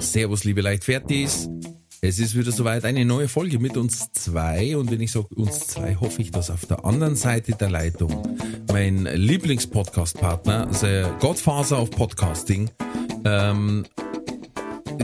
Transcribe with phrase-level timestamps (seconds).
[0.00, 1.48] Servus, liebe Leichtfertis.
[2.00, 4.76] Es ist wieder soweit eine neue Folge mit uns zwei.
[4.76, 8.36] Und wenn ich sage uns zwei, hoffe ich, dass auf der anderen Seite der Leitung
[8.72, 12.70] mein Lieblingspodcast-Partner, der Godfather of Podcasting,
[13.24, 13.86] ähm,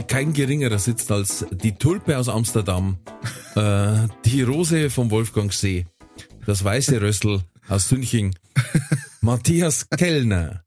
[0.07, 2.97] kein geringerer sitzt als die Tulpe aus Amsterdam,
[3.55, 5.85] äh, die Rose vom Wolfgangsee,
[6.45, 8.33] das weiße Rössel aus Sünching,
[9.21, 10.63] Matthias Kellner.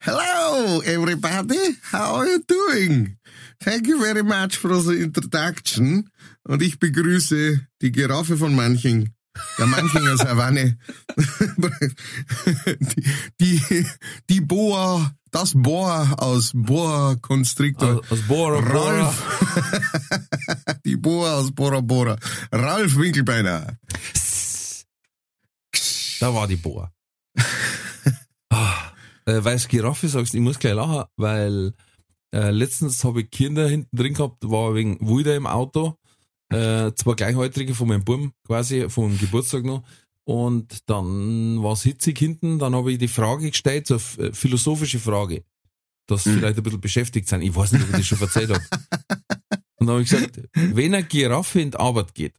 [0.00, 1.76] Hello, everybody.
[1.92, 3.18] How are you doing?
[3.60, 6.10] Thank you very much for the introduction.
[6.44, 9.10] Und ich begrüße die Giraffe von Manching.
[9.58, 10.78] Der Manchinger Savanne.
[13.40, 13.86] die, die,
[14.30, 18.00] die Boa, das Boa aus Boa Constrictor.
[18.00, 19.02] Aus, aus Bora Bora.
[19.02, 19.22] Ralf.
[20.84, 22.16] die Boa aus Bora Bora.
[22.52, 23.78] Ralf Winkelbeiner.
[26.20, 26.90] Da war die Boa.
[28.50, 28.92] ah,
[29.26, 31.74] äh, weil du Giraffe sagst, ich muss gleich lachen, weil
[32.36, 35.96] äh, letztens habe ich Kinder hinten drin gehabt, war wegen Wuida im Auto,
[36.50, 39.82] äh, zwei Gleichaltrige von meinem Buben, quasi vom Geburtstag noch.
[40.24, 44.98] Und dann war es hitzig hinten, dann habe ich die Frage gestellt, so eine philosophische
[44.98, 45.44] Frage,
[46.06, 47.40] dass sie vielleicht ein bisschen beschäftigt sind.
[47.40, 48.62] Ich weiß nicht, ob ich das schon erzählt habe.
[49.78, 52.34] Und dann habe ich gesagt, wenn eine Giraffe in die Arbeit geht,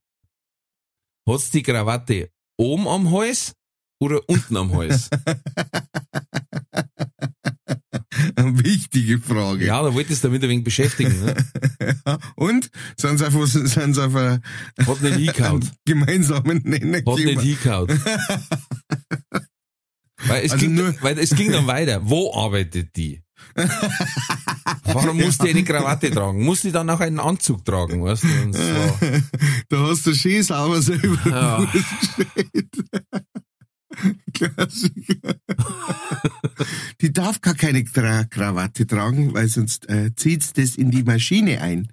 [1.28, 3.56] hat's die Krawatte oben am Hals
[4.00, 5.10] oder unten am Hals?
[8.36, 9.66] Eine wichtige Frage.
[9.66, 11.14] Ja, da wolltest du damit ein wenig beschäftigen.
[11.24, 11.36] Ne?
[12.36, 12.70] Und?
[12.98, 14.42] Sind sie auf, sind sie auf einen
[14.86, 15.70] Hat nicht hingehauen.
[15.86, 18.02] gemeinsamen Nenner Hat nicht hingehauen.
[20.28, 22.02] Weil es, Also ging, nur- weil es ging dann weiter.
[22.04, 23.22] Wo arbeitet die?
[24.84, 26.44] Warum muss die eine Krawatte tragen?
[26.44, 28.04] Muss die dann auch einen Anzug tragen?
[28.04, 28.28] Weißt du?
[28.52, 28.60] So.
[29.70, 31.68] Da hast du schön sauber selber Ja.
[34.34, 35.36] Klassiker.
[37.02, 41.62] Die darf gar keine Tra Krawatte tragen, weil sonst äh, zieht's das in die Maschine
[41.62, 41.92] ein.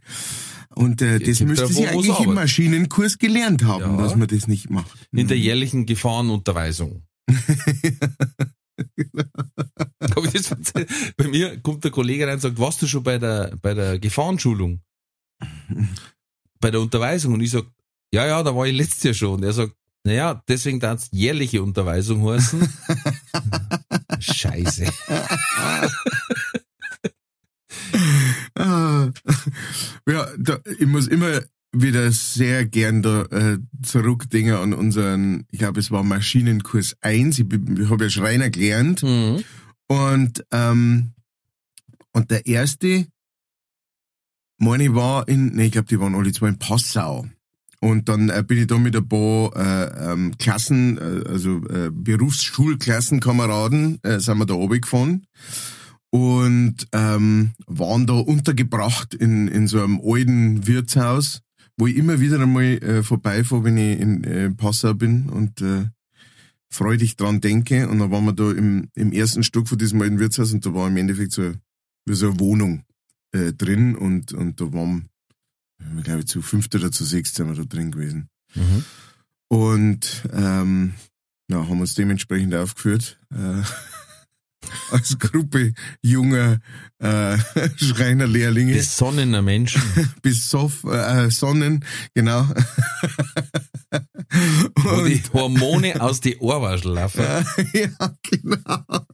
[0.74, 2.34] Und äh, das müsste sie eigentlich im.
[2.34, 4.02] Maschinenkurs gelernt haben, Ja.
[4.02, 4.90] dass man das nicht macht.
[5.12, 7.02] In der jährlichen Gefahrenunterweisung.
[10.34, 10.90] Erzählt?
[11.16, 13.98] Bei mir kommt der Kollege rein und sagt, warst du schon bei der, bei der
[13.98, 14.80] Gefahrenschulung?
[16.60, 17.34] Bei der Unterweisung?
[17.34, 17.64] Und ich sag,
[18.12, 19.34] ja, ja, da war ich letztes Jahr schon.
[19.34, 22.68] Und er sagt, naja, deswegen darf es jährliche Unterweisung heißen.
[24.20, 24.86] Scheiße.
[28.54, 29.10] Ah,
[30.06, 31.40] ja, da, ich muss immer
[31.72, 37.38] wieder sehr gern da äh, zurückdenken an unseren, ich glaube, es war Maschinenkurs 1.
[37.38, 39.02] Ich, ich habe ja Schreiner gelernt.
[39.02, 39.42] Mhm.
[39.88, 41.14] Und, ähm,
[42.12, 43.06] und der erste,
[44.58, 47.26] meine war in, nee, ich glaube, die waren alle zwei in Passau.
[47.84, 51.90] Und dann äh, bin ich da mit ein paar äh, ähm, Klassen, äh, also äh,
[51.92, 55.26] Berufsschulklassenkameraden, äh, sind wir da runtergefahren
[56.08, 61.42] und ähm, waren da untergebracht in, in so einem alten Wirtshaus,
[61.76, 65.84] wo ich immer wieder einmal äh, vorbeifahre, wenn ich in äh, Passau bin und äh,
[66.70, 67.86] freudig dran denke.
[67.86, 70.72] Und dann waren wir da im, im ersten Stock von diesem alten Wirtshaus und da
[70.72, 71.52] war im Endeffekt so,
[72.06, 72.84] wie so eine Wohnung
[73.32, 75.10] äh, drin und, und da waren,
[75.78, 78.28] ich glaube zu fünft oder zu sechst sind wir da drin gewesen.
[78.54, 78.84] Mhm.
[79.48, 80.94] Und ähm,
[81.50, 83.18] ja, haben uns dementsprechend aufgeführt.
[83.32, 83.62] Äh,
[84.90, 86.58] als Gruppe junger
[86.98, 87.36] äh,
[87.76, 89.82] Schreinerlehrlinge Besonnener Menschen.
[90.22, 91.84] bis Sof, äh, Sonnen,
[92.14, 92.48] genau.
[94.76, 97.24] Wo die Und, Hormone aus die Ohrwaschel laufen.
[97.72, 99.06] ja, genau.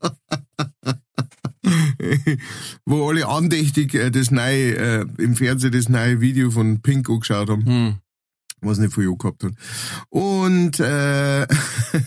[2.85, 7.49] Wo alle andächtig äh, das neue, äh, im Fernsehen das neue Video von Pink angeschaut
[7.49, 7.67] haben.
[7.67, 7.95] Hm.
[8.61, 9.53] was nicht viel gehabt hat.
[10.09, 11.47] Und, äh,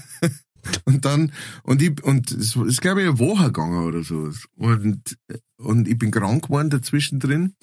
[0.85, 1.31] und dann,
[1.63, 4.29] und ich, und es ist, glaube ich, eine Woche gegangen oder so.
[4.55, 5.17] Und,
[5.57, 7.53] und ich bin krank geworden dazwischen drin.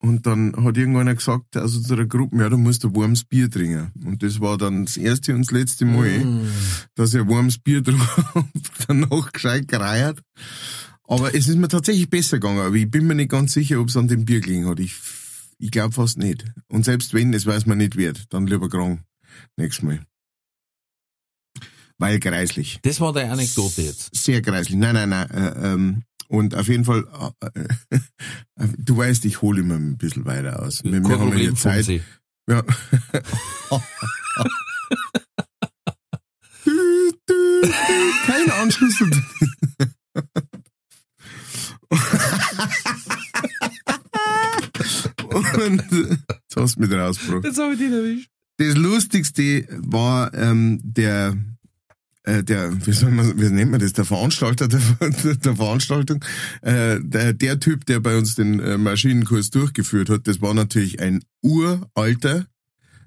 [0.00, 3.90] Und dann hat irgendeiner gesagt aus unserer Gruppe, ja, du musst ein warmes Bier trinken.
[4.04, 6.46] Und das war dann das erste und das letzte Mal, Mm.
[6.94, 8.48] dass ich ein warmes Bier getrunken habe,
[8.86, 10.22] danach gescheit gereiert.
[11.10, 13.88] Aber es ist mir tatsächlich besser gegangen, aber ich bin mir nicht ganz sicher, ob
[13.88, 14.78] es an dem Bier gelegen hat.
[14.78, 14.94] Ich,
[15.58, 16.44] ich glaube fast nicht.
[16.68, 19.00] Und selbst wenn, das weiß man nicht wird, dann lieber krank.
[19.56, 20.04] Nächstes Mal.
[21.96, 22.78] Weil greislich.
[22.82, 24.14] Das war deine Anekdote jetzt.
[24.14, 24.76] Sehr greislich.
[24.76, 25.30] Nein, nein, nein.
[25.30, 27.06] Äh, ähm, Und auf jeden Fall,
[27.40, 30.84] äh, du weißt, ich hole immer ein bisschen weiter aus.
[30.84, 31.88] Wir, wir haben ja Zeit.
[32.50, 32.62] Ja.
[38.24, 39.02] Kein Anschluss.
[45.54, 47.44] Und jetzt hast du mich rausgebracht.
[47.44, 48.30] Jetzt habe ich den erwischt.
[48.58, 51.36] Das Lustigste war ähm, der,
[52.24, 54.80] äh, der, wie, soll man, wie nennt man das, der Veranstalter der,
[55.34, 56.24] der Veranstaltung,
[56.62, 60.98] äh, der, der Typ, der bei uns den äh, Maschinenkurs durchgeführt hat, das war natürlich
[61.00, 62.46] ein uralter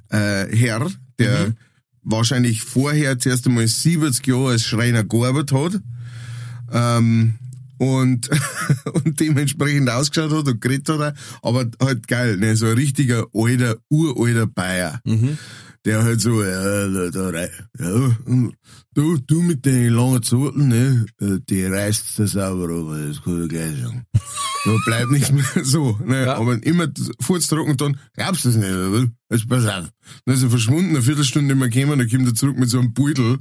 [0.10, 0.90] äh, Herr,
[1.20, 1.56] der Mhm.
[2.04, 5.82] wahrscheinlich vorher zuerst einmal 70 Jahre als Schreiner gearbeitet hat.
[6.72, 7.36] Ähm,
[7.82, 8.30] und,
[8.94, 13.26] und dementsprechend ausgeschaut hat und geredet hat, er, aber halt geil, ne, so ein richtiger
[13.34, 15.02] alter, uralter Bayer.
[15.04, 15.40] Mhm.
[15.84, 17.50] Der halt so, ja, da, da, rei-
[17.80, 17.92] ja,
[18.26, 18.54] und
[18.94, 23.42] du, du mit den langen Zurten, ne, äh, die reißt das sauber, aber das kann
[23.44, 24.06] ich gleich sagen.
[24.64, 26.36] Da bleibt nichts mehr so, ne, Ja.
[26.36, 26.88] aber immer
[27.20, 29.08] furztrocken und dann, glaubst du das nicht, oder?
[29.32, 29.90] Jetzt pass auf.
[30.26, 32.94] Dann ist er verschwunden, eine Viertelstunde immer gekommen, dann kommt er zurück mit so einem
[32.94, 33.40] Beutel,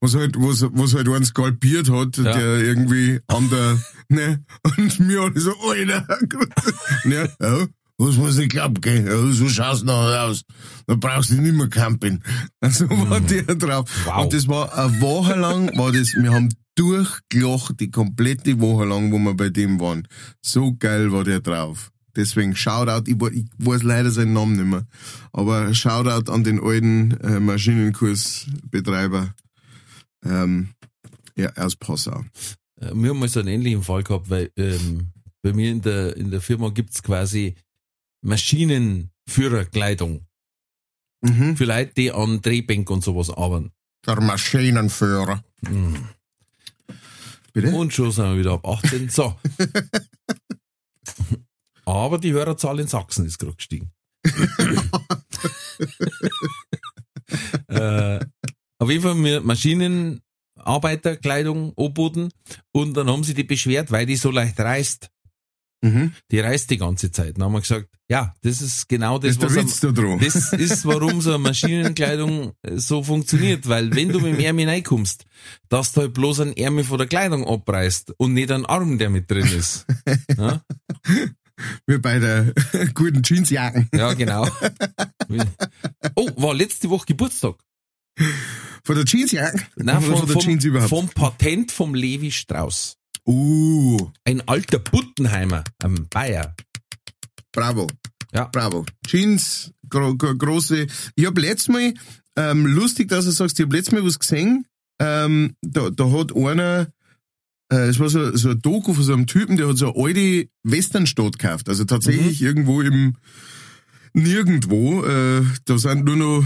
[0.00, 2.32] was halt, was, was halt einen skalpiert hat, Ja.
[2.32, 3.78] der irgendwie an der,
[4.08, 4.42] ne,
[4.78, 6.06] und mir alle so, Alter,
[7.04, 7.66] ne, ja,
[8.04, 10.42] was muss ich glauben, gell, ja, so schaust du nachher aus,
[10.86, 12.22] da brauchst du nicht mehr campen.
[12.62, 13.88] So war der drauf.
[13.88, 14.06] Mhm.
[14.06, 14.24] Wow.
[14.24, 19.12] Und das war eine Woche lang, war das, wir haben durchgelacht, die komplette Woche lang,
[19.12, 20.06] wo wir bei dem waren.
[20.42, 21.90] So geil war der drauf.
[22.16, 24.86] Deswegen Shoutout, ich, ich weiß leider seinen Namen nicht mehr,
[25.32, 29.34] aber Shoutout an den alten äh, Maschinenkursbetreiber
[30.24, 30.68] ähm,
[31.36, 32.24] ja, aus Passau.
[32.80, 35.08] Äh, Wir haben mal so einen ähnlichen Fall gehabt, weil ähm,
[35.42, 37.54] bei mir in der, in der Firma gibt's quasi
[38.24, 40.26] Maschinenführerkleidung
[41.22, 41.56] Mhm.
[41.56, 43.72] für Leute, die an Drehbänken und sowas arbeiten.
[44.06, 45.42] Der Maschinenführer.
[45.62, 46.06] Mhm.
[47.54, 47.74] Bitte?
[47.74, 49.08] Und schon sind wir wieder ab 18.
[49.08, 49.34] So.
[51.86, 53.90] Aber die Hörerzahl in Sachsen ist gerade gestiegen.
[57.68, 58.18] äh,
[58.78, 62.28] auf jeden Fall Maschinenarbeiterkleidung angeboten
[62.72, 65.10] und dann haben sie die beschwert, weil die so leicht reißt.
[65.84, 66.12] Mhm.
[66.30, 67.36] Die reißt die ganze Zeit.
[67.36, 70.18] Dann haben wir gesagt, ja, das ist genau das, Das was da dran.
[70.18, 74.68] das ist, warum so eine Maschinenkleidung äh, so funktioniert, weil wenn du mit dem Ärmel
[74.68, 75.24] reinkommst,
[75.68, 79.10] dass du halt bloß einen Ärmel von der Kleidung abreißt und nicht einen Arm, der
[79.10, 79.86] mit drin ist.
[80.38, 80.62] Ja,
[81.86, 82.52] Wie bei der
[82.94, 83.88] guten Jeansjacken.
[83.94, 84.48] ja genau.
[86.16, 87.56] Oh, war letzte Woche Geburtstag.
[88.84, 89.64] Von der Jeansjacke?
[89.76, 90.88] Nein, vom, von der Jeans überhaupt?
[90.90, 92.96] vom Patent vom Levi Strauss.
[93.26, 96.54] Uh, Ein alter Buttenheimer, ein Bayer.
[97.52, 97.88] bravo.
[98.32, 98.46] Ja.
[98.46, 98.84] Bravo.
[99.06, 100.86] Jeans, gro gro große.
[101.14, 101.94] Ich hab letztes Mal,
[102.36, 104.66] ähm, lustig, dass du sagst, ich hab letztes Mal was gesehen.
[104.98, 106.88] Ähm, da, da hat einer,
[107.72, 110.04] äh, es war so, so ein Doku von so einem Typen, der hat so eine
[110.04, 111.68] alte Westernstadt gekauft.
[111.68, 112.46] Also tatsächlich Mhm.
[112.46, 113.16] irgendwo im
[114.14, 116.44] Nirgendwo, äh, da sind nur noch,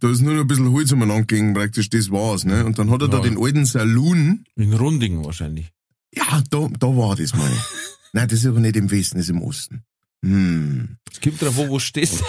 [0.00, 2.64] da ist nur noch ein bisschen Holz umeinander gegangen, praktisch, das war's, ne?
[2.64, 3.22] Und dann hat er da Ja.
[3.24, 5.72] den alten Saloon, In Runding wahrscheinlich.
[6.14, 7.50] Ja, da, da war das mal.
[8.12, 9.82] Nein, das ist aber nicht im Westen, das ist im Osten.
[10.24, 10.96] Hm.
[11.12, 12.22] Es gibt drauf, wo du stehst.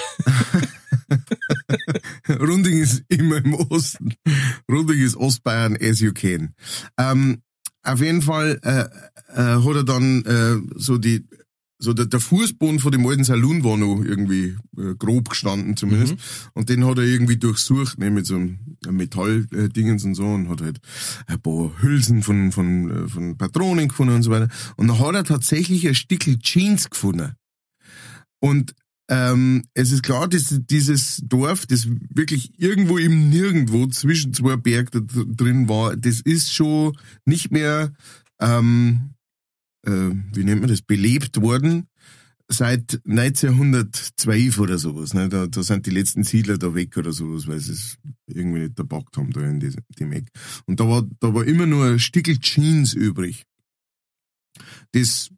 [2.30, 4.14] Runding ist immer im Osten.
[4.70, 6.54] Runding ist Ostbayern, as you can.
[6.98, 7.42] Ähm,
[7.84, 8.82] auf jeden Fall äh,
[9.34, 11.26] äh, hat er dann äh, so die
[11.80, 16.14] so der, der Fußboden von dem alten Saloon war noch irgendwie äh, grob gestanden zumindest.
[16.14, 16.20] Mhm.
[16.54, 18.58] Und den hat er irgendwie durchsucht, ne, mit so einem
[18.90, 20.80] Metalldingens und so und hat halt
[21.28, 24.50] ein paar Hülsen von, von, äh, von Patronen gefunden und so weiter.
[24.76, 27.34] Und dann hat er tatsächlich ein Stickel Jeans gefunden.
[28.40, 28.74] Und
[29.10, 35.08] ähm, es ist klar, dass dieses Dorf, das wirklich irgendwo im Nirgendwo zwischen zwei Bergen
[35.08, 37.94] drin war, das ist schon nicht mehr,
[38.40, 39.12] ähm,
[39.88, 41.88] äh, wie nennt man das, belebt worden
[42.50, 45.14] seit 1912 oder sowas.
[45.14, 45.30] Ne?
[45.30, 48.76] Da, da sind die letzten Siedler da weg oder sowas, weil sie es irgendwie nicht
[48.76, 50.30] verbockt haben da in diesem, dem Eck.
[50.66, 53.44] Und da war, da war immer nur ein Stickel Jeans übrig.
[54.94, 55.30] Das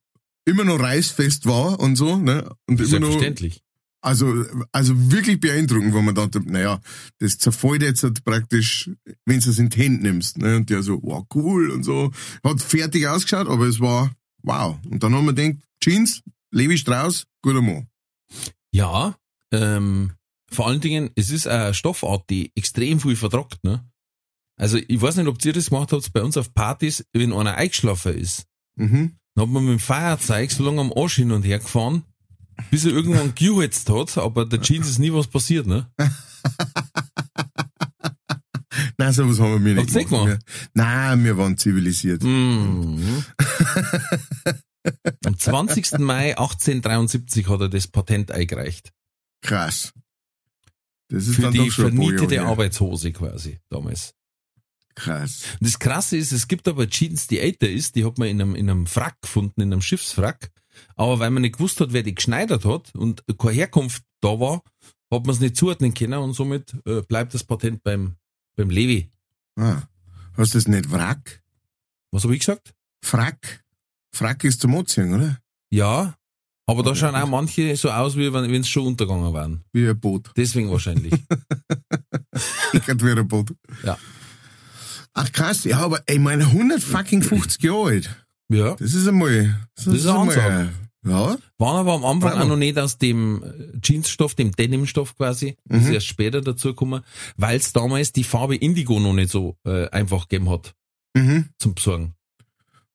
[0.46, 2.50] immer noch reißfest war und so, ne?
[2.68, 3.64] Und immer noch, Selbstverständlich.
[4.02, 6.80] also, also wirklich beeindruckend, wo man dachte, naja,
[7.20, 8.90] das zerfällt jetzt halt praktisch,
[9.26, 10.58] wenn du es in die Hände nimmst, ne?
[10.58, 12.12] Und der so, wow, cool und so.
[12.44, 14.12] Hat fertig ausgeschaut, aber es war,
[14.44, 14.78] wow.
[14.90, 17.88] Und dann haben wir gedacht, Jeans, Levi Strauss, guter Mann.
[18.72, 19.16] Ja,
[19.52, 20.14] ähm,
[20.52, 23.88] vor allen Dingen, es ist eine Stoffart, die extrem viel vertragt, ne?
[24.58, 27.56] Also, ich weiß nicht, ob ihr das gemacht habt, bei uns auf Partys, wenn einer
[27.56, 29.18] eingeschlafen ist, Mhm.
[29.36, 32.04] dann hat man mit dem Feuerzeug so lange am Arsch hin und her gefahren,
[32.72, 35.90] bis er irgendwann gejuhetzt hat, aber der Jeans ist nie was passiert, ne?
[39.00, 40.28] Nein, sowas haben wir nicht ihr nicht gemacht.
[40.28, 40.40] Wir,
[40.74, 42.22] nein, wir waren zivilisiert.
[42.22, 43.24] Mhm.
[45.26, 46.00] Am 20.
[46.00, 48.92] Mai 1873 hat er das Patent eingereicht.
[49.42, 49.94] Krass.
[51.08, 52.42] Das ist Für dann die vernietete.
[52.42, 54.14] Arbeitshose quasi damals.
[54.96, 55.44] Krass.
[55.62, 58.42] Und das Krasse ist, es gibt aber Jeans, die älter ist, die hat man in
[58.42, 60.52] einem, in einem Frack gefunden, in einem Schiffsfrack.
[60.98, 64.62] Aber weil man nicht gewusst hat, wer die geschneidert hat und keine Herkunft da war,
[65.10, 68.18] hat man es nicht zuordnen können und somit äh, bleibt das Patent beim,
[68.60, 69.10] beim Levi.
[69.56, 69.84] Ah.
[70.36, 71.42] Hast du das nicht Wrack?
[72.12, 72.74] Was habe ich gesagt?
[73.02, 73.64] Frack.
[74.14, 75.40] Frack ist zum Anziehen, oder?
[75.70, 76.16] Ja,
[76.66, 79.64] aber da schauen auch manche so aus, wie wenn es schon untergegangen wären.
[79.72, 80.32] Wie ein Boot.
[80.36, 81.14] Deswegen wahrscheinlich.
[82.72, 83.54] Ich grad wie ein Boot.
[83.84, 83.98] Ja.
[85.14, 88.26] Ach krass, ja, aber ich meine 100 fucking 50 Jahre alt.
[88.50, 88.76] ja.
[88.76, 89.60] Das ist einmal.
[89.76, 90.70] Das, ist eine Ansage.
[91.10, 91.38] Ja.
[91.58, 95.56] Waren aber am Anfang auch noch nicht aus dem äh, Jeansstoff, dem Denimstoff quasi.
[95.66, 97.02] Das ist erst später dazu gekommen,
[97.38, 100.74] weil es damals die Farbe Indigo noch nicht so äh, einfach gegeben hat
[101.16, 101.46] Mhm.
[101.58, 102.14] zum Besorgen.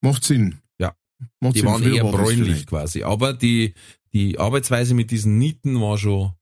[0.01, 0.59] Macht Sinn.
[0.79, 0.95] Ja.
[1.41, 1.69] Macht Die Sinn.
[1.69, 3.03] waren Früher eher war bräunlich quasi.
[3.03, 3.75] Aber die,
[4.13, 6.33] die Arbeitsweise mit diesen Nieten war schon.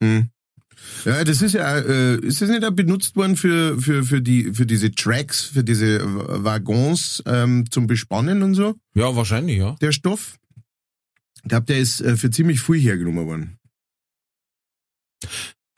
[0.00, 0.30] Mhm.
[1.04, 4.54] Ja, das ist ja, äh, ist das nicht auch benutzt worden für, für, für die,
[4.54, 6.00] für diese Tracks, für diese
[6.42, 9.76] Waggons, ähm, zum Bespannen und so, Ja, wahrscheinlich, ja.
[9.82, 10.38] der Stoff?
[11.42, 13.58] Ich glaube, der ist äh, für ziemlich viel hergenommen worden.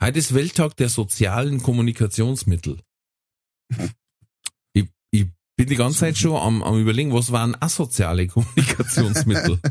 [0.01, 2.79] Heute ist Welttag der sozialen Kommunikationsmittel.
[4.73, 9.59] Ich, ich bin die ganze Zeit schon am, am überlegen, was waren asoziale Kommunikationsmittel?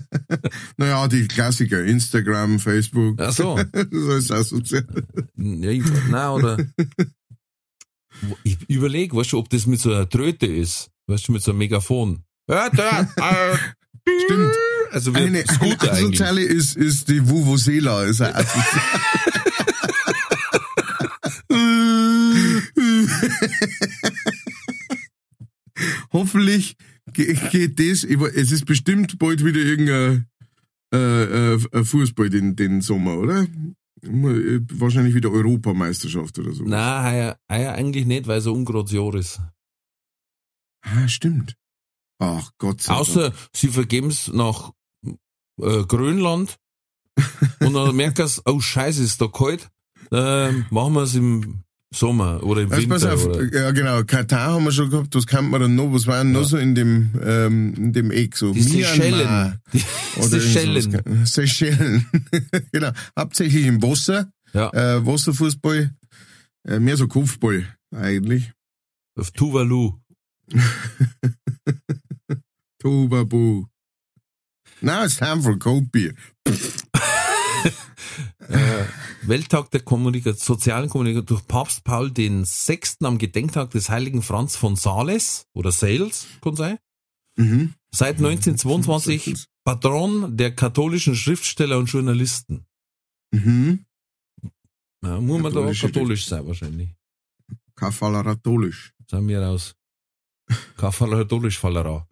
[0.78, 3.56] Naja, die Klassiker, Instagram, Facebook, Ach so.
[3.72, 4.87] das ist auch sozial.
[5.37, 6.56] Ja, ich, nein, oder?
[8.44, 10.90] Ich überlege, weißt du, ob das mit so einer Tröte ist.
[11.06, 12.25] Weißt du, mit so einem Megafon.
[14.25, 14.54] Stimmt.
[14.92, 16.20] Also wie Eine, ein eine Scooter eigentlich.
[16.20, 18.04] asoziale ist, ist die Vuvuzela.
[18.04, 18.82] Ist eine asoziale.
[26.12, 26.76] Hoffentlich
[27.12, 30.26] ge- geht das, es ist bestimmt bald wieder irgendein
[30.94, 33.42] äh, äh, ein Fußball den, den Sommer, oder?
[34.02, 36.64] Äh, Wahrscheinlich wieder Europameisterschaft oder so.
[36.64, 39.40] Nein, heuer, heuer eigentlich nicht, weil so ungerades Jahr ist.
[40.82, 41.56] Ah, stimmt.
[42.18, 43.00] Ach Gott sei Dank.
[43.00, 44.72] Außer sie vergeben es nach
[45.61, 46.56] äh, Grönland
[47.61, 49.68] und dann merken sie, oh scheiße, ist da kalt.
[50.11, 51.62] Ähm, machen wir es im
[51.94, 53.12] Sommer oder im Also Winter.
[53.14, 56.06] auf, Oder, ja genau, Katar haben wir schon gehabt, was kann man dann noch, was
[56.06, 56.47] war denn noch Ja.
[56.47, 58.52] so in dem, ähm, in dem Eck so?
[58.52, 59.61] die Seychellen.
[59.75, 59.82] Die
[60.16, 61.26] oder Seychellen.
[61.26, 62.06] Seychellen,
[62.73, 65.90] genau, hauptsächlich im Wasser, Ja, äh, Wasserfußball,
[66.66, 68.50] äh, mehr so Kopfball eigentlich.
[69.18, 69.92] auf Tuvalu.
[72.78, 73.66] Tubabu.
[74.82, 76.14] Now it's time for cold beer.
[78.48, 78.84] Äh,
[79.22, 84.56] Welttag der Kommunikation, sozialen Kommunikation durch Papst Paul den Sechsten am Gedenktag des heiligen Franz
[84.56, 86.78] von Sales oder Sales, kann sein.
[87.36, 87.74] Mhm.
[87.94, 92.66] Seit 1922 Patron der katholischen Schriftsteller und Journalisten.
[93.30, 93.86] Mhm.
[95.04, 96.90] Ja, muss man da auch katholisch sein wahrscheinlich.
[97.76, 98.92] Kafalaratolisch.
[99.08, 99.74] Sagen wir raus.
[100.76, 102.06] Katholisch Fallera.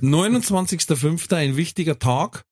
[0.00, 1.34] 29.05.
[1.34, 2.44] ein wichtiger Tag.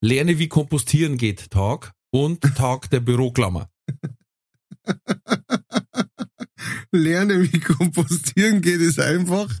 [0.00, 3.70] Lerne wie kompostieren geht Tag und Tag der Büroklammer.
[6.92, 9.52] Lerne, wie kompostieren geht, ist einfach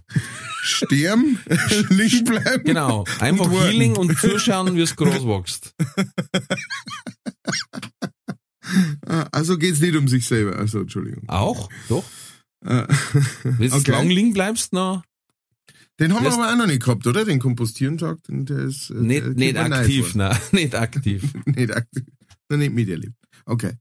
[0.62, 1.38] sterben,
[1.90, 2.64] liegen bleiben.
[2.64, 3.04] Genau.
[3.18, 3.60] Einfach Und.
[3.62, 5.74] Healing und zuschauen, wie es groß wächst.
[9.32, 10.56] Also geht's nicht um sich selber.
[10.56, 11.28] Also, Entschuldigung.
[11.28, 11.68] Auch?
[11.88, 12.04] Doch.
[12.64, 12.86] Äh,
[13.44, 13.90] Wenn du Okay.
[13.92, 15.02] lang liegen bleibst, na,
[15.98, 17.24] Den haben wir Erst- aber auch noch nicht gehabt, oder?
[17.24, 18.18] Den Kompostierentag.
[18.28, 21.30] Der ist, äh, nicht, der nicht aktiv, nein, nicht aktiv.
[21.32, 21.40] vor.
[21.54, 22.04] Nicht aktiv.
[22.48, 23.14] Noch nicht miterlebt.
[23.46, 23.72] Okay.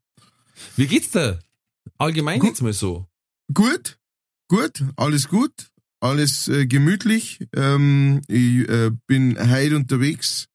[0.78, 1.40] Wie geht's dir?
[1.98, 2.50] Allgemein Gut.
[2.50, 3.06] jetzt mal so.
[3.54, 4.00] Gut,
[4.48, 5.70] gut, alles gut,
[6.00, 7.46] alles äh, gemütlich.
[7.56, 10.48] Ähm, ich äh, bin heute unterwegs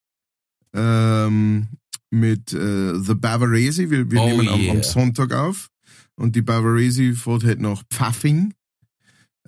[0.75, 1.69] ähm,
[2.11, 3.91] mit äh, The Bavarese.
[3.91, 4.73] Wir, wir Oh nehmen am, yeah.
[4.75, 5.69] am Sonntag auf.
[6.17, 8.55] Und die Bavarese fährt halt nach Pfaffing,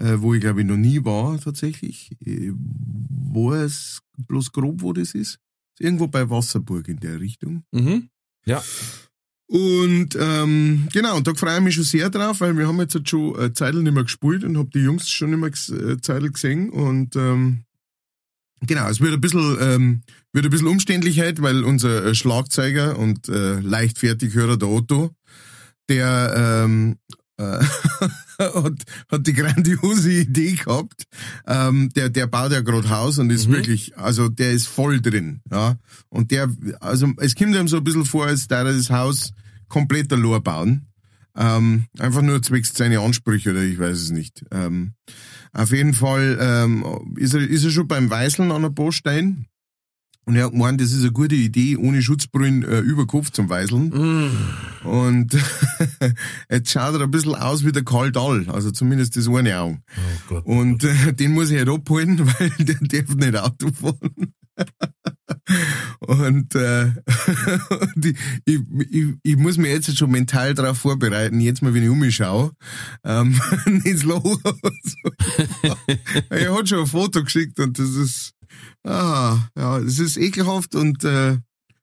[0.01, 2.11] äh, wo ich glaube ich noch nie war tatsächlich.
[2.21, 5.39] Ich weiß bloß grob, wo das ist.
[5.79, 7.65] irgendwo bei Wasserburg in der Richtung.
[7.73, 8.09] Mhm.
[8.47, 8.63] Ja.
[9.47, 12.95] Und ähm, genau, und da freue ich mich schon sehr drauf, weil wir haben jetzt
[12.95, 16.01] halt schon eine Zeit nicht mehr gespielt und habe die Jungs schon nicht mehr äh,
[16.01, 16.71] Zeit gesehen.
[16.71, 17.65] Und ähm,
[18.63, 22.99] genau, es wird ein bisschen, ähm, wird ein bisschen umständlich heute, weil unser äh, Schlagzeuger
[22.99, 25.11] und äh, Leichtfertighörer, der Otto,
[25.91, 26.97] der ähm,
[27.37, 27.63] äh,
[28.39, 31.05] hat, hat die grandiose Idee gehabt.
[31.47, 33.53] Ähm, der, der baut ja gerade Haus und ist Mhm.
[33.53, 35.41] wirklich, also der ist voll drin.
[35.51, 35.77] Ja.
[36.09, 39.33] Und der, also es kommt ihm so ein bisschen vor, als da das Haus
[39.69, 40.87] komplett allein bauen.
[41.35, 44.45] Ähm, einfach nur zwecks seine Ansprüche oder ich weiß es nicht.
[44.51, 44.93] Ähm,
[45.55, 46.85] auf jeden Fall ähm,
[47.17, 49.47] ist, er, ist er schon beim Weißeln an der Baustein.
[50.25, 53.49] Und er hat gemeint, das ist eine gute Idee, ohne Schutzbrillen äh, über Kopf zum
[53.49, 53.89] Weißeln.
[53.89, 54.87] Mm.
[54.87, 55.37] Und
[56.51, 59.79] jetzt schaut er ein bisschen aus wie der Karl Dahl, also zumindest das eine Auge.
[59.97, 60.47] Oh Gott.
[60.47, 64.33] Und äh, den muss ich halt abholen, weil der darf nicht Auto fahren.
[66.01, 66.85] Und, äh,
[67.71, 71.89] und ich, ich, ich, muss mir jetzt schon mental darauf vorbereiten, jetzt mal, wenn ich
[71.89, 72.53] um mich schaue,
[73.05, 73.41] ähm,
[73.85, 74.39] ins Loch.
[76.31, 78.35] er hat schon ein Foto geschickt und das ist,
[78.85, 81.39] ah, ja, das ist ekelhaft und, äh,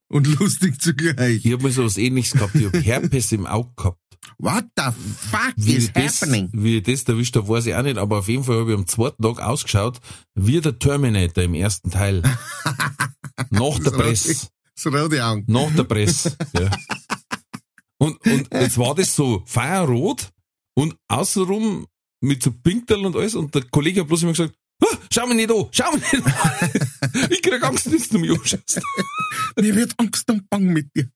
[0.08, 1.44] und lustig zugleich.
[1.44, 2.54] Ich hab mal sowas ähnliches gehabt.
[2.54, 3.98] Ich hab Herpes im Auge gehabt.
[4.38, 4.84] What the
[5.30, 6.50] fuck Wie is das, happening?
[6.52, 8.78] wie ich das erwischt habe, weiß ich auch nicht, aber auf jeden Fall habe ich
[8.78, 9.98] am zweiten Tag ausgeschaut,
[10.34, 12.22] wie der Terminator im ersten Teil.
[13.50, 14.48] Nach der So Presse.
[14.74, 15.44] So rote Augen.
[15.46, 16.36] Nach der Presse.
[16.58, 16.70] Ja.
[17.98, 20.30] Und, und jetzt war das so feierrot
[20.74, 21.86] und außenrum
[22.22, 24.58] mit so Pinktel und alles und der Kollege hat bloß immer gesagt, "Ah,
[25.12, 26.70] schau mich nicht an, schau mich nicht an.
[27.30, 28.80] Ich krieg Angst, wenn du mich anschaust.
[29.60, 31.08] Mir wird Angst und Bang mit dir.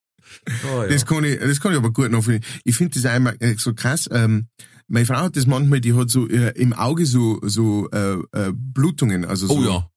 [0.64, 2.44] Oh, Das kann ich, das kann ich aber gut nachvollziehen.
[2.64, 4.08] Ich finde das einmal äh, so krass.
[4.10, 4.48] Ähm,
[4.88, 8.52] meine Frau hat das manchmal, die hat so äh, im Auge so so äh, äh,
[8.54, 9.90] Blutungen, also so oh ja.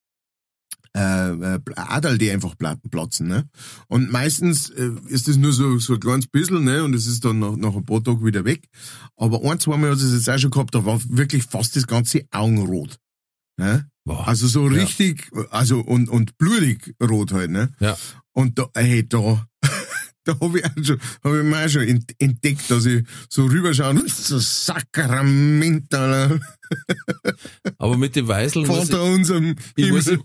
[0.96, 3.28] äh, äh, Adel, die einfach pla- platzen.
[3.28, 3.50] Ne?
[3.88, 6.84] Und meistens äh, ist das nur so so ein kleines bisschen, ne?
[6.84, 8.64] Und es ist dann nach, nach ein paar Tagen wieder weg.
[9.16, 11.88] Aber ein, zwei Mal hat es jetzt auch schon gehabt, da war wirklich fast das
[11.88, 12.98] ganze Augenrot.
[13.58, 13.90] Ne?
[14.06, 14.28] Wow.
[14.28, 14.84] Also so Ja.
[14.84, 17.74] richtig, also und, und blutig rot halt, ne?
[17.80, 17.98] Ja.
[18.34, 19.46] Und da, hey, da,
[20.24, 23.46] da habe ich auch schon, hab ich mir auch schon ent- entdeckt, dass ich so
[23.48, 26.40] rüberschaue und so Sakrament, Alter,
[27.80, 30.24] Aber mit dem Weißeln muss Vater unserem ich, ich muss, Himmel.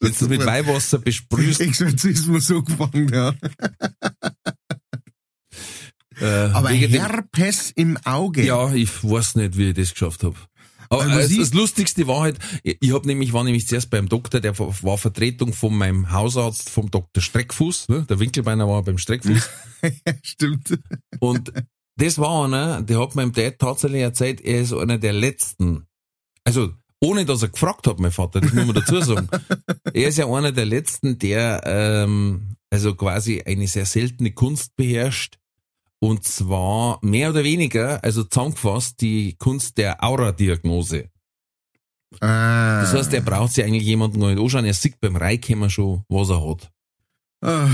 [0.00, 3.34] wenn du mit Weihwasser besprühst, Exorzismus angefangen, ja.
[6.20, 8.44] äh, Aber Herpes im Auge.
[8.44, 10.36] Ja, ich weiß nicht, wie ich das geschafft habe.
[10.88, 14.40] Aber das, das Lustigste war halt, ich, ich hab nämlich, war nämlich zuerst beim Doktor,
[14.40, 17.22] der war Vertretung von meinem Hausarzt, vom Dr.
[17.22, 18.06] Streckfuß, ne?
[18.08, 19.48] der Winkelbeiner war beim Streckfuß.
[20.22, 20.78] Stimmt.
[21.20, 21.52] Und
[21.96, 25.86] das war einer, der hat meinem Dad tatsächlich erzählt, er ist einer der letzten.
[26.44, 29.28] Also, ohne dass er gefragt hat, mein Vater, das muss man dazu sagen.
[29.84, 35.38] er ist ja einer der letzten, der ähm, also quasi eine sehr seltene Kunst beherrscht.
[36.00, 41.10] Und zwar mehr oder weniger, also zusammengefasst, die Kunst der Aura-Diagnose.
[42.20, 42.82] Ah.
[42.82, 46.04] Das heißt, er braucht sich eigentlich jemanden gar nicht anschauen, er sieht beim Reinkommen schon,
[46.08, 46.70] was er hat.
[47.42, 47.70] Ah.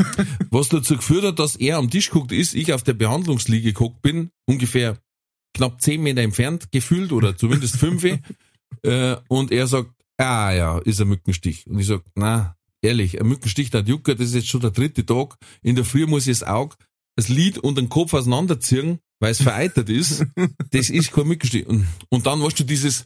[0.50, 4.00] Was dazu geführt hat, dass er am Tisch geguckt ist, ich auf der Behandlungsliege geguckt
[4.00, 4.98] bin, ungefähr
[5.54, 8.04] knapp zehn Meter entfernt gefühlt oder zumindest fünf.
[8.82, 11.66] äh, und er sagt, ah ja, ist ein Mückenstich.
[11.66, 14.70] Und ich sag, na, ehrlich, ein Mückenstich, der hat Jucker, das ist jetzt schon der
[14.70, 15.36] dritte Tag.
[15.62, 16.76] In der Früh muss ich das Auge,
[17.20, 20.24] das Lid und den Kopf auseinanderziehen, weil es vereitert ist.
[20.70, 21.66] Das ist kein Mückenstich.
[21.66, 23.04] Und, und dann weißt du dieses,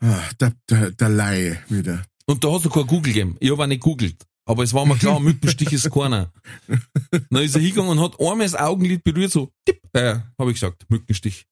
[0.00, 2.04] Ah, der, der, der Laie wieder.
[2.26, 3.36] Und da hast du kein Google gegeben.
[3.40, 4.24] Ich habe auch nicht googelt.
[4.44, 6.32] Aber es war mir klar, Mückenstich ist keiner.
[7.30, 10.54] Dann ist er hingegangen und hat einmal das Augenlid berührt, so, tipp, äh, habe ich
[10.54, 11.46] gesagt, Mückenstich.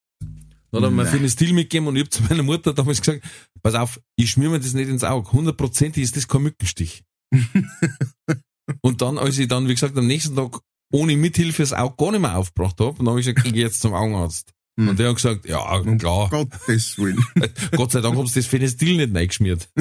[0.71, 1.13] Dann hat er mir Nein.
[1.13, 3.23] Phenestil mitgegeben und ich habe zu meiner Mutter damals gesagt,
[3.63, 5.31] pass auf, ich schmier mir das nicht ins Auge.
[5.33, 7.05] Hundertprozentig ist das kein Mückenstich.
[8.81, 10.61] und dann, als ich dann, wie gesagt, am nächsten Tag
[10.93, 13.65] ohne Mithilfe das Auge gar nicht mehr aufgebracht habe, dann habe ich gesagt, ich gehe
[13.65, 14.53] jetzt zum Augenarzt.
[14.79, 14.89] Hm.
[14.89, 17.25] Und der hat gesagt, ja, Um klar, Gottes Willen.
[17.77, 19.71] Gott sei Dank haben sie das Phenestil nicht reingeschmiert.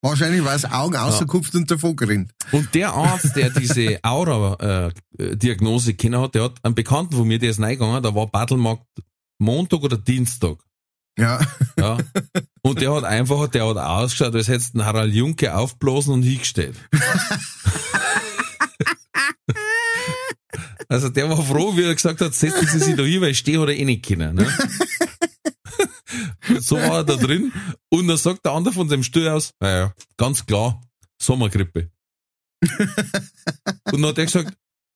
[0.00, 2.32] Wahrscheinlich war das Auge ausgekupft und davon gerannt.
[2.50, 7.50] Und der Arzt, der diese Aura-Diagnose kennen hat, der hat einen Bekannten von mir, der
[7.50, 8.86] ist reingegangen, da war Battlemarkt
[9.38, 10.56] Montag oder Dienstag.
[11.18, 11.40] Ja.
[11.78, 11.98] Ja.
[12.62, 16.22] Und der hat einfach, der hat ausgeschaut, als hättest du einen Harald Junke aufblasen und
[16.22, 16.76] hingestellt.
[20.88, 23.38] Also der war froh, wie er gesagt hat, setzen Sie sich da hin, weil ich
[23.38, 24.36] stehe oder eh nicht können.
[24.36, 24.46] Ne?
[26.60, 27.50] so war er da drin.
[27.88, 30.82] Und dann sagt der andere von dem Stuhl aus, naja, ganz klar,
[31.18, 31.90] Sommergrippe.
[32.60, 34.54] und dann hat er gesagt,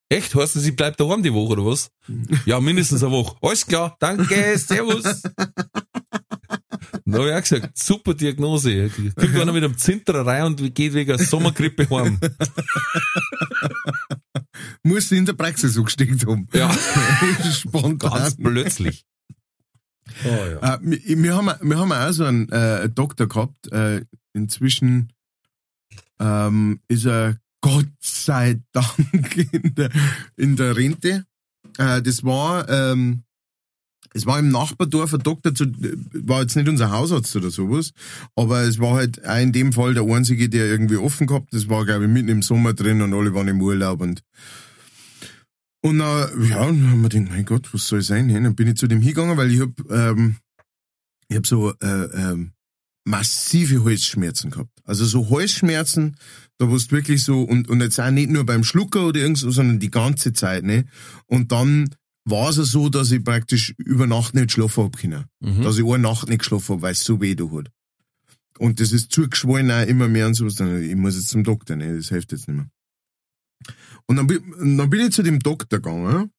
[0.08, 1.90] echt, heißt das, ich bleib daheim die Woche oder was?
[2.44, 3.36] Ja, mindestens eine Woche.
[3.40, 5.22] Alles klar, danke, servus.
[7.04, 8.90] Dann hab ich auch gesagt, super Diagnose.
[8.90, 12.18] Die Kommt einer mit einem Zinterer rein und geht wegen Sommergrippe heim.
[14.82, 16.48] Musst du in der Praxis angesteckt haben.
[16.52, 16.72] Ja,
[17.52, 18.10] Spontan.
[18.10, 19.04] ganz plötzlich.
[20.24, 20.74] Oh, ja.
[20.74, 23.72] Äh, wir, wir, haben, wir haben auch so einen äh, Doktor gehabt.
[23.72, 25.12] Äh, inzwischen
[26.20, 29.90] ähm, ist er Gott sei Dank in der,
[30.36, 31.24] in der Rente.
[31.78, 33.24] Äh, das war, ähm,
[34.14, 35.66] es war im Nachbardorf ein Doktor, zu,
[36.12, 37.90] war jetzt nicht unser Hausarzt oder sowas,
[38.36, 41.52] aber es war halt auch in dem Fall der einzige, der irgendwie offen gehabt.
[41.52, 44.22] Das war, glaube ich, mitten im Sommer drin und alle waren im Urlaub und
[45.82, 48.28] Und dann, ja, dann haben wir gedacht, mein Gott, was soll sein?
[48.28, 50.36] Dann bin ich zu dem hingegangen, weil ich hab, ähm,
[51.32, 52.52] hab so äh, ähm,
[53.06, 54.70] massive Halsschmerzen gehabt.
[54.84, 56.16] Also so Halsschmerzen,
[56.58, 59.50] da warst wirklich so, und, und jetzt auch nicht nur beim Schlucker oder irgend so,
[59.50, 60.84] sondern die ganze Zeit, ne?
[61.26, 65.26] Und dann war es so, dass ich praktisch über Nacht nicht schlafen hab können.
[65.40, 65.62] Mhm.
[65.62, 67.70] Dass ich eine Nacht nicht geschlafen hab, weil es so weh da hat.
[68.58, 70.58] Und das ist zugeschwollen auch immer mehr und sowas.
[70.58, 71.96] Ich muss jetzt zum Doktor, ne?
[71.96, 72.68] Das hilft jetzt nicht mehr.
[74.06, 76.30] Und dann, bin- dann bin ich zu dem Doktor gegangen.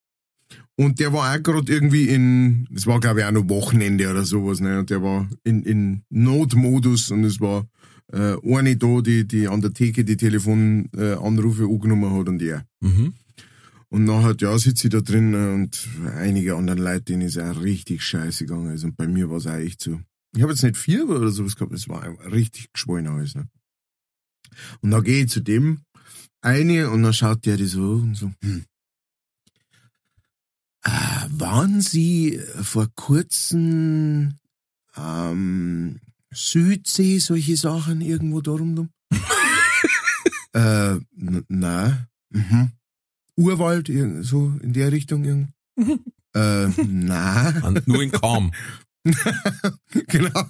[0.76, 4.24] Und der war auch gerade irgendwie in, es war glaube ich auch noch Wochenende oder
[4.24, 4.80] sowas, ne?
[4.80, 7.66] Und der war in, in Notmodus und es war
[8.14, 12.66] äh, eine da, die, die an der Theke die Telefonanrufe äh, angenommen hat und er.
[12.82, 13.14] Mhm.
[13.90, 17.62] Und nachher, ja, sitze ich da drin äh, und einige anderen Leute, denen ist auch
[17.62, 18.70] richtig scheiße gegangen.
[18.70, 20.00] Also, und bei mir war es auch echt so.
[20.36, 23.36] Ich habe jetzt nicht Fieber oder sowas gehabt, es war richtig geschwollen alles.
[23.36, 23.48] Ne?
[24.82, 25.80] Und dann gehe ich zu dem
[26.42, 28.66] eine und dann schaut der die so und so, hm.
[30.84, 30.90] Äh,
[31.30, 34.36] waren Sie vor kurzem
[34.96, 36.00] ähm,
[36.32, 38.90] Südsee, solche Sachen irgendwo darum?
[40.54, 40.96] äh,
[41.48, 42.08] nein.
[42.30, 42.72] Mhm.
[43.36, 43.88] Urwald,
[44.22, 45.24] so in der Richtung.
[45.26, 45.54] irgend-
[46.36, 47.62] äh, nein.
[47.64, 48.52] Und nur in Kam.
[50.08, 50.50] genau.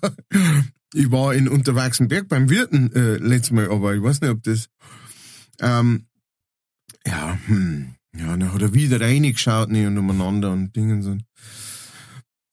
[0.93, 4.69] Ich war in Unterwachsenberg beim Wirten äh, letztes Mal, aber ich weiß nicht, ob das.
[5.59, 6.07] Ähm,
[7.05, 11.17] ja, hm, ja, dann hat er wieder reingeschaut ne, und umeinander und Dingen so.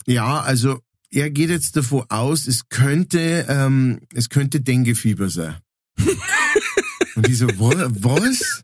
[0.07, 5.57] Ja, also er geht jetzt davon aus, es könnte, ähm, es könnte Denguefieber sein.
[7.17, 8.63] und ich so, wa- was?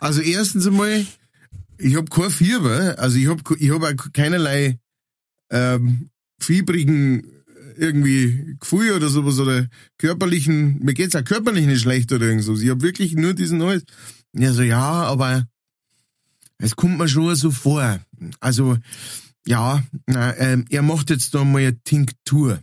[0.00, 1.06] Also erstens einmal,
[1.78, 4.78] ich hab kein Fieber, also ich hab, ich hab auch keinerlei
[5.50, 7.26] ähm, fiebrigen
[7.76, 9.68] irgendwie Gefühl oder sowas oder
[9.98, 12.56] körperlichen, mir geht's auch körperlich nicht schlecht oder irgend so.
[12.56, 13.84] Ich hab wirklich nur diesen Neues.
[14.32, 15.46] Ja, so, ja, aber
[16.58, 18.00] es kommt mir schon so vor.
[18.40, 18.78] Also,
[19.46, 22.60] ja, na, ähm, er macht jetzt da mal eine Tinktur.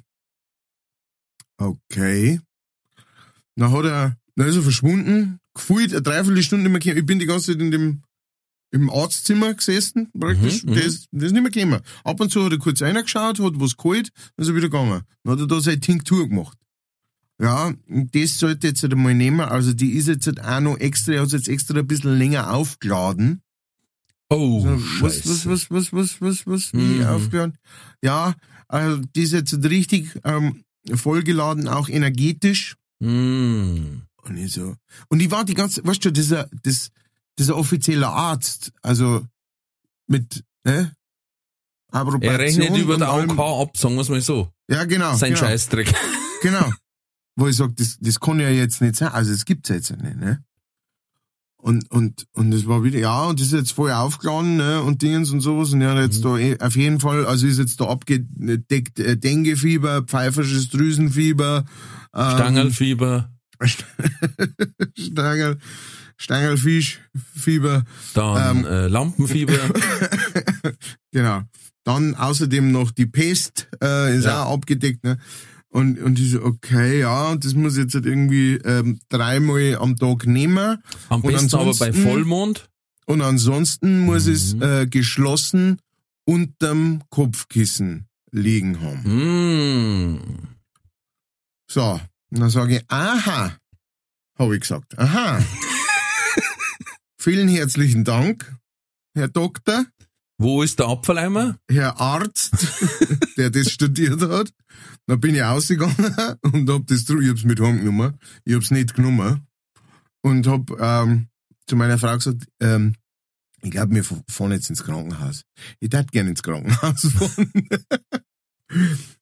[1.58, 2.40] Okay.
[3.56, 7.00] Dann hat er, dann ist er verschwunden, gefühlt eine Dreiviertelstunde nicht mehr gekommen.
[7.00, 8.04] Ich bin die ganze Zeit in dem,
[8.72, 10.64] im Arztzimmer gesessen, praktisch.
[10.64, 10.90] Mhm, der, mhm.
[10.90, 11.82] ist, der ist nicht mehr gekommen.
[12.04, 15.02] Ab und zu hat er kurz reingeschaut, hat was geholt, dann ist er wieder gegangen.
[15.24, 16.58] Dann hat er da seine Tinktur gemacht.
[17.42, 19.42] Ja, und das sollte jetzt halt mal nehmen.
[19.42, 22.54] Also die ist jetzt halt auch noch extra, er hat jetzt extra ein bisschen länger
[22.54, 23.42] aufgeladen.
[24.34, 24.70] Oh, So,
[25.02, 25.30] was, Scheiße.
[25.30, 27.06] was, was, was, was, was, was, wie Mhm.
[27.06, 27.58] aufgeladen?
[28.02, 28.34] Ja,
[28.67, 30.63] also die ist jetzt richtig ähm,
[30.94, 32.78] vollgeladen, auch energetisch.
[33.00, 34.04] Mm.
[34.24, 34.76] Und ich so.
[35.10, 36.91] Und ich war die ganze, weißt du, dieser, das,
[37.38, 39.26] dieser offizielle Arzt, also
[40.08, 40.94] mit, ne?
[41.91, 43.10] Approbation Er rechnet über der.
[43.10, 44.50] AOK ab, sagen wir es mal so.
[44.70, 45.13] Ja, genau.
[45.15, 45.94] Sein genau, Scheißdreck.
[46.41, 46.72] Genau.
[47.36, 49.10] Wo ich sag, das, das kann ja jetzt nicht sein.
[49.10, 50.44] Also, das gibt's jetzt nicht, ne?
[51.62, 55.04] Und, und, und es war wieder, ja, und das ist jetzt voll aufgeladen, ne, und
[55.04, 56.04] Dingens und sowas, und er hat Mhm.
[56.04, 61.65] jetzt da eh- auf jeden Fall, also ist jetzt da abgedeckt, äh, Denguefieber, pfeifersches Drüsenfieber,
[62.15, 63.30] ähm, Stangelfieber,
[64.97, 65.58] Stangel,
[66.17, 69.54] Stangelfischfieber, dann ähm, äh, Lampenfieber.
[71.12, 71.41] genau.
[71.84, 74.43] Dann außerdem noch die Pest, äh, ist Ja.
[74.45, 75.17] auch abgedeckt, ne.
[75.74, 79.78] Und, und ich so, okay, ja, und das muss ich jetzt halt irgendwie ähm, dreimal
[79.80, 80.84] am Tag nehmen.
[81.10, 82.70] Am Und besten aber bei Vollmond.
[83.06, 84.32] Und ansonsten muss Mhm.
[84.34, 85.80] es äh, geschlossen
[86.26, 90.14] unterm Kopfkissen liegen haben.
[90.16, 90.20] Mm.
[91.70, 93.58] So, und dann sage ich, aha,
[94.38, 95.42] habe ich gesagt, aha.
[97.18, 98.56] Vielen herzlichen Dank,
[99.16, 99.86] Herr Doktor,
[100.42, 101.60] Wo ist der Apfeleimer?
[101.70, 102.52] Herr Arzt,
[103.38, 104.52] der das studiert hat.
[105.06, 105.94] Dann bin ich ausgegangen
[106.42, 108.18] und hab das, ich hab's mit heimgenommen.
[108.44, 109.46] Ich hab's nicht genommen.
[110.22, 111.28] Und hab ähm,
[111.68, 112.96] zu meiner Frau gesagt, ähm,
[113.62, 115.44] ich glaube, wir fahren jetzt ins Krankenhaus.
[115.80, 117.70] Ich darf gerne ins Krankenhaus fahren.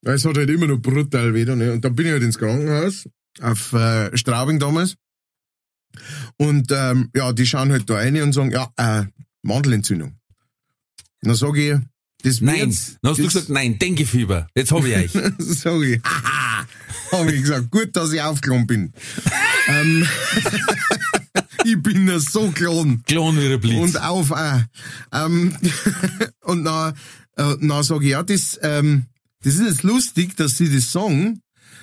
[0.03, 1.43] Es hat halt immer noch brutal weh.
[1.43, 1.73] Ne?
[1.73, 3.09] Und dann bin ich halt ins Krankenhaus,
[3.41, 4.95] auf äh, Straubing damals.
[6.37, 9.03] Und ähm, ja, die schauen halt da rein und sagen, ja, äh,
[9.41, 10.18] Mandelentzündung.
[11.21, 11.79] Dann sage ich,
[12.23, 12.59] das Nein.
[12.61, 14.47] wird's- Dann hast du gesagt, nein, Denguefieber.
[14.55, 15.23] Jetzt habe ich euch.
[15.39, 16.65] Sag ich, haha,
[17.11, 18.93] habe ich gesagt, gut, dass ich aufgeklommen bin.
[19.67, 20.05] ähm,
[21.65, 23.03] ich bin ja so klein.
[23.05, 23.77] Klan wie ein Blitz.
[23.79, 24.61] Und auf auch.
[25.13, 25.55] Ähm,
[26.41, 26.93] und dann,
[27.37, 29.05] äh, dann sage ich, ja, das, ähm,
[29.43, 31.41] das ist jetzt lustig, dass sie das sagen,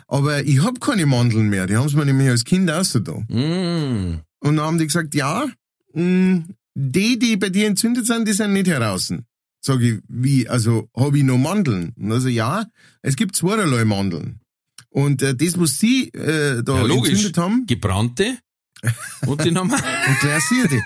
[0.09, 1.67] aber ich hab keine Mandeln mehr.
[1.67, 3.27] Die haben mir nämlich als Kind ausgetan.
[3.29, 4.21] mm.
[4.41, 5.47] Und dann haben die gesagt, ja,
[5.95, 6.45] mh,
[6.79, 9.11] die, die bei dir entzündet sind, die sind nicht heraus.
[9.63, 11.95] Sag ich, wie, also habe ich noch Mandeln?
[11.99, 12.67] Und also ja,
[13.01, 14.41] es gibt zweierlei Mandeln.
[14.91, 17.13] Und äh, das, was sie äh, da Ja, logisch.
[17.13, 18.39] entzündet haben, Gebrannte
[19.27, 19.83] und die normalen.
[20.09, 20.83] und glasierte.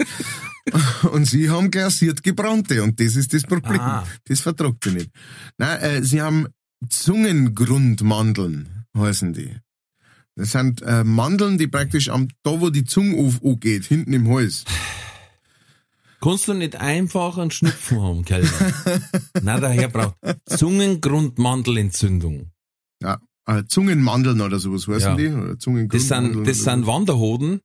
[1.12, 3.81] und sie haben glasiert gebrannte und das ist das Problem.
[3.81, 4.07] Ah.
[4.26, 5.11] Das vertragt sie nicht.
[5.59, 6.46] Nein, äh, sie haben
[6.88, 9.57] Zungengrundmandeln, heißen die.
[10.37, 14.29] Das sind äh, Mandeln, die praktisch am, da wo die Zunge auf, angeht, hinten im
[14.29, 14.64] Hals.
[16.20, 18.50] Kannst du nicht einfach einen Schnupfen haben, Kellner?
[19.42, 22.50] Der Herr braucht Zungengrundmandelentzündung.
[23.02, 25.16] Ja, äh, Zungenmandeln oder sowas heißen Ja.
[25.16, 25.28] die.
[25.28, 25.56] Oder
[25.88, 27.61] Das sind, das sind Wanderhoden,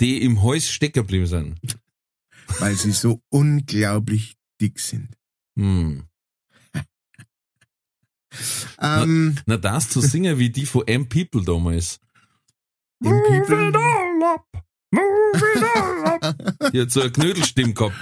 [0.00, 1.60] die im Hals stecken geblieben sind.
[2.58, 5.10] weil sie so unglaublich dick sind.
[5.58, 6.04] Hm.
[8.78, 11.98] Ähm, Na, das zu singen wie die von M-People damals.
[13.02, 13.72] im People,
[16.72, 17.96] Die hat so eine Knödelstimme gehabt.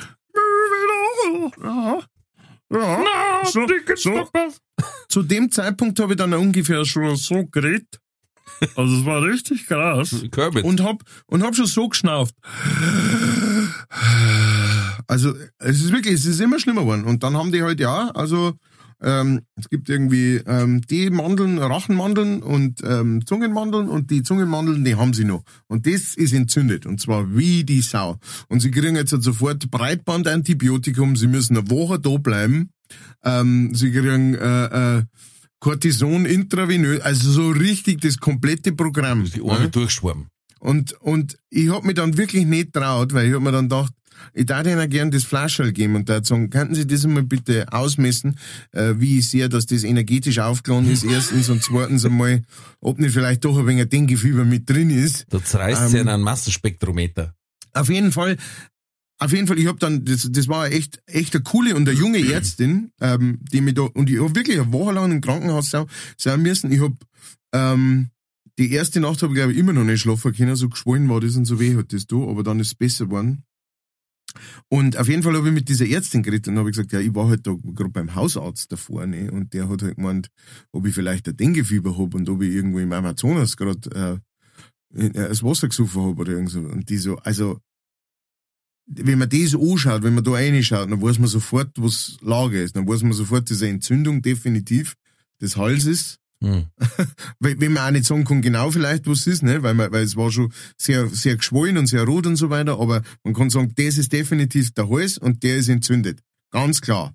[1.63, 2.01] ja,
[2.71, 4.29] ja, so, so,
[5.09, 8.01] zu dem Zeitpunkt habe ich dann ungefähr schon so geredet.
[8.77, 10.25] Also es war richtig krass.
[10.31, 10.65] Körbet.
[10.65, 12.35] Und hab, und hab schon so geschnauft.
[15.07, 17.05] Also, es ist wirklich, es ist immer schlimmer geworden.
[17.05, 18.55] Und dann haben die halt, ja, also,
[19.03, 24.97] ähm, es gibt irgendwie ähm, die Mandeln, Rachenmandeln und ähm, Zungenmandeln und die Zungenmandeln, die
[24.97, 25.43] haben sie noch.
[25.67, 26.87] Und das ist entzündet.
[26.87, 28.19] Und zwar wie die Sau.
[28.49, 32.71] Und sie kriegen jetzt sofort Breitbandantibiotikum, sie müssen eine Woche da bleiben.
[33.25, 35.03] Ähm, sie kriegen äh, äh,
[35.61, 39.25] Cortison intravenös, also so richtig das komplette Programm.
[39.25, 40.29] Die Arme durchschwammen.
[40.61, 43.93] Und, und ich hab mich dann wirklich nicht traut, weil ich hab mir dann gedacht,
[44.33, 47.73] ich darf ihnen gern das Flascherl geben und da sagen, könnten Sie das einmal bitte
[47.73, 48.39] ausmessen,
[48.73, 52.43] äh, wie ich sehe, dass das energetisch aufgeladen ist, erstens und zweitens einmal,
[52.81, 55.27] ob nicht vielleicht doch ein wenig ein Denkefieber mit drin ist.
[55.31, 56.09] Da zerreißt sie Ähm.
[56.09, 57.35] einen Massenspektrometer.
[57.73, 58.37] Auf jeden Fall,
[59.19, 61.99] auf jeden Fall, ich hab dann, das, das war echt, echt eine coole und eine
[61.99, 65.71] junge Ärztin, ähm, die mich da, und ich hab wirklich eine Woche lang im Krankenhaus
[65.71, 66.71] sein, sein müssen.
[66.73, 66.93] Ich hab,
[67.53, 68.11] ähm,
[68.59, 71.21] die erste Nacht habe ich glaube ich immer noch nicht schlafen können, so geschwollen war
[71.21, 73.43] das und so weh hat das da, aber dann ist es besser geworden.
[74.69, 77.15] Und auf jeden Fall habe ich mit dieser Ärztin geredet und habe gesagt, ja, ich
[77.15, 80.29] war halt da gerade beim Hausarzt davor, ne, und der hat halt gemeint,
[80.73, 84.21] ob ich vielleicht ein Denguefieber hab und ob ich irgendwo im Amazonas gerade
[84.95, 86.61] äh, äh, das Wasser gesoffen hab oder irgend so.
[86.61, 87.61] Und die so, also,
[88.87, 92.77] wenn man das anschaut, wenn man da reinschaut, dann weiß man sofort, was Lage ist.
[92.77, 94.95] Dann weiß man sofort, diese Entzündung definitiv
[95.41, 96.19] des Halses.
[96.43, 96.65] Hm.
[97.39, 99.63] Weil- Wenn man auch nicht sagen kann, genau vielleicht, was es ist, ne?
[99.63, 102.79] weil, man, weil es war schon sehr, sehr geschwollen und sehr rot und so weiter,
[102.81, 106.21] aber man kann sagen, das ist definitiv der Hals und der ist entzündet.
[106.51, 107.15] Ganz klar.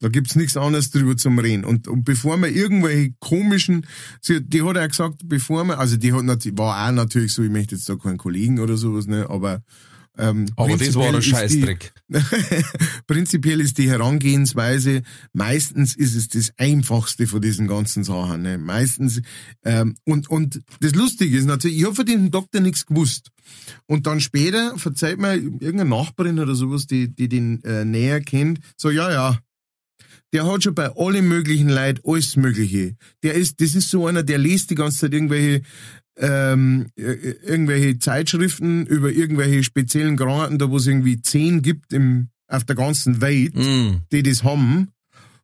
[0.00, 1.64] Da gibt's nichts anderes drüber zum Reden.
[1.64, 3.86] Und, und bevor man irgendwelche komischen,
[4.22, 6.24] sie, die hat auch gesagt, bevor man, also die hat
[6.56, 9.62] war auch natürlich so, ich möchte jetzt da keinen Kollegen oder sowas, ne, aber,
[10.18, 11.92] ähm, Aber das war ein ist die- Scheißdreck.
[13.06, 15.02] Prinzipiell ist die Herangehensweise,
[15.32, 18.42] meistens ist es das Einfachste von diesen ganzen Sachen.
[18.42, 18.58] Ne?
[18.58, 19.20] Meistens,
[19.64, 23.30] ähm, und, und das Lustige ist natürlich, ich habe von dem Doktor nichts gewusst.
[23.86, 28.60] Und dann später verzeiht mir irgendeine Nachbarin oder sowas, die, die den äh, näher kennt,
[28.76, 29.38] so, ja, ja,
[30.32, 32.96] der hat schon bei allen möglichen Leuten alles Mögliche.
[33.22, 35.62] Der ist, das ist so einer, der liest die ganze Zeit irgendwelche,
[36.18, 42.28] ähm, äh, irgendwelche Zeitschriften über irgendwelche speziellen Krankheiten, da wo es irgendwie zehn gibt im,
[42.48, 44.00] auf der ganzen Welt, Hm.
[44.12, 44.88] die das haben.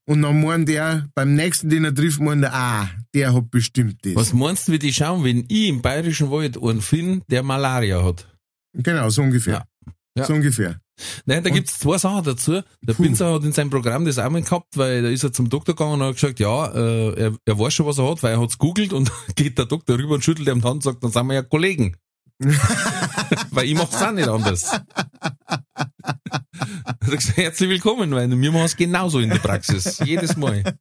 [0.05, 3.99] Und dann meint der, beim nächsten, den er trifft, meint er, ah, der hat bestimmt
[4.03, 4.17] das.
[4.17, 8.03] Was meinst du, wie die schauen, wenn ich im Bayerischen Wald einen finde, der Malaria
[8.05, 8.27] hat?
[8.75, 9.65] Genau, so ungefähr.
[9.87, 9.93] Ja.
[10.19, 10.25] Ja.
[10.27, 10.79] So ungefähr.
[11.27, 12.63] Nein, da Und- gibt's zwei Sachen dazu.
[12.83, 15.49] Der Pinzer hat in seinem Programm das auch mal gehabt, weil da ist er zum
[15.49, 18.33] Doktor gegangen und hat gesagt, ja, äh, er, er weiß schon, was er hat, weil
[18.33, 21.03] er hat's googelt und geht der Doktor rüber und schüttelt ihm die Hand und sagt,
[21.05, 21.97] dann sind wir ja Kollegen.
[23.51, 24.73] weil ich mach's auch nicht anders.
[24.73, 24.83] Hat
[27.01, 30.01] er gesagt, herzlich willkommen, weil wir machen's genauso in der Praxis.
[30.05, 30.65] Jedes Mal.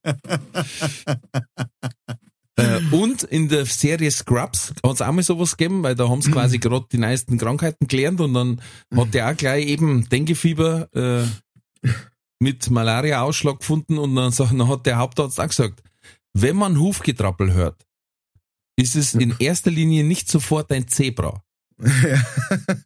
[2.61, 6.21] Äh, und in der Serie Scrubs hat es auch mal sowas gegeben, weil da haben
[6.21, 8.61] sie quasi gerade die neuesten Krankheiten gelernt und dann
[8.95, 11.87] hat der auch gleich eben Denguefieber äh,
[12.39, 15.81] mit Malaria-Ausschlag gefunden und dann, dann hat der Hauptarzt auch gesagt,
[16.33, 17.85] wenn man Hufgetrappel hört,
[18.77, 21.43] ist es in erster Linie nicht sofort ein Zebra.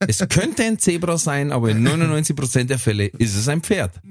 [0.07, 4.01] Es könnte ein Zebra sein, aber in 99% der Fälle ist es ein Pferd.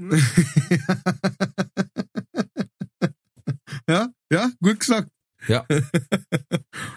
[3.88, 5.10] Ja, ja, gut gesagt.
[5.48, 5.64] Ja,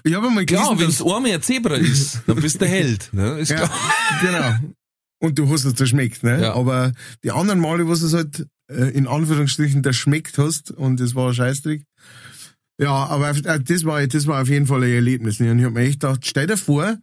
[0.04, 2.70] Ich habe mal gelesen, klar, wenn es einmal ein Zebra ist, dann bist du der
[2.70, 3.10] Held.
[3.14, 3.40] Ne?
[3.40, 3.72] Ist Ja, klar.
[4.22, 4.74] genau.
[5.20, 6.42] Und du hast es zerschmeckt, ne?
[6.42, 6.54] Ja.
[6.54, 6.92] Aber
[7.24, 11.34] die anderen Male, was es halt äh, in Anführungsstrichen der schmeckt hast und das war
[11.34, 11.84] Scheißdreck.
[12.80, 15.40] Ja, aber äh, das war, das war auf jeden Fall ein Erlebnis.
[15.40, 15.52] Ne?
[15.52, 16.98] Und ich hab mir echt gedacht, stell dir vor,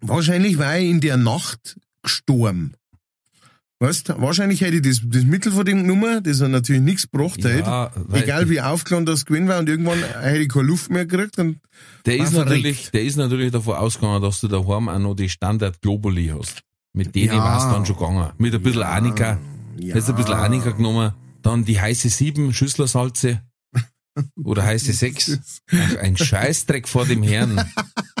[0.00, 2.74] wahrscheinlich war ich in der Nacht gestorben.
[3.78, 7.36] Weißt, wahrscheinlich hätte ich das, das Mittel von dem genommen, das er natürlich nichts gebracht
[7.44, 7.58] hätte.
[7.60, 11.04] Ja, weil- Egal wie aufgeladen das gewesen war und irgendwann hätte ich keine Luft mehr
[11.04, 11.58] gekriegt und
[12.06, 12.48] Der ist verrückt.
[12.50, 16.62] natürlich, der ist natürlich davon ausgegangen, dass du daheim auch noch die Standard Globuli hast.
[16.94, 17.38] Mit denen Ja.
[17.38, 18.30] war es dann schon gegangen.
[18.38, 19.38] Mit ein bisschen Annika.
[19.78, 19.94] Ja.
[19.94, 21.12] Jetzt ein bisschen Annika genommen.
[21.42, 23.42] Dann die heiße sieben Schüsslersalze.
[24.42, 25.60] Oder heiße sechs.
[25.70, 27.62] Ein- Ein Scheißdreck vor dem Herrn.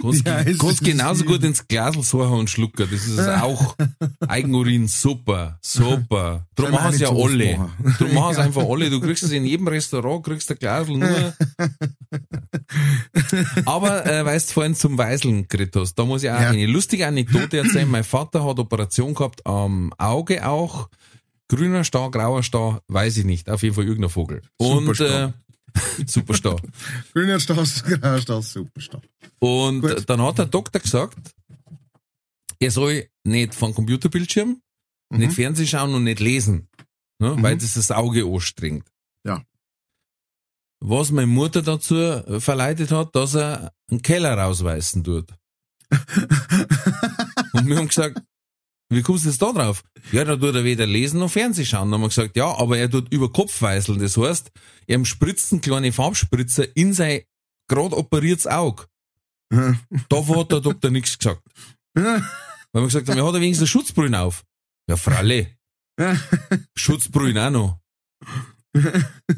[0.00, 2.86] Kannst, heiße kannst genauso gut ins Glasl suchen und schlucken.
[2.88, 3.76] Das ist auch
[4.28, 4.86] Eigenurin.
[4.86, 5.58] Super.
[5.60, 6.46] Super.
[6.60, 7.56] Auch machen es ja alle.
[7.58, 7.94] machen.
[7.98, 8.90] Darum machen es einfach alle.
[8.90, 11.34] Du kriegst es in jedem Restaurant, kriegst ein Glasl nur.
[13.66, 16.50] Aber, äh, weißt du, vorhin zum Weiseln geredet hast, da muss ich auch Ja.
[16.50, 17.90] eine lustige Anekdote erzählen.
[17.90, 20.88] Mein Vater hat Operation gehabt am Auge auch.
[21.48, 23.50] Grüner Star, grauer Star, weiß ich nicht.
[23.50, 24.40] Auf jeden Fall irgendein Vogel.
[24.56, 25.28] Und, Superstar.
[25.28, 25.32] äh,
[26.06, 26.60] Superstar.
[27.12, 29.02] Grüner Straß, grauer Straß, Superstar.
[29.38, 30.08] Und Gut.
[30.08, 31.18] dann hat der Doktor gesagt,
[32.58, 34.60] er soll nicht vom Computerbildschirm,
[35.10, 35.18] Mhm.
[35.18, 36.68] nicht Fernsehen schauen und nicht lesen,
[37.18, 37.42] ne, Mhm.
[37.42, 38.86] weil das das Auge anstrengt.
[39.26, 39.42] Ja.
[40.80, 45.28] Was meine Mutter dazu äh, verleitet hat, dass er einen Keller rausweisen tut.
[47.52, 48.22] und wir haben gesagt,
[48.94, 49.82] wie kommst du jetzt da drauf?
[50.12, 51.90] Ja, da tut er weder lesen noch Fernsehen schauen.
[51.90, 53.98] Dann haben wir gesagt, ja, aber er tut über Kopf weißeln.
[53.98, 54.50] Das heißt,
[54.86, 57.22] er spritzen kleine Farbspritzer in sein
[57.68, 58.86] gerade operiertes Auge.
[60.08, 61.42] Davon hat der Doktor nichts gesagt.
[61.94, 62.22] Weil
[62.72, 64.44] wir gesagt haben, er hat wenigstens eine Schutzbrille auf.
[64.88, 65.56] Ja, Fralle.
[66.74, 67.78] Schutzbrille auch noch.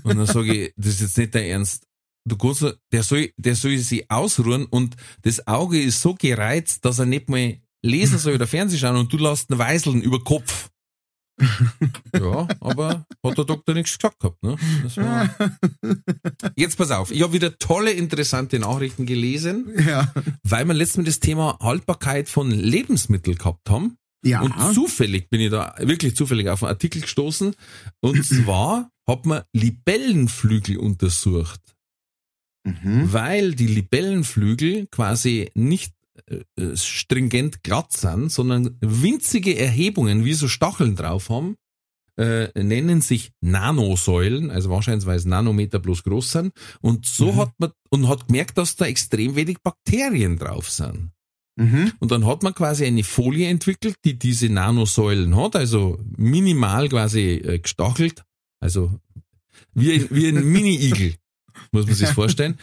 [0.05, 1.87] Und dann sage ich, das ist jetzt nicht dein Ernst.
[2.27, 6.99] Du kannst, der soll, der soll sich ausruhen und das Auge ist so gereizt, dass
[6.99, 10.71] er nicht mal lesen soll oder Fernsehen schauen und du lässt ihn weiseln über Kopf.
[12.15, 14.57] Ja, aber hat der Doktor nichts gesagt gehabt, ne?
[14.97, 15.35] War
[16.55, 20.13] Jetzt pass auf, ich habe wieder tolle, interessante Nachrichten gelesen, ja.
[20.45, 23.99] weil wir letztes Mal das Thema Haltbarkeit von Lebensmitteln gehabt haben.
[24.25, 24.43] Ja.
[24.43, 27.57] Und zufällig bin ich da wirklich zufällig auf einen Artikel gestoßen.
[28.01, 31.61] Und zwar hat man Libellenflügel untersucht,
[32.63, 33.13] mhm.
[33.13, 35.95] weil die Libellenflügel quasi nicht
[36.27, 41.57] äh, äh, stringent glatt sind, sondern winzige Erhebungen, wie so Stacheln drauf haben,
[42.17, 46.53] äh, nennen sich Nanosäulen, also wahrscheinlich weil es Nanometer bloß groß sind.
[46.81, 47.37] Und so Mhm.
[47.37, 51.11] hat man und hat gemerkt, dass da extrem wenig Bakterien drauf sind.
[51.57, 51.93] Mhm.
[52.01, 57.35] Und dann hat man quasi eine Folie entwickelt, die diese Nanosäulen hat, also minimal quasi
[57.35, 58.25] äh, gestachelt,
[58.61, 58.99] also
[59.73, 61.15] wie ein, wie ein Mini-Igel,
[61.73, 62.59] muss man sich vorstellen.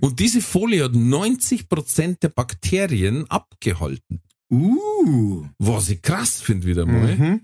[0.00, 5.46] Und diese Folie hat 90% der Bakterien abgehalten, Uh.
[5.58, 7.16] was ich krass finde wieder mal.
[7.16, 7.40] Mhm.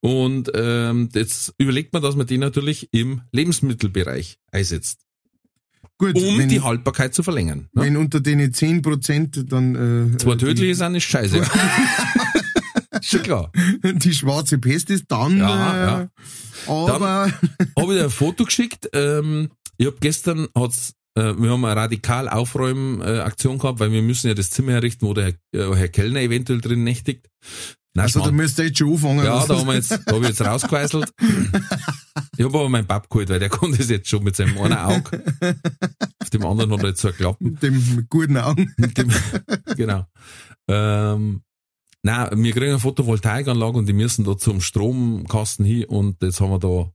[0.00, 5.00] Und ähm, jetzt überlegt man, dass man die natürlich im Lebensmittelbereich einsetzt,
[5.98, 7.68] Gut, um wenn, die Haltbarkeit zu verlängern.
[7.72, 7.82] Ne?
[7.82, 11.42] wenn unter den 10% dann äh, Zwei äh, tödliche sind, ist scheiße.
[13.02, 13.52] Schon klar.
[13.82, 16.08] die, schwarze Pest ist, dann Ja, äh,
[16.66, 17.32] aber
[17.78, 18.88] habe ich dir ein Foto geschickt.
[18.92, 23.92] Ähm, ich habe gestern hat's, äh, wir haben eine radikal Aufräumen äh, Aktion gehabt, weil
[23.92, 27.28] wir müssen ja das Zimmer herrichten, wo der Herr, äh, Herr Kellner eventuell drin nächtigt.
[27.94, 29.24] Nein, also da müsst ihr jetzt schon anfangen.
[29.24, 31.10] ja, da haben wir jetzt, da hab ich jetzt rausgeweißelt.
[32.36, 34.76] Ich habe aber meinen Pap geholt, weil der konnte es jetzt schon mit seinem einen
[34.76, 35.24] Auge.
[36.18, 37.42] Auf dem anderen hat er jetzt so eine Klappe.
[37.42, 38.74] mit dem guten Augen.
[38.76, 39.10] Dem,
[39.76, 40.04] genau.
[40.68, 41.42] Ähm,
[42.02, 46.50] na, wir kriegen eine Photovoltaikanlage und die müssen da zum Stromkasten hin und jetzt haben
[46.50, 46.92] wir da.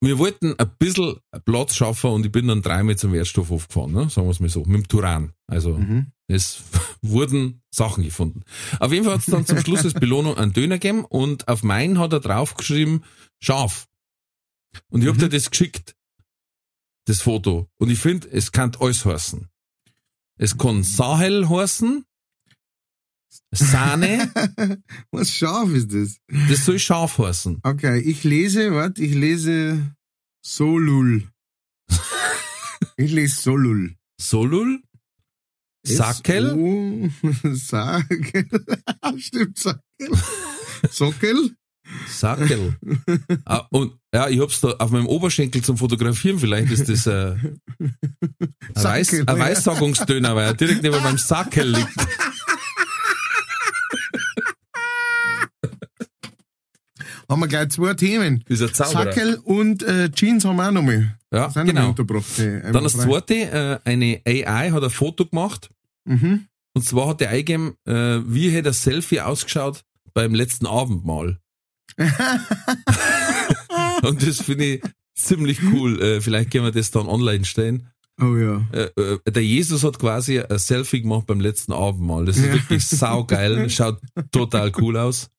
[0.00, 4.08] Wir wollten ein bisschen Platz schaffen und ich bin dann dreimal zum Wertstoffhof gefahren, ne?
[4.10, 5.32] sagen wir es mal so, mit dem Turan.
[5.46, 6.12] Also Mhm.
[6.28, 6.62] es
[7.02, 8.42] wurden Sachen gefunden.
[8.78, 11.62] Auf jeden Fall hat es dann zum Schluss als Belohnung einen Döner gegeben und auf
[11.62, 13.04] meinen hat er draufgeschrieben,
[13.40, 13.86] scharf.
[14.88, 15.20] Und ich hab Mhm.
[15.20, 15.94] dir das geschickt,
[17.06, 17.68] das Foto.
[17.78, 19.48] Und ich finde, es kann alles heißen.
[20.38, 22.04] Es kann Sahel heißen,
[23.52, 24.30] Sahne,
[25.10, 26.16] Was scharf ist das?
[26.48, 27.60] das soll scharf heißen.
[27.62, 29.94] Okay, ich lese, warte, ich lese
[30.44, 31.28] Solul.
[32.96, 33.96] ich lese Solul.
[34.20, 34.82] Solul,
[35.86, 37.10] Sackel,
[37.54, 38.46] Sackel.
[39.18, 40.10] Stimmt, Sackel.
[40.90, 41.56] Sockel.
[42.06, 42.76] Sackel.
[43.46, 47.34] ah, und ja, ich hab's da auf meinem Oberschenkel zum Fotografieren, vielleicht ist das äh,
[47.80, 47.96] ein,
[48.74, 49.38] Weiß, Sackel, ein.
[49.38, 52.06] Weissagungsdöner, weil er direkt neben meinem Sackel liegt.
[57.30, 58.42] Haben wir gleich zwei Themen.
[58.48, 59.04] Ist ein Zauberer.
[59.04, 61.16] Sackel und äh, Jeans haben wir auch noch mal.
[61.32, 61.92] Ja, mal genau.
[61.92, 65.70] Dann das zweite, äh, eine AI hat ein Foto gemacht
[66.04, 66.46] Mhm.
[66.74, 71.38] und zwar hat er eingegeben, äh, wie hätte das Selfie ausgeschaut beim letzten Abendmahl.
[74.02, 74.82] und das finde ich
[75.14, 76.00] ziemlich cool.
[76.02, 77.88] Äh, vielleicht können wir das dann online stellen.
[78.20, 78.62] Oh ja.
[78.72, 82.24] Äh, äh, der Jesus hat quasi ein Selfie gemacht beim letzten Abendmahl.
[82.26, 82.52] Das ist Ja.
[82.54, 83.98] wirklich saugeil, schaut
[84.30, 85.30] total cool aus.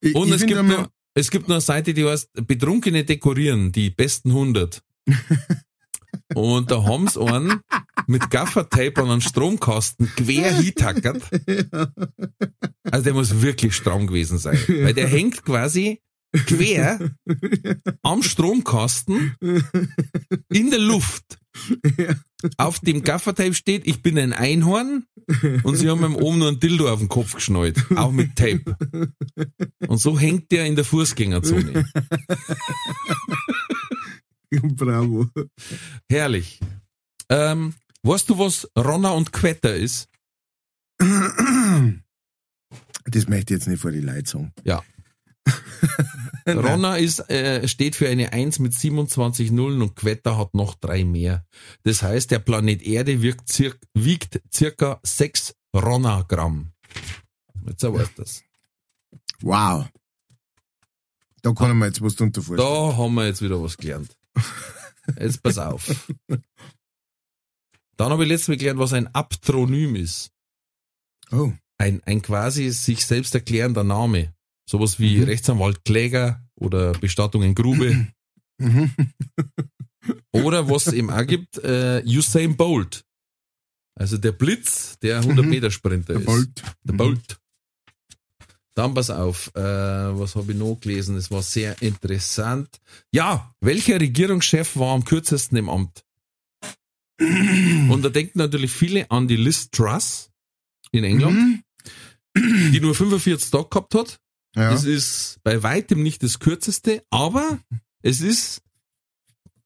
[0.00, 3.72] Ich, Und ich es gibt, noch, es gibt noch eine Seite, die heißt Betrunkene dekorieren,
[3.72, 4.82] die besten 100.
[6.34, 7.60] Und da haben sie einen
[8.06, 11.22] mit Gaffertape an einen Stromkasten quer hintackert.
[12.90, 14.58] Also der muss wirklich stramm gewesen sein.
[14.66, 16.02] Weil der hängt quasi
[16.32, 17.10] quer
[18.02, 19.36] am Stromkasten
[20.48, 21.38] in der Luft.
[22.56, 25.04] Auf dem Gaffertape steht, ich bin ein Einhorn
[25.62, 28.76] und sie haben ihm oben nur ein Dildo auf den Kopf geschnallt, auch mit Tape.
[29.86, 31.88] Und so hängt der in der Fußgängerzone.
[34.50, 35.28] Bravo.
[36.10, 36.60] Herrlich.
[37.28, 40.08] Ähm, weißt du, was Ronner und Quetter ist?
[40.98, 41.94] Das
[43.28, 44.52] möchte ich jetzt nicht vor die sagen.
[44.64, 44.82] Ja.
[46.48, 51.04] Ronner ist, äh, steht für eine 1 mit 27 Nullen und Quetta hat noch drei
[51.04, 51.46] mehr.
[51.82, 56.72] Das heißt, der Planet Erde wiegt, circa, wiegt circa 6 Ronner-Gramm.
[57.66, 58.42] Jetzt du das.
[59.40, 59.88] Wow.
[61.42, 62.68] Da kann ich mir jetzt was drunter vorstellen.
[62.68, 64.16] Da haben wir jetzt wieder was gelernt.
[65.18, 65.90] Jetzt pass auf.
[67.96, 70.30] Dann habe ich letztes Mal gelernt, was ein Aptronym ist.
[71.30, 71.52] Oh.
[71.78, 74.34] Ein, ein quasi sich selbst erklärender Name.
[74.68, 75.24] Sowas wie Mhm.
[75.24, 78.08] Rechtsanwalt Kläger oder Bestattung in Grube.
[78.58, 78.90] Mhm.
[80.32, 83.04] Oder was es eben auch gibt, äh, Usain Bolt.
[83.94, 85.50] Also der Blitz, der 100 Mhm.
[85.50, 86.26] Meter Sprinter Der ist.
[86.26, 86.62] Bolt.
[86.84, 87.38] Der Bolt.
[88.74, 91.16] Dann pass auf, äh, was habe ich noch gelesen?
[91.16, 92.80] Es war sehr interessant.
[93.12, 96.04] Ja, welcher Regierungschef war am kürzesten im Amt?
[97.20, 100.30] Und da denken natürlich viele an die Liz Truss
[100.90, 102.72] in England, Mhm.
[102.72, 104.18] die nur 45 Tage gehabt hat.
[104.54, 104.70] Ja.
[104.70, 107.58] Das ist bei weitem nicht das kürzeste, aber
[108.02, 108.62] es ist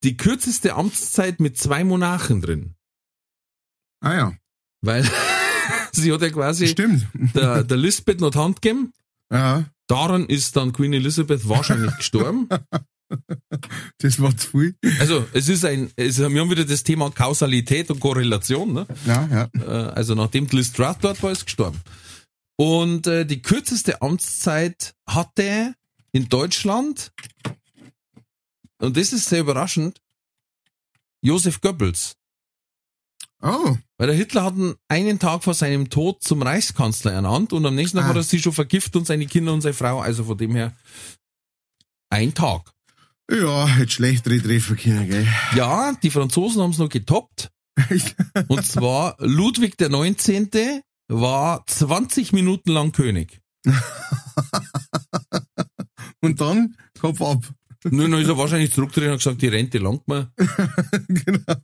[0.05, 2.75] die kürzeste Amtszeit mit zwei Monarchen drin.
[4.01, 4.33] Ah ja,
[4.83, 5.09] Weil
[5.93, 7.07] sie hat ja quasi stimmt.
[7.35, 8.93] der, der Lisbeth noch Hand gegeben.
[9.33, 12.49] Ja, Daran ist dann Queen Elizabeth wahrscheinlich gestorben.
[13.99, 14.75] das war zu viel.
[14.99, 18.73] Also es ist ein, es, wir haben wieder das Thema Kausalität und Korrelation.
[18.73, 18.87] Ne?
[19.07, 19.49] Ja, ja.
[19.61, 21.81] Äh, also nachdem Liz Truss dort war, ist gestorben.
[22.57, 25.75] Und äh, die kürzeste Amtszeit hatte
[26.13, 27.13] in Deutschland,
[28.79, 30.01] und das ist sehr überraschend,
[31.23, 32.15] Josef Goebbels.
[33.43, 37.67] Oh, Weil der Hitler hat ihn einen Tag vor seinem Tod zum Reichskanzler ernannt und
[37.67, 38.09] am nächsten Tag Ah.
[38.11, 40.01] hat er sie schon vergiftet und seine Kinder und seine Frau.
[40.01, 40.75] Also von dem her
[42.11, 42.73] ein Tag.
[43.31, 45.29] ja, hätte schlechtere Treffer können, gell?
[45.55, 47.51] Ja, die Franzosen haben es noch getoppt.
[48.49, 50.81] Und zwar Ludwig der 19.
[51.09, 53.41] war 20 Minuten lang König.
[56.21, 57.45] Und dann Kopf ab.
[57.91, 60.33] Nur noch ist er wahrscheinlich zurückgedreht und hat gesagt, die Rente langt mir.
[61.09, 61.55] genau.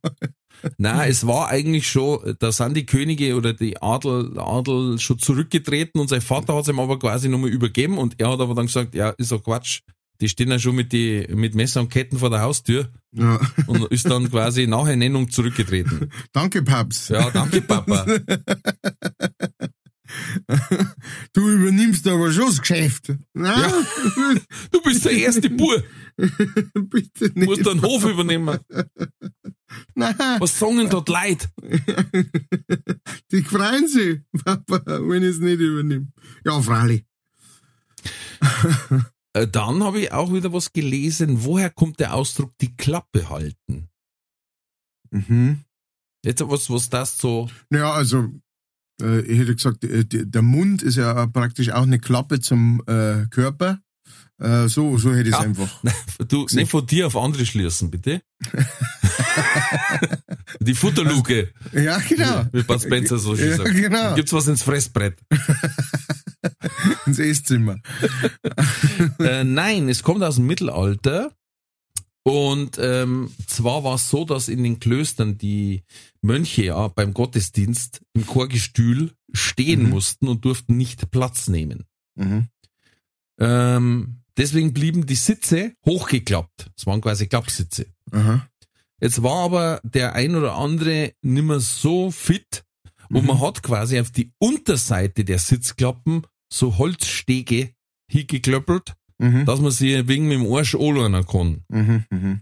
[0.79, 6.01] Nein, es war eigentlich schon, da sind die Könige oder die Adel, Adel schon zurückgetreten
[6.01, 8.67] und sein Vater hat es ihm aber quasi nochmal übergeben und er hat aber dann
[8.67, 9.81] gesagt, ja, ist doch Quatsch.
[10.23, 13.41] Die stehen ja schon mit, die, mit Messer und Ketten vor der Haustür Ja.
[13.67, 16.11] und ist dann quasi nach Ernennung zurückgetreten.
[16.33, 17.09] Danke, Paps.
[17.09, 18.07] Ja, danke, Papa.
[21.33, 23.15] Du übernimmst aber schon das Geschäft.
[23.33, 23.73] Nein,
[24.71, 25.83] Du bist der erste Bur,
[26.75, 27.67] bitte du musst nicht.
[27.71, 28.59] den Hof übernehmen.
[29.95, 31.49] Nein, Was sagen dort Leid?
[33.33, 36.09] die freuen sich, Papa, wenn ich es nicht übernehme.
[36.45, 37.07] Ja, freilich.
[39.35, 41.45] Äh, Dann habe ich auch wieder was gelesen.
[41.45, 43.89] Woher kommt der Ausdruck die Klappe halten?
[45.11, 45.61] Mhm.
[46.25, 47.49] Jetzt was, was das so.
[47.71, 48.29] Ja, also,
[49.01, 53.27] äh, ich hätte gesagt, äh, der Mund ist ja praktisch auch eine Klappe zum äh,
[53.31, 53.81] Körper.
[54.41, 55.47] Äh, so, so hätte ich es Ja.
[55.47, 55.83] einfach.
[56.29, 58.23] Du, nicht von dir auf andere schließen, bitte.
[60.61, 62.47] Die Futterluke, Ja, genau.
[62.53, 63.73] wie Bud Spencer so schön Ja, sagt.
[63.75, 64.15] genau.
[64.15, 65.19] Gibt's was ins Fressbrett?
[67.07, 67.79] Ins Esszimmer.
[69.19, 71.33] äh, nein, es kommt aus dem Mittelalter.
[72.25, 75.83] Und ähm, zwar war es so, dass in den Klöstern die
[76.21, 79.91] Mönche ja beim Gottesdienst im Chorgestühl stehen Mhm.
[79.91, 81.85] mussten und durften nicht Platz nehmen.
[82.15, 82.47] Mhm.
[83.41, 86.71] Ähm, deswegen blieben die Sitze hochgeklappt.
[86.77, 87.87] Es waren quasi Klappsitze.
[88.13, 88.47] Aha.
[89.01, 92.63] Jetzt war aber der ein oder andere nimmer so fit
[93.11, 93.27] und Mhm.
[93.27, 96.23] man hat quasi auf die Unterseite der Sitzklappen
[96.53, 97.75] so Holzstege
[98.09, 99.45] hingeklöppelt, Mhm.
[99.47, 101.65] dass man sie wegen mit dem Arsch anlernen kann.
[101.69, 102.05] Mhm.
[102.11, 102.41] Mhm.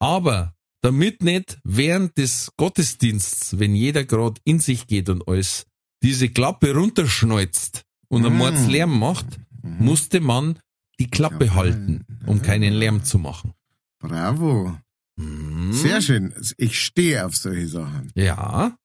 [0.00, 5.66] Aber damit nicht während des Gottesdienstes, wenn jeder gerade in sich geht und alles,
[6.02, 8.38] diese Klappe runterschneuzt und einen Mm.
[8.38, 9.26] Mordslärm macht,
[9.62, 9.84] Mhm.
[9.84, 10.58] musste man
[10.98, 11.56] die Klappe Jawohl.
[11.56, 13.54] halten, um keinen Lärm zu machen.
[14.00, 14.76] Bravo.
[15.18, 15.72] Hm.
[15.72, 16.34] Sehr schön.
[16.58, 18.12] Ich stehe auf solche Sachen.
[18.14, 18.34] Ja.
[18.36, 18.76] Haben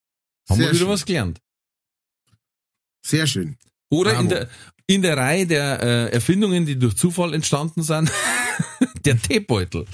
[0.47, 0.87] Sehr wir wieder schön.
[0.87, 1.41] was gelernt.
[3.05, 3.57] Sehr schön.
[3.89, 4.49] Oder in der,
[4.87, 8.11] in der Reihe der äh, Erfindungen, die durch Zufall entstanden sind,
[9.05, 9.85] der Teebeutel.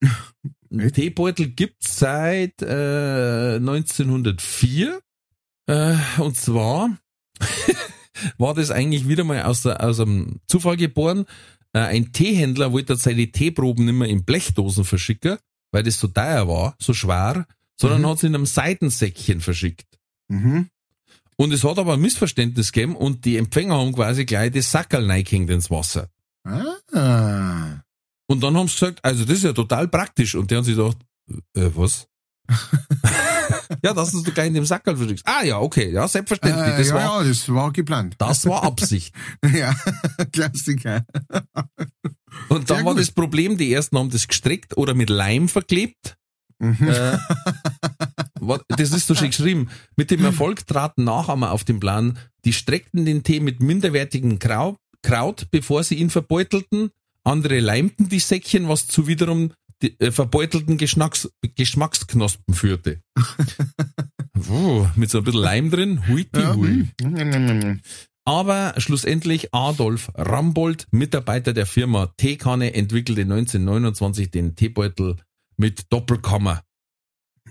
[0.70, 5.00] einen Teebeutel gibt's seit äh, 1904.
[5.66, 6.96] Äh, und zwar
[8.38, 11.26] war das eigentlich wieder mal aus, der, aus einem Zufall geboren.
[11.72, 15.38] Äh, ein Teehändler wollte seine Teeproben nicht mehr in Blechdosen verschicken,
[15.70, 17.46] weil das so teuer war, so schwer,
[17.76, 18.06] sondern Mhm.
[18.08, 19.98] hat sie in einem Seitensäckchen verschickt.
[20.28, 20.68] Mhm.
[21.36, 25.10] Und es hat aber ein Missverständnis gegeben und die Empfänger haben quasi gleich das Sackerl
[25.10, 26.08] reingehängt ins Wasser.
[26.44, 27.80] Ah.
[28.26, 30.34] Und dann haben sie gesagt, also das ist ja total praktisch.
[30.34, 30.98] Und die haben sich gedacht,
[31.56, 32.08] äh, was?
[33.82, 35.26] ja, dass du gleich in dem Sackerl verschickst.
[35.26, 36.74] Ah ja, okay, ja, selbstverständlich.
[36.74, 38.14] Äh, das, ja, war, ja, das war geplant.
[38.18, 39.14] das war Absicht.
[39.54, 39.74] ja,
[40.32, 41.04] Klassiker.
[42.48, 43.00] Und dann Sehr war gut.
[43.00, 46.16] das Problem, die ersten haben das gestrickt oder mit Leim verklebt.
[46.58, 46.88] Mhm.
[46.88, 47.18] Äh,
[48.68, 49.68] das ist so schön geschrieben.
[49.96, 55.46] Mit dem Erfolg traten Nachahmer auf den Plan, die streckten den Tee mit minderwertigem Kraut,
[55.50, 56.90] bevor sie ihn verbeutelten.
[57.24, 63.00] Andere leimten die Säckchen, was zu wiederum die, äh, verbeutelten Geschmacks, Geschmacksknospen führte.
[64.40, 66.06] Puh, mit so ein bisschen Leim drin.
[66.08, 66.54] Hui, Ja.
[66.54, 66.88] hui.
[68.24, 75.16] Aber schlussendlich Adolf Rambold, Mitarbeiter der Firma Teekanne, entwickelte 1929 den Teebeutel
[75.56, 76.62] mit Doppelkammer.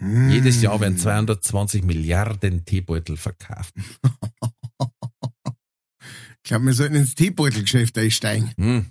[0.01, 3.75] Jedes Jahr werden 220 Milliarden Teebeutel verkauft.
[6.43, 8.51] Ich glaube, wir sollten ins Teebeutelgeschäft einsteigen.
[8.57, 8.85] Hm.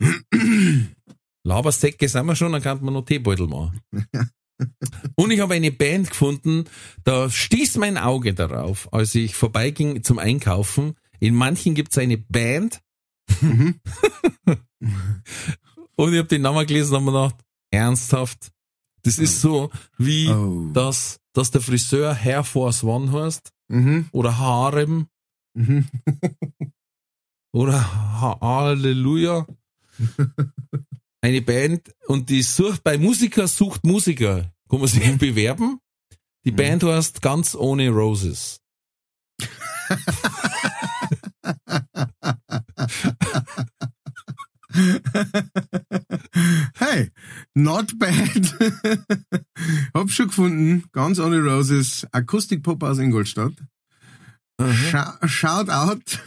[1.44, 3.80] Labersäcke sind wir schon, dann kann man noch Teebeutel machen.
[5.16, 6.64] Und ich habe eine Band gefunden,
[7.02, 10.94] da stieß mein Auge darauf, als ich vorbeiging zum Einkaufen.
[11.18, 12.80] In manchen gibt es eine Band.
[13.40, 13.80] Mhm.
[15.96, 18.52] Und ich habe den Namen gelesen und habe mir gedacht, ernsthaft,
[19.04, 20.70] das ist so wie, Oh.
[20.72, 24.08] dass, dass der Friseur Hair Force One heißt Mhm.
[24.12, 25.06] oder Harem
[25.54, 25.88] Mhm.
[27.52, 27.80] oder
[28.20, 29.46] ha Halleluja.
[31.20, 34.52] Eine Band und die sucht bei Musiker sucht Musiker.
[34.68, 35.78] Kann man sich bewerben?
[36.44, 36.56] Die Mhm.
[36.56, 38.60] Band heißt ganz ohne Roses.
[46.76, 47.10] Hey,
[47.54, 48.54] not bad.
[49.94, 53.54] Hab schon gefunden, ganz ohne Roses, Akustikpop aus Ingolstadt.
[55.26, 56.22] Shout out.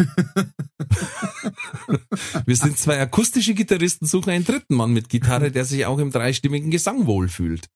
[2.46, 6.12] Wir sind zwei akustische Gitarristen, suchen einen dritten Mann mit Gitarre, der sich auch im
[6.12, 7.70] dreistimmigen Gesang wohlfühlt.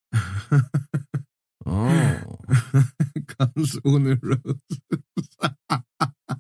[1.66, 2.40] Oh.
[3.38, 4.62] ganz ohne Roses.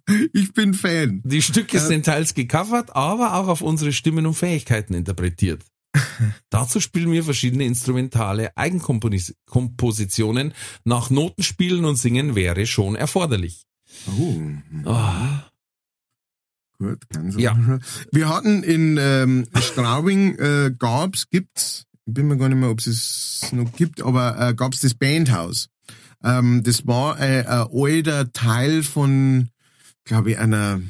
[0.34, 1.22] ich bin Fan.
[1.24, 5.64] Die Stücke sind teils gecovert, aber auch auf unsere Stimmen und Fähigkeiten interpretiert.
[6.50, 10.54] Dazu spielen wir verschiedene instrumentale Eigenkompositionen.
[10.84, 13.66] Nach Notenspielen und Singen wäre schon erforderlich.
[14.08, 14.42] Oh,
[14.86, 15.50] Ah,
[16.80, 17.80] gut, ganz Ja.
[18.12, 22.88] Wir hatten in ähm, Straubing, äh, gab's, gibt's, bin mir gar nicht mehr, ob es
[22.88, 25.68] es noch gibt, aber äh, gab's das Bandhaus.
[26.24, 29.50] Ähm, das war äh, ein alter Teil von,
[30.06, 30.82] glaube ich, einer,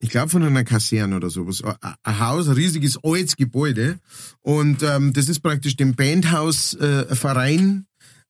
[0.00, 1.62] ich glaube von einer Kaserne oder sowas.
[1.62, 3.98] Ein- Ein Haus, ein riesiges altes Gebäude.
[4.40, 7.86] Und ähm, das ist praktisch dem Bandhausverein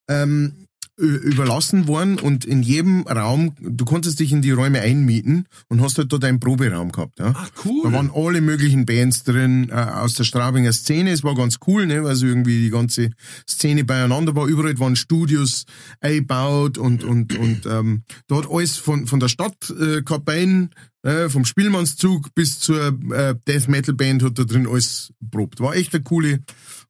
[0.08, 0.63] äh, ähm,
[0.96, 5.98] überlassen worden und in jedem Raum, du konntest dich in die Räume einmieten und hast
[5.98, 7.18] halt dort einen Proberaum gehabt.
[7.18, 7.32] Ja?
[7.36, 7.82] ah cool.
[7.84, 11.10] Da waren alle möglichen Bands drin äh, aus der Straubinger Szene.
[11.10, 13.10] Es war ganz cool, ne, weil so irgendwie die ganze
[13.48, 14.46] Szene beieinander war.
[14.46, 15.64] Überall waren Studios
[16.00, 20.70] eingebaut und und und ähm, da hat alles von von der Stadt äh, Kabinen,
[21.02, 25.58] äh, vom Spielmannszug bis zur äh, Death Metal Band hat da drin alles probt.
[25.58, 26.40] War echt eine coole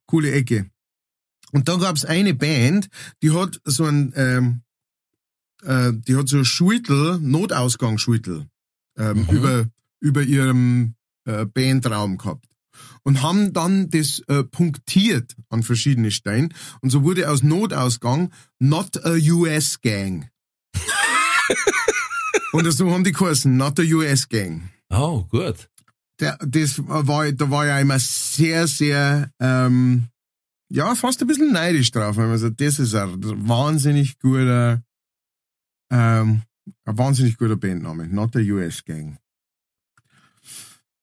[0.05, 0.69] coole Ecke.
[1.51, 2.89] Und da gab's eine Band,
[3.21, 4.61] die hat so ein ähm,
[5.63, 8.47] äh, die hat so ein Schultel, Notausgangsschultel
[8.97, 9.35] ähm, Mhm.
[9.35, 9.65] über
[9.99, 12.45] über ihrem äh, Bandraum gehabt
[13.03, 16.49] und haben dann das äh, punktiert an verschiedene Steine
[16.81, 20.29] und so wurde aus Notausgang Not a US Gang.
[22.51, 24.69] und so haben die geheißen, Not a US Gang.
[24.89, 25.69] Oh, gut.
[26.19, 30.07] Der, das war, da war ja immer sehr, sehr, ähm,
[30.69, 34.83] ja, fast ein bisschen neidisch drauf, weil man sagt, das ist ein wahnsinnig guter,
[35.91, 36.41] ähm,
[36.85, 39.19] ein wahnsinnig guter Bandname, Not the US Gang.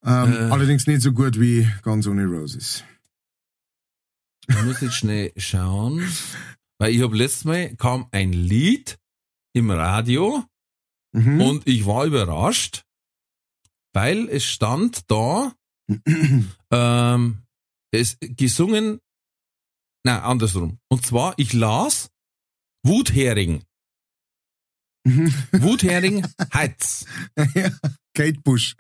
[0.05, 0.51] Ähm, Äh.
[0.51, 2.83] Allerdings nicht so gut wie Guns Ohne Roses.
[4.49, 6.05] Ich muss jetzt schnell schauen,
[6.79, 8.99] weil ich habe letztes Mal kam ein Lied
[9.55, 10.45] im Radio
[11.15, 11.41] Mhm.
[11.43, 12.85] und ich war überrascht,
[13.93, 15.53] weil es stand da,
[16.71, 17.39] ähm,
[17.93, 18.99] es gesungen,
[20.05, 20.79] na andersrum.
[20.89, 22.11] Und zwar ich las
[22.85, 23.63] Wuthering,
[25.05, 25.35] Mhm.
[25.53, 26.25] Wuthering
[26.55, 27.07] Heiz.
[27.55, 27.71] ja,
[28.15, 28.77] Kate Bush.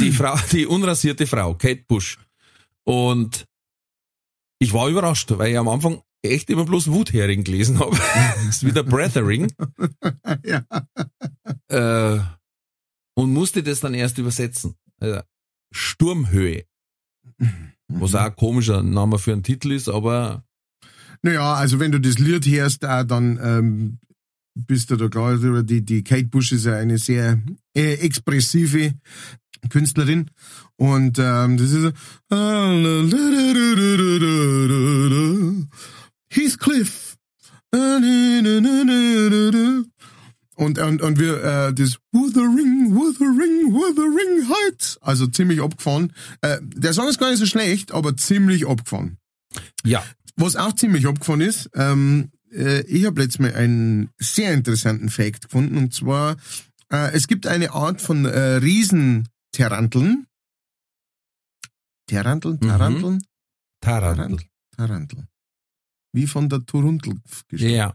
[0.00, 2.18] die Frau, die unrasierte Frau, Kate Bush.
[2.84, 3.46] Und
[4.58, 7.96] ich war überrascht, weil ich am Anfang echt immer bloß Wuthering gelesen habe.
[7.96, 9.50] das ist wieder Brethering.
[10.44, 10.62] ja.
[11.68, 12.20] Äh,
[13.14, 14.74] und musste das dann erst übersetzen.
[14.98, 15.22] Also,
[15.72, 16.66] Sturmhöhe.
[17.98, 20.44] Was auch ein komischer Name für einen Titel ist, aber
[21.22, 23.98] Naja, also wenn du das Lied hörst, auch, dann ähm,
[24.54, 25.62] bist du da klar drüber.
[25.62, 27.40] Die, die Kate Bush ist ja eine sehr
[27.74, 28.94] äh, expressive
[29.68, 30.30] Künstlerin.
[30.76, 31.92] Und ähm, das ist
[36.30, 37.16] Heathcliff.
[40.60, 44.98] Und, und, und wir, äh, das Wuthering, Wuthering, Wuthering Heights.
[45.00, 46.12] Also ziemlich abgefahren.
[46.42, 49.16] Äh, der Song ist gar nicht so schlecht, aber ziemlich abgefahren.
[49.84, 50.04] ja.
[50.36, 55.46] Was auch ziemlich abgefahren ist, ähm, äh, ich habe letztes Mal einen sehr interessanten Fact
[55.46, 55.78] gefunden.
[55.78, 56.36] Und zwar,
[56.92, 60.26] äh, es gibt eine Art von äh, Riesenteranteln.
[62.06, 62.58] Teranteln?
[62.60, 62.68] Mhm.
[62.68, 63.24] Taranteln?
[63.80, 64.40] Tarantel.
[64.76, 65.26] Tarantel.
[66.12, 67.14] Wie von der Turuntel
[67.48, 67.70] gesprochen.
[67.74, 67.94] Ja.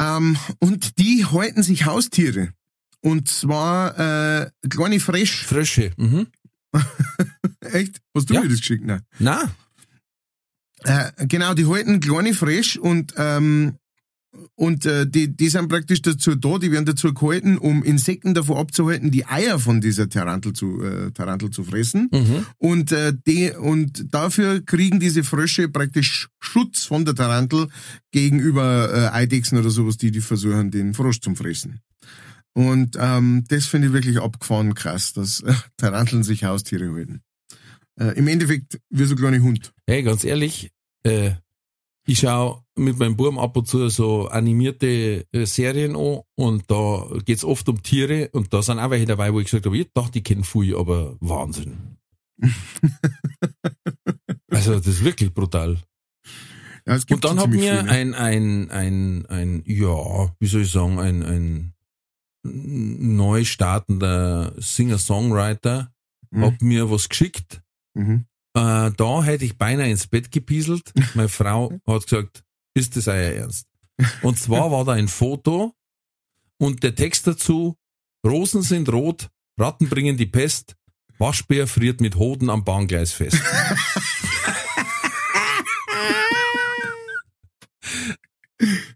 [0.00, 2.52] Ähm, und die halten sich Haustiere.
[3.02, 5.44] Und zwar äh, kleine Fresh.
[5.46, 5.92] Frösche.
[5.96, 6.26] Mhm.
[7.60, 8.00] Echt?
[8.16, 8.40] Hast du Ja.
[8.42, 8.84] mir das geschickt?
[8.84, 9.02] Nein.
[9.18, 9.54] Na,
[10.84, 13.76] Äh, genau, die halten kleine Fresh und ähm,
[14.54, 18.60] und äh, die, die sind praktisch dazu da, die werden dazu gehalten, um Insekten davor
[18.60, 22.08] abzuhalten, die Eier von dieser Tarantel zu, äh, Tarantel zu fressen.
[22.12, 22.46] mhm.
[22.58, 27.68] Und, äh, die, und dafür kriegen diese Frösche praktisch Schutz von der Tarantel
[28.12, 31.80] gegenüber äh, Eidechsen oder sowas, die die versuchen, den Frosch zu fressen.
[32.52, 37.22] Und ähm, das finde ich wirklich abgefahren krass, dass äh, Taranteln sich Haustiere halten.
[37.98, 39.72] Äh, Im Endeffekt wie so kleine Hund.
[39.86, 40.70] hey, ganz ehrlich,
[41.02, 41.32] äh,
[42.06, 47.06] ich schaue mit meinem Buben ab und zu so animierte äh, Serien an und da
[47.24, 49.92] geht's oft um Tiere und da sind auch welche dabei, wo ich gesagt habe, ich
[49.92, 51.98] dachte, ich kenne viel, aber Wahnsinn.
[54.50, 55.78] also das ist wirklich brutal.
[56.86, 57.90] Ja, Und dann hat mir viel, ne?
[57.90, 61.74] ein, ein, ein, ein, ja, wie soll ich sagen, ein, ein
[62.42, 65.92] neu startender Singer-Songwriter
[66.30, 66.44] Mhm.
[66.44, 67.62] hat mir was geschickt.
[67.94, 68.26] Mhm.
[68.54, 70.92] Äh, da hätte ich beinahe ins Bett gepieselt.
[71.14, 72.44] Meine Frau hat gesagt,
[72.74, 73.66] ist das euer Ernst?
[74.22, 75.74] Und zwar war da ein Foto
[76.58, 77.76] und der Text dazu,
[78.26, 79.28] Rosen sind rot,
[79.58, 80.74] Ratten bringen die Pest,
[81.18, 83.40] Waschbär friert mit Hoden am Bahngleis fest.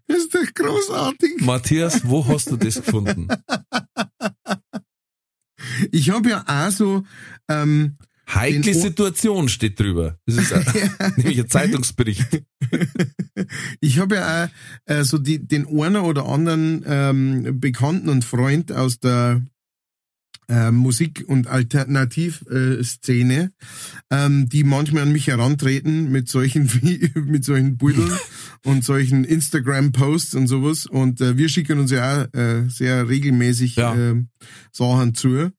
[0.07, 1.41] Das ist doch großartig.
[1.41, 3.27] Matthias, wo hast du das gefunden?
[5.91, 7.03] Ich habe ja auch so,
[7.49, 7.97] ähm,
[8.33, 10.17] Heikle Situation steht drüber.
[10.25, 10.63] Das ist ein,
[11.17, 12.43] nämlich ein Zeitungsbericht.
[13.81, 14.49] ich habe ja auch
[14.91, 19.41] äh, so die, den einen oder anderen ähm, Bekannten und Freund aus der
[20.47, 23.51] äh, Musik- und Alternativszene,
[24.11, 26.69] äh, ähm, die manchmal an mich herantreten mit solchen
[27.15, 28.11] mit solchen Bildern
[28.63, 30.85] und solchen Instagram-Posts und sowas.
[30.85, 33.95] Und äh, wir schicken uns ja auch äh, sehr regelmäßig Ja.
[33.95, 34.23] äh,
[34.71, 35.51] Sachen zu.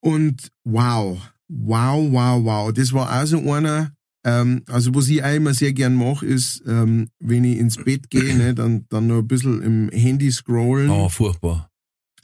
[0.00, 1.20] Und wow,
[1.50, 2.72] wow, wow, wow.
[2.72, 3.92] Das war auch so einer,
[4.24, 8.10] ähm, also was ich auch immer sehr gern mache, ist, ähm, wenn ich ins Bett
[8.10, 10.90] gehe, ne, dann, dann noch ein bisschen im Handy scrollen.
[10.90, 11.70] Oh, furchtbar.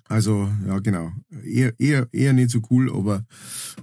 [0.08, 1.10] Also, ja, genau.
[1.42, 3.24] Eher, eher, eher nicht so cool, aber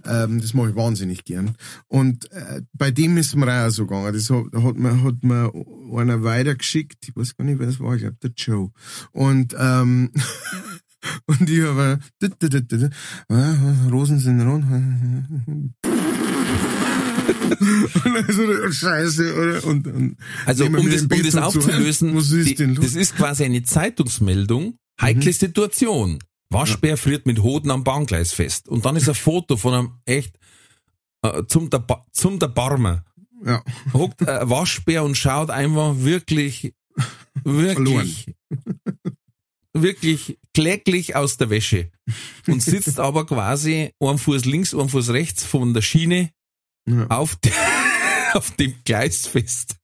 [0.06, 1.56] ähm, das mache ich wahnsinnig gern.
[1.88, 4.14] Und äh, bei dem ist mir auch so gegangen.
[4.14, 5.52] Das hat, hat, mir, hat mir
[5.98, 7.10] einer weitergeschickt.
[7.10, 7.96] Ich weiß gar nicht, wer das war.
[7.96, 8.72] Ich glaube, der Joe.
[9.12, 10.12] Und, ähm,
[11.26, 11.99] und ich habe
[13.30, 14.64] äh, Rosen sind rot.
[14.64, 15.74] und
[18.28, 19.64] also, Scheiße, oder?
[19.66, 23.43] Und, und Also um das, um das so zu- aufzulösen, ist die, das ist quasi
[23.45, 24.78] eine Zeitungsmeldung.
[25.01, 25.34] Heikle Mhm.
[25.34, 26.20] Situation.
[26.49, 28.68] Waschbär friert mit Hoden am Bahngleis fest.
[28.70, 30.38] Und dann ist ein Foto von einem echt
[31.24, 33.03] äh, zum, der ba zum der Barmer.
[33.43, 33.64] ja.
[33.93, 36.74] Hockt ein Waschbär und schaut einfach wirklich,
[37.43, 38.36] wirklich,
[39.74, 41.91] wirklich kläglich aus der Wäsche.
[42.47, 46.32] Und sitzt aber quasi ein Fuß links, ein Fuß rechts von der Schiene
[46.88, 47.08] ja.
[47.08, 47.51] auf, de
[48.34, 49.78] auf dem Gleis fest.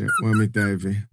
[0.00, 1.08] Der arme Teufel.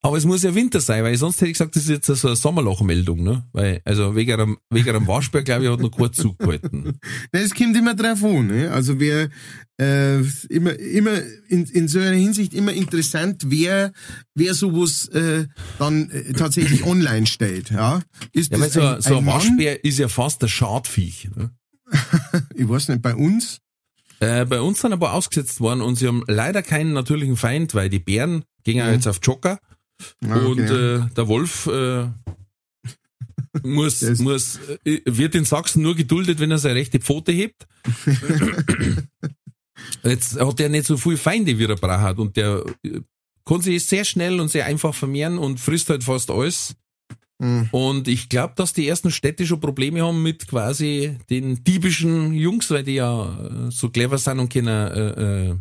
[0.00, 2.28] Aber es muss ja Winter sein, weil sonst hätte ich gesagt, das ist jetzt so
[2.28, 3.48] eine Sommerlochmeldung, ne?
[3.52, 6.98] Weil, also wegen einem, wegen einem Waschbär, glaube ich, hat noch kurz zugehalten.
[7.32, 8.46] Na, Es kommt immer drauf an.
[8.46, 8.70] Ne?
[8.70, 9.28] Also wer
[9.80, 10.20] äh,
[10.50, 13.92] immer, immer in, in so einer Hinsicht immer interessant, wer,
[14.36, 15.46] wer sowas äh,
[15.80, 17.70] dann äh, tatsächlich online stellt.
[17.70, 18.00] Ja,
[18.32, 19.34] ist Ja, das so, ein, so ein ein Mann?
[19.34, 21.28] Waschbär ist ja fast ein Schadviech.
[21.34, 21.50] Ne?
[22.54, 23.58] Ich weiß nicht, bei uns.
[24.20, 27.88] Äh, bei uns sind aber ausgesetzt worden und sie haben leider keinen natürlichen Feind, weil
[27.88, 28.92] die Bären gehen ja Mhm.
[28.94, 29.58] jetzt auf Jogger
[30.26, 31.04] Ah, und genau.
[31.04, 32.08] äh, der Wolf äh,
[33.62, 37.66] muss, muss, äh, wird in Sachsen nur geduldet, wenn er seine rechte Pfote hebt.
[40.02, 42.18] Jetzt hat er nicht so viel Feinde, wie er braucht.
[42.18, 43.00] Und der äh,
[43.44, 46.76] kann sich sehr schnell und sehr einfach vermehren und frisst halt fast alles.
[47.38, 47.68] Mhm.
[47.70, 52.70] Und ich glaube, dass die ersten Städte schon Probleme haben mit quasi den diebischen Jungs,
[52.70, 55.56] weil die ja äh, so clever sind und können äh, äh,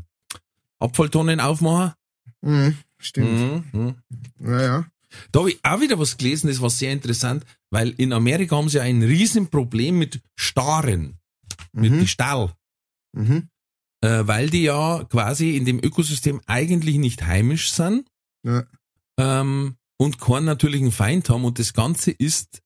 [0.79, 1.93] Abfalltonnen aufmachen.
[2.41, 2.77] Mhm.
[2.99, 3.73] Stimmt.
[3.73, 3.79] Mhm.
[3.79, 3.95] Mhm.
[4.39, 4.85] Ja, ja.
[5.31, 8.69] Da habe ich auch wieder was gelesen, das war sehr interessant, weil in Amerika haben
[8.69, 11.17] sie ein Riesenproblem mit Staren,
[11.71, 11.99] mit Mhm.
[11.99, 12.53] die Stall,
[13.15, 13.49] Mhm.
[14.01, 18.09] äh, weil die ja quasi in dem Ökosystem eigentlich nicht heimisch sind
[18.43, 18.65] Ja.
[19.17, 22.61] ähm, und keinen natürlichen Feind haben und das Ganze ist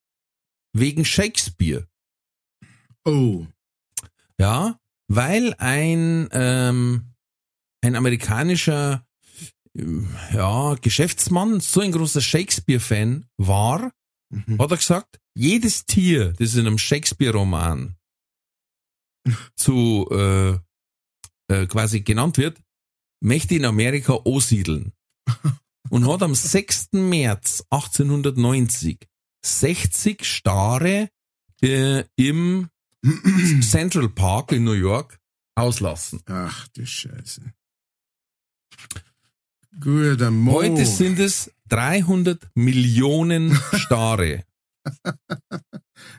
[0.73, 1.87] wegen Shakespeare.
[3.05, 3.45] Oh.
[4.39, 7.13] Ja, weil ein, ähm,
[7.83, 9.05] ein amerikanischer
[9.73, 13.91] ja, Geschäftsmann so ein großer Shakespeare-Fan war,
[14.31, 14.59] Mhm.
[14.59, 17.97] hat er gesagt, jedes Tier, das in einem Shakespeare-Roman
[19.55, 20.51] zu äh,
[21.49, 22.59] äh, quasi genannt wird,
[23.21, 24.93] möchte in Amerika ansiedeln.
[25.89, 26.93] Und hat am 6.
[26.93, 29.05] März 1890
[29.45, 31.09] 60 Stare
[31.61, 32.69] äh, im
[33.61, 35.19] Central Park in New York
[35.55, 36.21] auslassen.
[36.27, 37.53] Ach du Scheiße.
[39.79, 40.53] Guter Mo.
[40.53, 44.43] Heute sind es 300 Millionen Stare.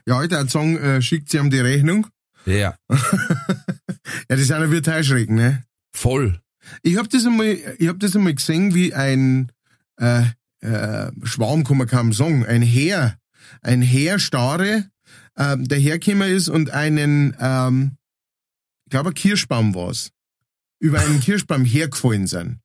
[0.05, 2.07] ja, heute ein Song, äh, schickt sie ihm die Rechnung.
[2.45, 5.63] Ja, Ja, das ist einer wie Teilschrecken, ne?
[5.95, 6.39] voll.
[6.81, 9.51] Ich hab das einmal, ich hab das einmal gesehen, wie ein
[9.97, 10.23] äh,
[10.61, 13.17] äh, Schwarm kann man kaum sagen, ein Heer,
[13.61, 14.89] ein Heerstare,
[15.37, 17.97] ähm, der hergekommen ist und einen, ähm,
[18.85, 20.11] ich glaube, ein Kirschbaum war's,
[20.79, 22.59] über einen Kirschbaum hergefallen sind.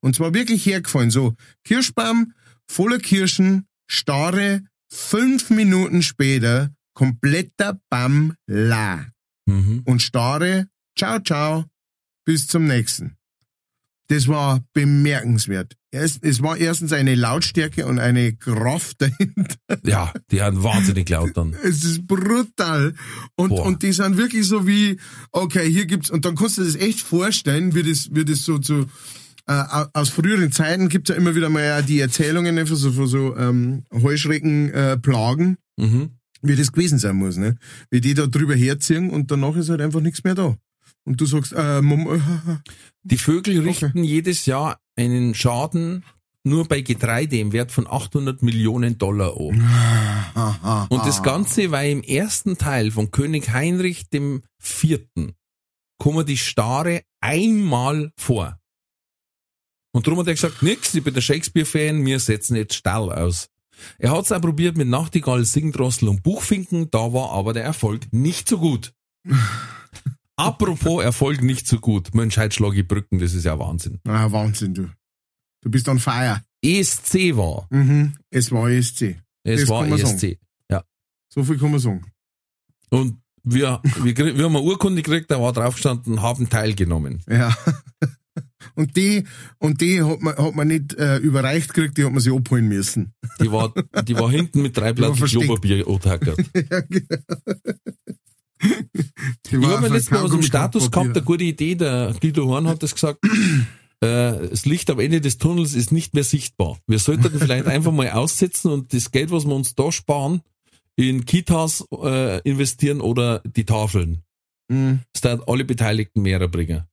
[0.00, 1.34] Und zwar wirklich hergefallen, so
[1.64, 2.32] Kirschbaum
[2.70, 9.06] voller Kirschen, Stare, fünf Minuten später kompletter Baum la
[9.46, 9.82] Mhm.
[9.86, 10.66] und Stare,
[10.98, 11.64] ciao, ciao,
[12.26, 13.16] bis zum nächsten.
[14.08, 15.74] Das war bemerkenswert.
[15.90, 19.56] Es war erstens eine Lautstärke und eine Kraft dahinter.
[19.84, 21.54] Ja, die haben wahnsinnig laut dann.
[21.62, 22.94] Es ist brutal.
[23.36, 23.64] Und, Boah.
[23.64, 24.98] und die sind wirklich so wie,
[25.32, 28.42] okay, hier gibt's, und dann kannst du dir das echt vorstellen, wie das, wie das
[28.44, 28.86] so zu,
[29.48, 33.36] äh, aus früheren Zeiten gibt's ja immer wieder mal die Erzählungen von so, von so
[33.36, 36.10] ähm, Heuschreckenplagen, äh, Plagen, Mhm.
[36.42, 37.56] wie das gewesen sein muss, ne?
[37.90, 40.56] Wie die da drüber herziehen und danach ist halt einfach nichts mehr da.
[41.04, 42.20] Und du sagst, äh, Mom, äh,
[43.02, 46.04] Die Vögel richten jedes Jahr einen Schaden
[46.44, 50.86] nur bei Getreide im Wert von 800 Millionen Dollar an.
[50.90, 55.32] Und das Ganze war im ersten Teil von König Heinrich dem Vierten
[55.98, 58.57] kommen die Stare einmal vor.
[59.98, 63.48] Und darum hat er gesagt, nix, ich bin der Shakespeare-Fan, wir setzen jetzt Stall aus.
[63.98, 68.06] Er hat es auch probiert mit Nachtigall, Singdrossel und Buchfinken, da war aber der Erfolg
[68.12, 68.94] nicht so gut.
[70.36, 72.14] Apropos Erfolg nicht so gut.
[72.14, 73.98] Mensch, heute schlag ich Brücken, das ist ja Wahnsinn.
[74.06, 74.88] Ah, Wahnsinn, du.
[75.62, 76.44] Du bist on fire.
[76.62, 77.66] ESC war.
[77.70, 78.14] Mhm.
[78.30, 79.16] Es war ESC.
[79.42, 80.38] Es Das war ESC.
[80.70, 80.84] Ja.
[81.28, 82.06] So viel kann man sagen.
[82.90, 87.20] Und wir, wir, wir haben eine Urkunde gekriegt, da war drauf gestanden, haben teilgenommen.
[87.28, 87.52] Ja.
[88.74, 89.24] Und die,
[89.58, 92.68] und die hat man, hat man nicht äh, überreicht gekriegt, die hat man sich abholen
[92.68, 93.14] müssen.
[93.40, 93.72] Die war,
[94.04, 95.24] die war hinten mit drei Platten.
[95.24, 96.38] Klopapier antackert.
[96.54, 97.16] ja, genau.
[99.46, 102.66] Die Ich habe letztes Mal aus dem Status gehabt, eine gute Idee, der Guido Horn
[102.66, 103.24] hat das gesagt,
[104.00, 106.78] äh, das Licht am Ende des Tunnels ist nicht mehr sichtbar.
[106.86, 110.42] Wir sollten vielleicht einfach mal aussetzen und das Geld, was wir uns da sparen,
[110.96, 114.24] in Kitas äh, investieren oder die Tafeln.
[114.68, 115.00] Mhm.
[115.12, 116.84] Das hat alle Beteiligten mehr bringen.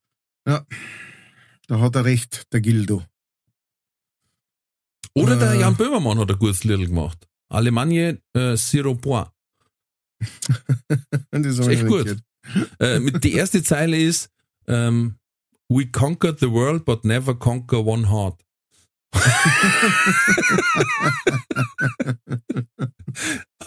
[1.68, 3.04] Da hat er recht, der Gildo.
[5.14, 5.62] Oder der Äh.
[5.62, 7.28] Jan Böhmermann hat ein gutes Lied gemacht.
[7.50, 9.30] Alemannia äh, Zero Point.
[11.32, 12.18] Das Ist echt gut.
[12.80, 14.30] Äh, mit, die erste Zeile ist
[14.68, 15.18] ähm,
[15.68, 18.40] We conquered the world, but never conquer one heart.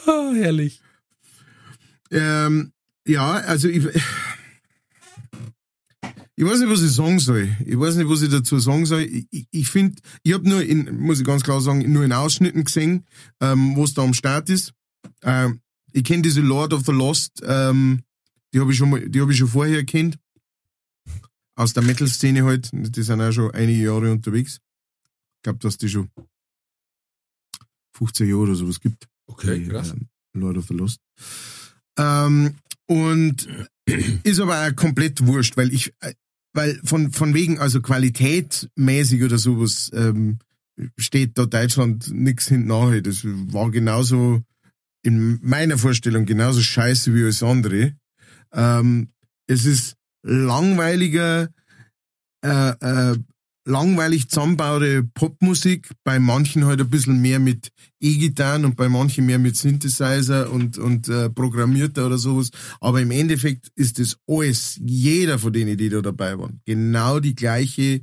[0.07, 0.81] ah, herrlich.
[2.11, 2.73] Ähm,
[3.07, 3.85] ja, also ich,
[6.39, 7.49] ich weiß nicht, was ich sagen soll.
[7.67, 9.03] Ich weiß nicht, was ich dazu sagen soll.
[9.03, 12.13] Ich, ich, ich finde, ich habe nur in, muss ich ganz klar sagen, nur in
[12.13, 13.05] Ausschnitten gesehen,
[13.41, 14.73] ähm, was da am Start ist.
[15.23, 15.61] Ähm,
[15.91, 18.05] ich kenne diese Lord of the Lost, ähm,
[18.55, 20.17] die habe ich schon mal, die habe ich schon vorher kennt.
[21.57, 22.71] Aus der Metal-Szene halt.
[22.73, 24.61] Die sind auch schon einige Jahre unterwegs.
[25.39, 26.09] Ich glaube, dass die schon
[27.95, 29.09] 15 Jahre oder sowas gibt.
[29.27, 29.91] Okay, die, krass.
[29.91, 31.01] ähm, Lord of the Lost.
[31.97, 32.55] Ähm,
[32.87, 33.49] und
[34.23, 36.15] ist aber auch komplett wurscht, weil ich, äh,
[36.53, 40.39] weil von, von wegen, also qualitätmäßig oder sowas, ähm,
[40.97, 42.93] steht da Deutschland nix hinten nach.
[43.03, 44.43] Das war genauso,
[45.03, 47.95] in meiner Vorstellung, genauso scheiße wie alles andere.
[48.53, 49.11] Ähm,
[49.47, 51.49] es ist langweiliger,
[52.45, 53.17] äh, äh,
[53.69, 57.69] langweilig zusammenbaute Popmusik, bei manchen halt ein bisschen mehr mit
[58.01, 62.51] E-Gitarren und bei manchen mehr mit Synthesizer und, und äh, programmierter oder sowas.
[62.81, 67.35] Aber im Endeffekt ist das alles, jeder von denen, die da dabei waren, genau die
[67.35, 68.01] gleiche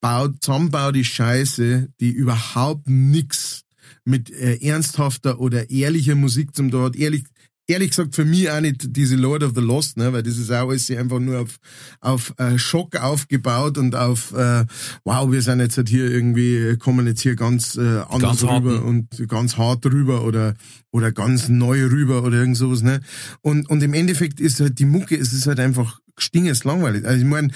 [0.00, 3.62] baut, zusammenbaute Scheiße, die überhaupt nix
[4.04, 6.96] mit äh, ernsthafter oder ehrlicher Musik zum dort.
[6.96, 7.24] Ehrlich,
[7.66, 10.50] ehrlich gesagt für mich auch nicht diese Lord of the Lost, ne, weil das ist
[10.50, 11.56] auch alles einfach nur auf,
[12.00, 14.64] auf äh, Schock aufgebaut und auf, äh,
[15.04, 18.74] wow, wir sind jetzt halt hier irgendwie, kommen jetzt hier ganz äh, anders Ganz rüber
[18.74, 18.82] harten.
[18.82, 20.54] und ganz hart rüber oder,
[20.90, 23.00] oder ganz neu rüber oder irgend sowas, ne.
[23.40, 27.04] Und, und im Endeffekt ist halt die Mucke, es ist halt einfach stinges langweilig.
[27.04, 27.48] Also ich meine,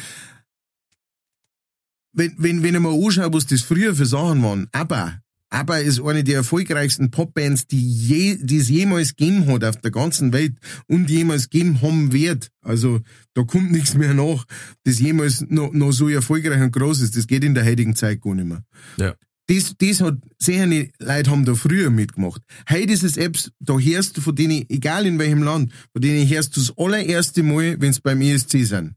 [2.13, 5.21] wenn, wenn, wenn ich mal anschaue, was das früher für Sachen waren, ABBA,
[5.57, 9.91] ABBA ist eine der erfolgreichsten Popbands, die, je, die es jemals gegeben hat auf der
[9.91, 10.53] ganzen Welt
[10.87, 12.51] und jemals geben haben wird.
[12.61, 13.01] Also
[13.33, 14.45] da kommt nichts mehr nach,
[14.85, 17.17] das jemals noch, noch so erfolgreich und groß ist.
[17.17, 18.65] Das geht in der heutigen Zeit gar nicht mehr.
[18.99, 19.15] Ja.
[19.47, 22.43] Das, das hat sehr viele Leute haben da früher mitgemacht.
[22.69, 26.29] Heute ist es Apps, da hörst du von denen, egal in welchem Land, von denen
[26.29, 28.95] hörst du das allererste Mal, wenn es beim ESC sind.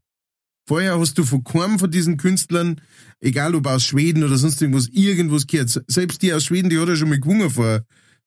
[0.70, 2.80] Vorher hast du von keinem von diesen Künstlern,
[3.22, 5.84] egal ob aus Schweden oder sonst irgendwas, irgendwas gehört.
[5.88, 7.82] Selbst die aus Schweden, die hat ja schon mal gewungen vor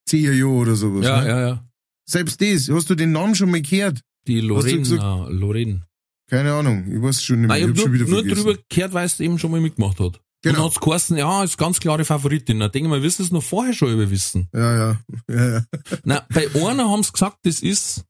[0.07, 1.07] zehn Jahren oder sowas.
[1.07, 1.29] Ja, ne?
[1.29, 1.65] ja, ja.
[2.05, 4.01] Selbst das, hast du den Namen schon mal gehört?
[4.27, 5.01] Die Lorraine, gesagt?
[5.01, 5.87] na, Lorraine.
[6.29, 7.61] Keine Ahnung, ich weiß schon nicht mehr.
[7.61, 8.45] Nein, ich ich hab hab schon nur, wieder nur vergessen.
[8.45, 10.21] drüber gehört, weil es eben schon mal mitgemacht hat.
[10.43, 10.59] Genau.
[10.59, 12.59] Und hat's geheißen, ja, ist ganz klare Favoritin.
[12.59, 14.49] Da denke ich mal, wirst du es noch vorher schon über wissen.
[14.53, 15.65] Ja, ja, ja, ja.
[16.03, 18.05] Na, bei einer haben's gesagt, das ist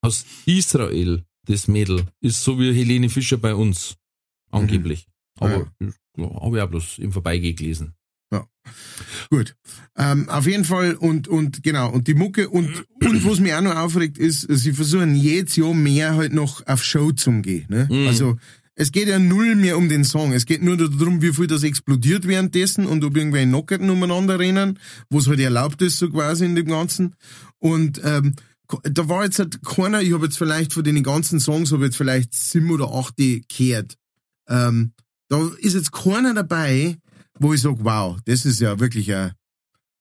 [0.00, 2.06] aus Israel, das Mädel.
[2.20, 3.96] Ist so wie Helene Fischer bei uns.
[4.50, 5.06] Angeblich.
[5.38, 5.90] Aber ja.
[6.40, 7.94] habe ich auch bloß im Vorbeigehen gelesen.
[9.30, 9.56] Gut.
[9.96, 13.60] Ähm, auf jeden Fall und, und genau, und die Mucke und, und was mich auch
[13.60, 17.66] noch aufregt, ist, sie versuchen jedes Jahr mehr halt noch auf Show zu gehen.
[17.68, 17.88] Ne?
[17.90, 18.06] Mhm.
[18.06, 18.36] Also
[18.74, 20.32] es geht ja null mehr um den Song.
[20.32, 24.78] Es geht nur darum, wie viel das explodiert währenddessen und ob irgendwelche Nockerten umeinander rennen,
[25.10, 27.16] wo es halt erlaubt ist, so quasi in dem Ganzen.
[27.58, 28.34] Und ähm,
[28.82, 31.96] da war jetzt halt keiner, ich habe jetzt vielleicht von den ganzen Songs, habe jetzt
[31.96, 33.96] vielleicht sieben oder acht gehört.
[34.48, 34.92] Ähm,
[35.28, 36.96] da ist jetzt keiner dabei,
[37.38, 39.32] wo ich sag, wow, das ist ja wirklich ein,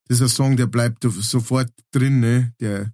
[0.07, 2.53] das ist ein Song, der bleibt sofort drin, ne?
[2.59, 2.91] Der,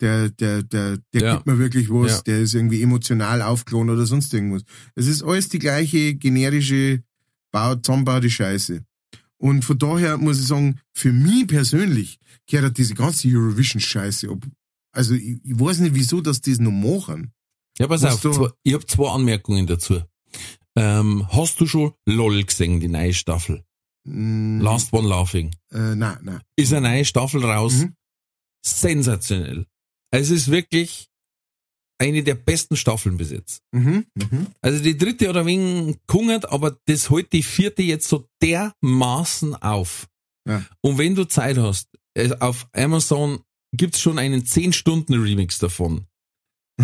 [0.00, 1.34] der, der, der, der Ja.
[1.34, 2.22] gibt mir wirklich was, Ja.
[2.22, 4.62] der ist irgendwie emotional aufgeladen oder sonst irgendwas.
[4.94, 7.02] Es ist alles die gleiche generische
[7.50, 8.84] Bau, zusammenbaute Scheiße.
[9.38, 14.44] Und von daher muss ich sagen, für mich persönlich gehört halt diese ganze Eurovision-Scheiße ab.
[14.92, 17.32] Also ich, ich weiß nicht, wieso, dass die das noch machen.
[17.78, 20.02] Ja, pass Was auf, zwei, ich habe zwei Anmerkungen dazu.
[20.76, 23.64] Ähm, hast du schon LOL gesehen, die neue Staffel?
[24.04, 25.54] Mm, Last One Laughing.
[25.72, 26.40] Äh, nein, nein.
[26.56, 27.74] Ist eine neue Staffel raus.
[27.74, 27.94] Mhm.
[28.64, 29.66] Sensationell.
[30.10, 31.08] Es ist wirklich
[31.98, 33.60] eine der besten Staffeln bis jetzt.
[33.72, 34.46] Mhm, mhm.
[34.60, 39.56] Also die dritte hat ein wenig gehungert, aber das holt die vierte jetzt so dermaßen
[39.56, 40.08] auf.
[40.48, 40.64] Ja.
[40.80, 41.88] Und wenn du Zeit hast,
[42.40, 43.40] auf Amazon
[43.72, 46.06] gibt's schon einen 10-Stunden-Remix davon.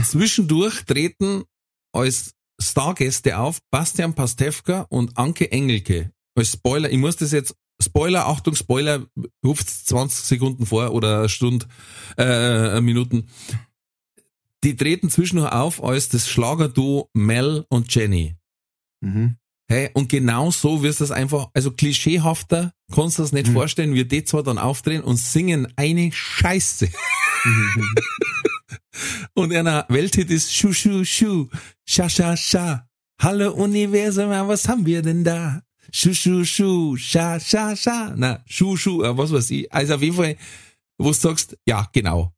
[0.03, 1.45] Zwischendurch treten
[1.93, 6.13] als Stargäste auf Bastian Pastewka und Anke Engelke.
[6.37, 9.07] Als Spoiler, ich muss das jetzt, Spoiler, Achtung, Spoiler,
[9.45, 11.67] ruft 20 Sekunden vor oder eine Stunde,
[12.17, 13.29] äh, Minuten.
[14.63, 18.37] Die treten zwischendurch auf als das Schlagerduo Mel und Jenny.
[19.01, 19.37] Mhm.
[19.67, 23.55] Hey, und genau so wirst du das einfach, also klischeehafter kannst du das nicht Mhm.
[23.55, 26.89] vorstellen, wie die zwei dann aufdrehen und singen eine Scheiße.
[27.45, 27.95] Mhm.
[29.35, 31.49] Und einer Welthit ist Schu Schu Schu,
[31.85, 32.89] Scha Scha Scha.
[33.21, 35.63] Hallo Universum, was haben wir denn da?
[35.93, 38.15] Schu Schu Schu, Scha Scha Scha.
[38.17, 39.73] Na, Schu Schu, äh, was weiß ich.
[39.73, 40.37] Also auf jeden Fall,
[40.99, 42.33] wo du sagst, ja, genau.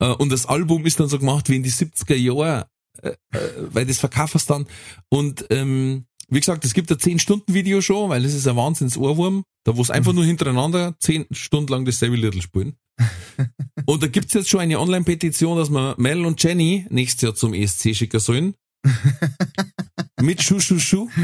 [0.00, 2.66] Äh, Und das Album ist dann so gemacht wie in die 70er Jahre,
[3.02, 3.12] äh,
[3.58, 4.66] weil das verkaufst dann.
[5.10, 9.76] Und ähm, wie gesagt, es gibt ein 10-Stunden-Video schon, weil das ist ein Wahnsinns-Ohrwurm, da
[9.76, 12.76] wo es einfach nur hintereinander 10 Stunden lang dasselbe Little spielen.
[13.86, 17.54] Und da gibt's jetzt schon eine Online-Petition, dass wir Mel und Jenny nächstes Jahr zum
[17.54, 18.54] ESC schicken sollen.
[20.20, 21.08] Mit Schu Schu Schu.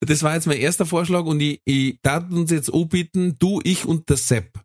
[0.00, 3.84] Das war jetzt mein erster Vorschlag und ich, ich darf uns jetzt anbieten, du, ich
[3.84, 4.60] und der Sepp.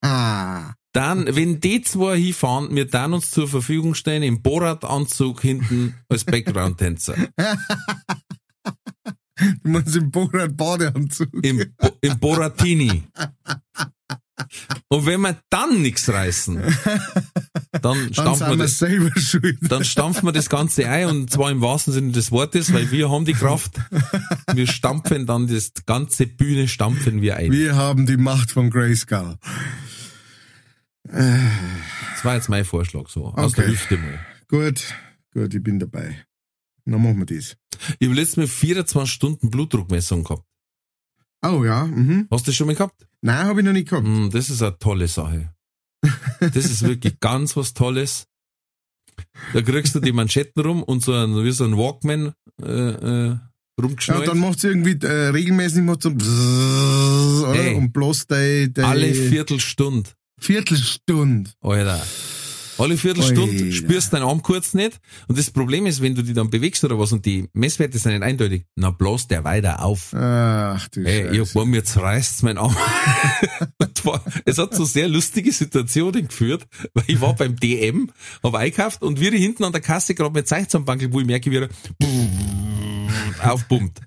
[0.00, 0.72] Ah.
[0.92, 6.24] Dann, wenn die zwei hinfahren, wir dann uns zur Verfügung stellen im Borat-Anzug hinten als
[6.24, 7.14] Background-Tänzer.
[9.62, 11.28] Du meinst im Borat Badeanzug.
[11.42, 13.04] Im, Bo- im Boratini.
[14.88, 16.60] Und wenn wir dann nichts reißen,
[17.82, 18.78] dann stampfen wir das,
[19.60, 23.10] dann stampfen wir das Ganze ein und zwar im wahrsten Sinne des Wortes, weil wir
[23.10, 23.78] haben die Kraft.
[24.52, 27.52] Wir stampfen dann das ganze Bühne stampfen wir ein.
[27.52, 29.36] Wir haben die Macht von Grayskull.
[31.04, 33.26] Das war jetzt mein Vorschlag so.
[33.26, 33.72] Aus der Okay.
[33.72, 34.18] Hüfte mal.
[34.48, 34.94] Gut,
[35.32, 36.24] gut, ich bin dabei.
[36.84, 37.56] Dann machen wir das.
[37.98, 40.44] Ich habe letztes Mal 24 Stunden Blutdruckmessung gehabt.
[41.42, 42.26] Oh ja, mhm.
[42.30, 43.06] Hast du das schon mal gehabt?
[43.22, 44.06] Nein, habe ich noch nicht gehabt.
[44.06, 45.54] Mm, Das ist eine tolle Sache.
[46.40, 48.26] Das ist wirklich ganz was Tolles.
[49.52, 52.32] Da kriegst du die Manschetten rum und so ein, wie so ein Walkman
[52.62, 54.28] äh, äh, Ja, rumgeschnallt.
[54.28, 57.54] dann macht's irgendwie äh, regelmäßig macht so Bzzz, oder?
[57.54, 57.74] Ey.
[57.74, 61.50] und bloß die Alle Viertelstunde, Viertelstunde.
[61.60, 62.02] Alter.
[62.78, 63.72] Alle Viertelstunde Alter.
[63.72, 65.00] spürst deinen Arm kurz nicht.
[65.28, 68.12] Und das Problem ist, wenn du die dann bewegst oder was und die Messwerte sind
[68.12, 70.14] nicht eindeutig, na bloß der weiter auf.
[70.14, 71.66] Ach du Ey, ich hab Scheiße.
[71.66, 72.74] mir jetzt reißt's mein Arm.
[73.78, 78.10] Und war, es hat so sehr lustige Situationen geführt, weil ich war beim DM,
[78.42, 81.26] hab eingekauft und wir hinten an der Kasse gerade mit Zeichen am Bankel, wo ich
[81.26, 81.68] merke, wie er
[83.42, 84.00] aufpumpt.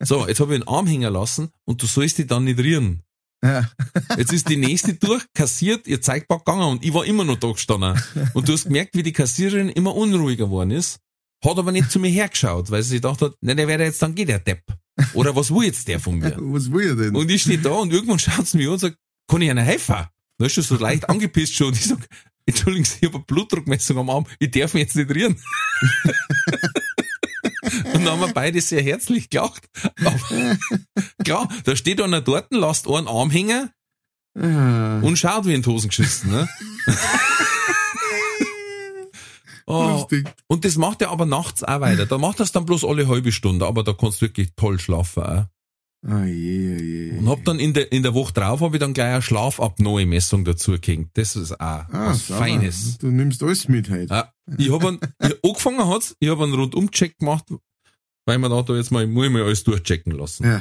[0.00, 3.02] So, jetzt habe ich den Arm hängen lassen und du sollst die dann nicht rieren.
[3.42, 3.70] Ja.
[4.16, 7.52] Jetzt ist die nächste durch, kassiert, ihr Zeigpack gegangen und ich war immer noch da
[7.52, 8.00] gestanden.
[8.34, 10.98] Und du hast gemerkt, wie die Kassiererin immer unruhiger geworden ist,
[11.44, 14.02] hat aber nicht zu mir hergeschaut, weil sie sich gedacht hat, nein, der wäre jetzt
[14.02, 14.62] dann geht der Depp.
[15.14, 16.36] Oder was will jetzt der von mir?
[16.40, 17.14] Was will er denn?
[17.14, 18.96] Und ich stehe da und irgendwann schaut sie mich an und sagt,
[19.28, 20.06] kann ich einer helfen?
[20.38, 21.68] Da ist schon so leicht angepisst schon.
[21.68, 21.98] Und ich sag,
[22.48, 25.38] Entschuldigen Sie, ich habe eine Blutdruckmessung am Arm, ich darf mich jetzt nicht rieren.
[27.84, 29.68] und dann haben wir beide sehr herzlich gelacht.
[30.04, 30.18] Aber
[31.24, 33.70] klar, da steht einer dort, lasst einen Arm hängen
[34.40, 36.30] Ah, und schaut wie in die Hosen geschissen.
[36.30, 36.48] Ne?
[39.66, 40.06] oh,
[40.46, 42.06] und das macht er aber nachts auch weiter.
[42.06, 44.78] Da macht er es dann bloß alle halbe Stunde, aber da kannst du wirklich toll
[44.78, 45.24] schlafen.
[45.24, 45.46] Auch.
[46.06, 47.18] Ah, je, oh je.
[47.18, 50.44] Und hab dann in der, in der Woche drauf hab ich dann gleich eine Schlafapnoe-Messung
[50.44, 51.10] dazu gehängt.
[51.14, 52.44] Das ist auch ah, was sauber.
[52.44, 52.98] Feines.
[52.98, 54.14] Du nimmst alles mit heute.
[54.14, 57.46] Ja, ich hab einen, ich, angefangen hat's, ich hab einen Rundumcheck gemacht,
[58.28, 60.44] weil man da jetzt mal, muss ich mal alles durchchecken lassen.
[60.44, 60.60] Ja,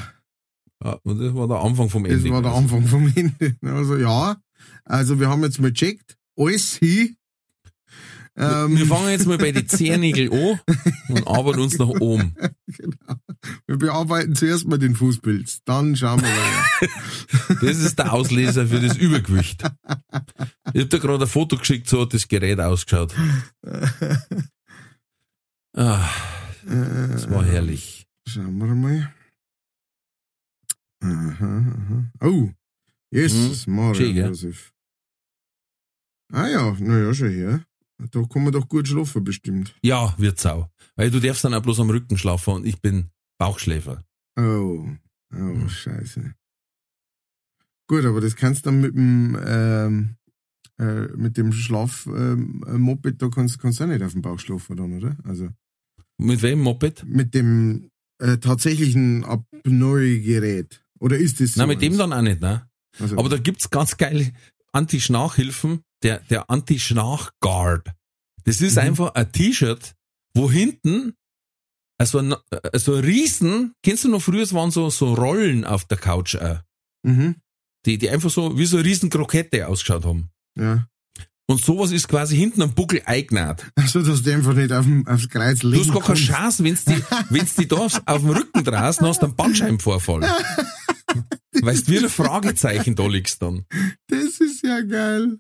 [0.82, 2.30] Ja, und das war der Anfang vom das Ende.
[2.32, 3.58] war der Anfang vom Ende.
[3.62, 4.38] Also ja,
[4.86, 7.18] also wir haben jetzt mal gecheckt, alles hin.
[8.38, 10.60] Ähm, Wir fangen jetzt mal bei den Zehennägeln an
[11.10, 12.36] und arbeiten uns nach oben.
[13.68, 16.94] wir bearbeiten zuerst mal den Fußpilz, dann schauen wir weiter.
[17.66, 19.64] Das ist der Auslöser für das Übergewicht.
[20.74, 23.14] Ich hab da gerade ein Foto geschickt, so hat das Gerät ausgeschaut.
[25.80, 26.10] Ah,
[26.68, 28.08] das war herrlich.
[28.28, 29.14] Schauen wir mal.
[31.02, 32.12] Aha, aha.
[32.22, 32.50] Oh,
[33.12, 34.28] Jesus, Schön, gell?
[34.28, 34.74] Josef.
[36.34, 37.64] Ah ja, naja, schon hier.
[38.12, 39.76] Da kann man doch gut schlafen, bestimmt.
[39.82, 40.70] Ja, wird's auch.
[40.96, 43.10] Weil du darfst dann auch bloß am Rücken schlafen und ich bin
[43.40, 44.04] Bauchschläfer.
[44.38, 44.88] Oh,
[45.34, 45.70] oh, Hm.
[45.70, 46.34] scheiße.
[47.88, 50.18] Gut, aber das kannst du dann mit dem, ähm,
[50.78, 54.76] äh, mit dem Schlaf-Moped, ähm, da kannst, kannst du auch nicht auf dem Bauch schlafen
[54.76, 55.16] dann, oder?
[55.24, 55.50] Also,
[56.18, 57.04] Mit wem Moped?
[57.06, 57.90] mit dem
[58.20, 60.84] äh, tatsächlichen Apnoe-Gerät.
[61.00, 61.60] Oder ist das so?
[61.62, 61.98] Nein, mit dem eins?
[62.00, 62.68] dann auch nicht, ne?
[63.00, 64.32] Also, Aber da gibt's ganz geile
[64.72, 67.94] Anti-Schnarchhilfen, der, der Anti-Schnarch-Guard.
[68.46, 68.82] Das ist Mhm.
[68.82, 69.94] einfach ein T-Shirt,
[70.34, 71.14] wo hinten
[72.00, 72.36] also ein,
[72.74, 76.36] also ein Riesen, kennst du noch früher, es waren so, so Rollen auf der Couch,
[76.36, 76.60] äh,
[77.04, 77.36] mhm,
[77.88, 80.30] die, die einfach so wie so eine riesen Krokette ausgeschaut haben.
[80.58, 80.88] ja.
[81.50, 83.66] Und sowas ist quasi hinten am Buckel eingenäht.
[83.76, 86.20] Also, dass du einfach nicht auf dem, aufs Kreuz Du legen hast gar keine.
[86.20, 86.96] Chance, wenn's die,
[87.30, 90.22] wenn's die da auf dem Rücken drehst, dann hast du einen Bandscheibenvorfall.
[91.62, 93.66] Weißt du, wie ein Fragezeichen da liegst dann.
[94.08, 95.40] Das ist ja geil.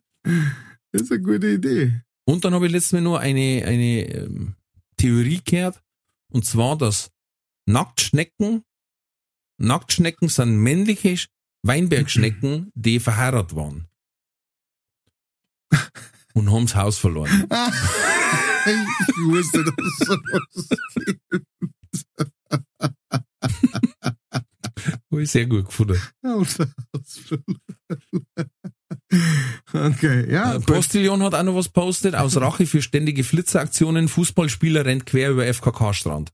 [0.91, 2.01] Das ist eine gute Idee.
[2.25, 4.55] Und dann habe ich letztes Mal nur eine, eine ähm,
[4.97, 5.81] Theorie gehört,
[6.31, 7.11] und zwar, dass
[7.65, 8.63] Nacktschnecken,
[9.59, 11.27] Nacktschnecken sind männliche Sch-
[11.63, 13.87] Weinbergschnecken, die verheiratet waren.
[16.33, 17.47] Und haben's Haus verloren.
[18.67, 20.67] Ich wusste, dass sowas
[25.09, 26.01] Habe ich sehr gut gefunden.
[29.73, 30.57] Okay, ja.
[30.57, 30.65] Gut.
[30.65, 32.15] Postillon hat auch noch was postet.
[32.15, 34.07] Aus Rache für ständige Flitzeraktionen.
[34.07, 36.31] Fußballspieler rennt quer über FKK-Strand.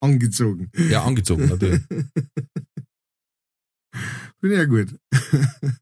[0.00, 0.70] Angezogen.
[0.90, 1.82] Ja, angezogen, natürlich.
[4.42, 4.94] Bin ja gut.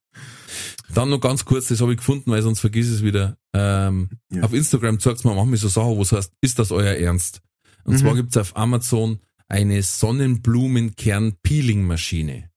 [0.95, 3.37] Dann noch ganz kurz, das habe ich gefunden, weil sonst vergiss es wieder.
[3.53, 4.43] Ähm, Ja.
[4.45, 7.41] Auf Instagram zeigt man manchmal so Sachen, wo es heißt, ist das euer Ernst?
[7.85, 7.99] Und Mhm.
[7.99, 12.51] zwar gibt's auf Amazon eine Sonnenblumenkern-Peeling-Maschine.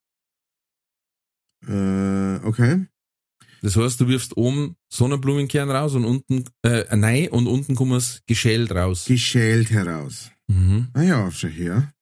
[1.67, 2.85] Äh, okay.
[3.61, 8.21] Das heißt, du wirfst oben Sonnenblumenkern raus und unten, äh, nein, und unten kommt es
[8.27, 9.05] geschält raus.
[9.05, 10.31] Geschält heraus.
[10.47, 10.89] Mhm.
[10.93, 11.93] Ah ja, schon her.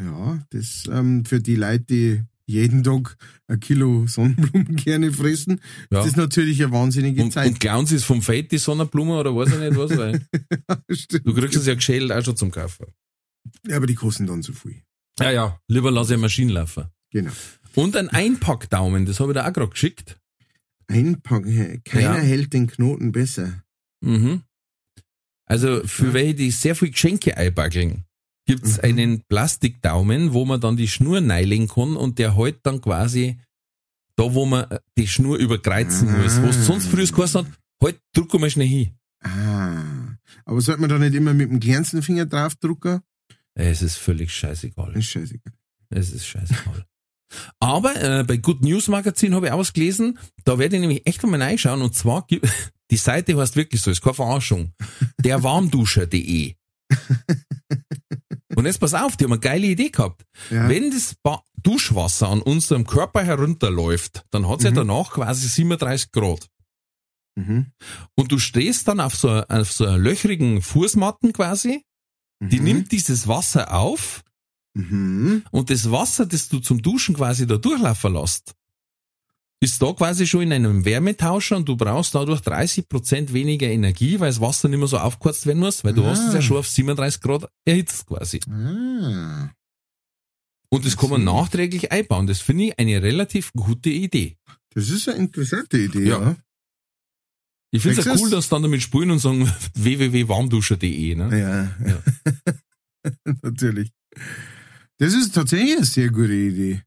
[0.00, 3.16] Ja, das ähm, für die Leute, die jeden Tag
[3.46, 5.98] ein Kilo Sonnenblumenkerne fressen, Ja.
[5.98, 7.48] das ist natürlich eine wahnsinnige Und, Zeit.
[7.48, 10.26] und glauben sie es vom Fett, die Sonnenblume, oder weiß ich nicht was, weil
[10.90, 11.26] Stimmt.
[11.26, 12.86] du kriegst es ja geschält auch schon zum Kaufen.
[13.66, 14.82] Ja, aber die kosten dann zu viel.
[15.20, 16.84] Ja, ja, lieber lass ich eine Maschine laufen.
[17.10, 17.32] Genau.
[17.74, 20.18] Und ein Einpackdaumen, das habe ich da auch gerade geschickt.
[20.86, 21.82] Einpacken.
[21.84, 22.22] Keiner Ja.
[22.22, 23.62] hält den Knoten besser.
[24.02, 24.42] Mhm.
[25.46, 26.12] Also für Ja.
[26.14, 28.04] welche, die sehr viel Geschenke einbackeln,
[28.46, 28.84] gibt's Mhm.
[28.84, 33.38] einen Plastikdaumen, wo man dann die Schnur neilen kann und der hält dann quasi
[34.16, 34.66] da, wo man
[34.96, 36.18] die Schnur überkreuzen Ah.
[36.18, 36.40] muss.
[36.42, 38.90] Was sonst früher geheißen hat, halt, drück mal schnell hin.
[39.22, 40.16] Ah.
[40.44, 43.00] Aber sollte man da nicht immer mit dem kleinsten Finger draufdrucken?
[43.54, 44.96] Es ist völlig scheißegal.
[44.96, 45.52] Ist scheißegal.
[45.90, 46.84] Es ist scheißegal.
[47.58, 51.42] Aber äh, bei Good News Magazin habe ich ausgelesen, da werde ich nämlich echt einmal
[51.42, 52.46] reinschauen und zwar, gibt-
[52.90, 54.72] die Seite heißt wirklich so, ist keine Verarschung,
[55.24, 56.54] derwarmduscher.de.
[58.56, 60.24] Und jetzt pass auf, die haben eine geile Idee gehabt.
[60.50, 60.68] Ja.
[60.68, 64.74] Wenn das ba Duschwasser an unserem Körper herunterläuft, dann hat es ja Mhm.
[64.76, 66.46] danach quasi 37 Grad.
[67.36, 67.72] Mhm.
[68.14, 71.82] Und du stehst dann auf so, auf so einer löchrigen Fußmatten quasi,
[72.42, 72.64] die Mhm.
[72.64, 74.22] nimmt dieses Wasser auf
[74.76, 75.44] Mhm.
[75.50, 78.54] und das Wasser, das du zum Duschen quasi da durchlaufen lässt,
[79.60, 84.28] ist da quasi schon in einem Wärmetauscher und du brauchst dadurch 30% weniger Energie, weil
[84.28, 86.10] das Wasser nicht mehr so aufgeheizt werden muss, weil du Ah.
[86.10, 88.40] hast es ja schon auf 37 Grad erhitzt quasi.
[88.50, 89.50] Ah.
[90.70, 92.26] Und das kann man nachträglich einbauen.
[92.26, 94.36] Das finde ich eine relativ gute Idee.
[94.74, 96.20] Das ist eine interessante Idee, Ja.
[96.20, 96.36] ja.
[97.70, 101.14] Ich finde es ja cool, dass dann damit spielen und sagen www.warmduscher.de.
[101.16, 101.70] Ne?
[101.84, 102.04] Ja.
[103.42, 103.90] Natürlich.
[104.98, 106.82] Das ist tatsächlich eine sehr gute Idee.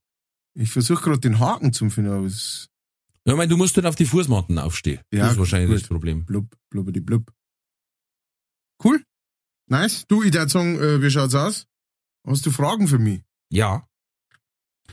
[0.60, 2.70] Ich versuche gerade den Haken zu finden, aber es
[3.26, 5.02] Ja, ich meine, du musst halt auf die Fußmatten aufstehen.
[5.14, 5.82] Ja, das ist wahrscheinlich gut.
[5.82, 6.26] das Problem.
[6.26, 7.32] blub, blubbidi blub.
[8.84, 9.04] Cool.
[9.70, 10.06] Nice.
[10.08, 11.68] Du, ich würde sagen, äh, wie schaut's aus?
[12.26, 13.22] Hast du Fragen für mich?
[13.52, 13.88] Ja.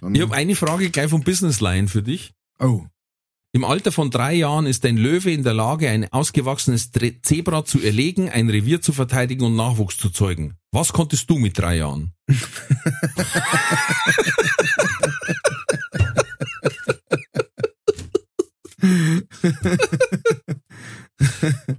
[0.00, 2.34] Dann, Ich habe eine Frage gleich vom Businessline für dich.
[2.58, 2.86] oh.
[3.54, 6.90] Im Alter von drei Jahren ist ein Löwe in der Lage, ein ausgewachsenes
[7.22, 10.56] Zebra zu erlegen, ein Revier zu verteidigen und Nachwuchs zu zeugen.
[10.72, 12.12] Was konntest du mit drei Jahren?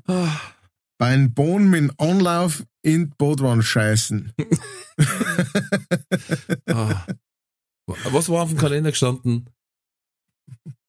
[0.07, 0.39] Ah,
[0.97, 4.33] Bei einem Bohnen mit Anlauf in die Bootwand scheißen.
[6.67, 7.05] ah.
[7.87, 9.49] Was war auf dem Kalender gestanden?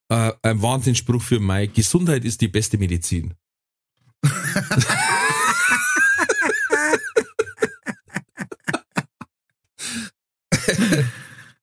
[0.08, 1.66] Äh, ein Wahnsinnsspruch für Mai.
[1.66, 3.34] Gesundheit ist die beste Medizin.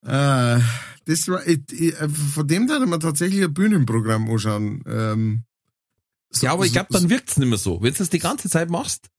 [0.06, 0.60] Äh,
[1.06, 4.84] das war, ich, ich, von dem da man tatsächlich ein Bühnenprogramm anschauen.
[4.88, 5.44] Ähm,
[6.30, 7.82] so- Ja, aber ich glaube, dann wirkt's nicht mehr so.
[7.82, 9.10] Wenn du das die ganze Zeit machst,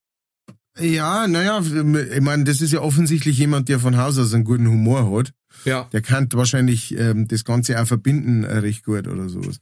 [0.78, 4.66] Ja, naja, ich meine, das ist ja offensichtlich jemand, der von Haus aus einen guten
[4.68, 5.32] Humor hat.
[5.64, 5.84] Ja.
[5.92, 9.58] Der kann wahrscheinlich ähm, das Ganze auch verbinden äh, recht gut oder sowas.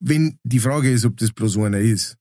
[0.00, 2.16] Wenn die Frage ist, ob das bloß einer ist.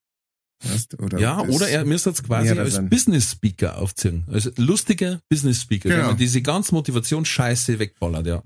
[0.64, 2.80] Weißt, oder Ja, oder er müsste es quasi als.
[2.90, 4.24] Business Speaker aufziehen.
[4.32, 6.02] Als lustiger Business Speaker, Genau.
[6.02, 8.44] der man diese ganze Motivationsscheiße wegballert, ja.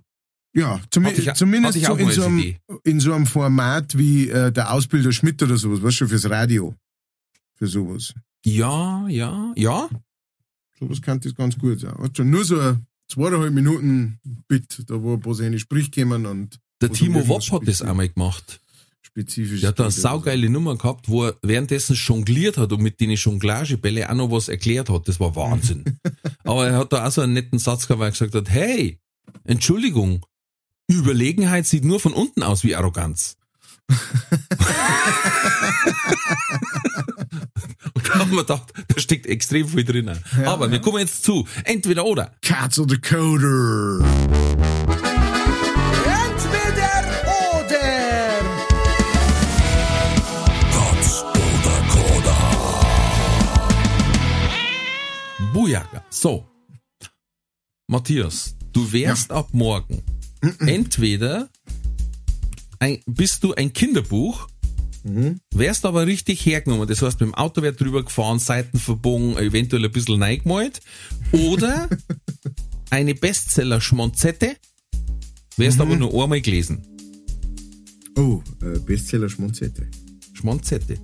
[0.55, 4.73] Ja, zum, ich- zumindest so in, so einem, in so einem Format wie äh, der
[4.73, 6.73] Ausbilder Schmidt oder sowas, weißt du, fürs Radio.
[7.55, 8.13] Für sowas.
[8.43, 9.87] Ja, ja, ja.
[10.79, 11.93] Sowas kann das ganz gut sein.
[12.13, 16.59] Du, nur so ein zweieinhalb Minuten Bit, da wo ein paar seine Sprüche kommen und
[16.81, 18.61] Der Timo Wopp hat das einmal gemacht.
[19.01, 19.61] spezifisch.
[19.61, 23.11] Der hat da eine saugeile Nummer gehabt, wo er währenddessen jongliert hat und mit den
[23.11, 25.07] Jonglagebälle auch noch was erklärt hat.
[25.07, 25.83] Das war Wahnsinn.
[26.43, 28.99] Aber er hat da auch so einen netten Satz gehabt, weil er gesagt hat, hey,
[29.43, 30.25] Entschuldigung,
[30.89, 33.35] Überlegenheit sieht nur von unten aus wie Arroganz.
[37.93, 40.11] und da haben wir gedacht, da steckt extrem viel drin.
[40.45, 42.35] Aber wir kommen jetzt zu entweder oder.
[42.41, 44.05] Katz oder Coder.
[46.05, 47.03] Entweder
[47.55, 47.79] oder.
[55.53, 56.03] Bujaka.
[56.09, 56.45] So.
[57.87, 60.03] Matthias, du wärst ab morgen
[60.59, 61.49] entweder
[62.79, 64.47] ein, bist du ein Kinderbuch,
[65.51, 66.87] wärst aber richtig hergenommen.
[66.87, 70.81] Das heißt, mit dem Auto wird drüber gefahren, Seiten verbogen, eventuell ein bisschen neigemalt.
[71.31, 71.89] Oder
[72.89, 74.55] eine Bestseller-Schmonzette,
[75.57, 76.85] wärst aber nur einmal gelesen.
[78.17, 79.87] Oh, äh, Bestseller Schmonzette.
[80.33, 80.97] Schmonzette.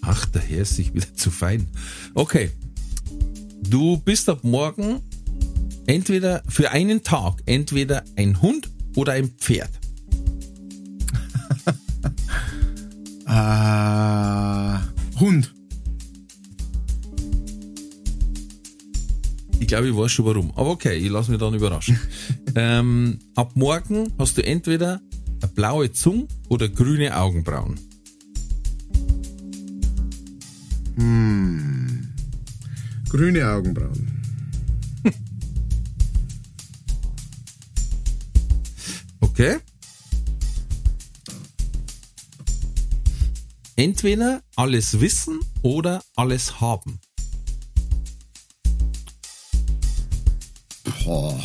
[0.00, 1.68] Ach, der Herr ist sich wieder zu fein.
[2.14, 2.50] Okay.
[3.60, 5.00] Du bist ab morgen
[5.86, 9.70] entweder für einen Tag entweder ein Hund oder ein Pferd.
[13.34, 14.78] Äh,
[15.18, 15.52] Hund.
[19.58, 20.52] Ich glaube, ich weiß schon warum.
[20.54, 21.98] Aber okay, ich lasse mich dann überraschen.
[22.54, 25.00] ähm, ab morgen hast du entweder
[25.42, 27.80] eine blaue Zunge oder grüne Augenbrauen.
[33.14, 34.10] Grüne Augenbrauen.
[39.20, 39.58] Okay?
[43.76, 47.00] Entweder alles wissen oder alles haben.
[51.04, 51.40] Boah.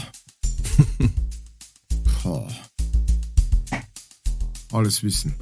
[2.23, 2.47] Boah.
[4.72, 5.34] Alles wissen.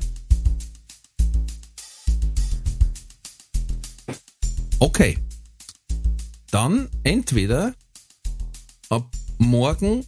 [4.79, 5.17] Okay.
[6.51, 7.75] Dann entweder
[8.87, 10.05] ab morgen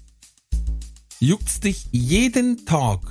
[1.19, 3.01] juckt's dich jeden Tag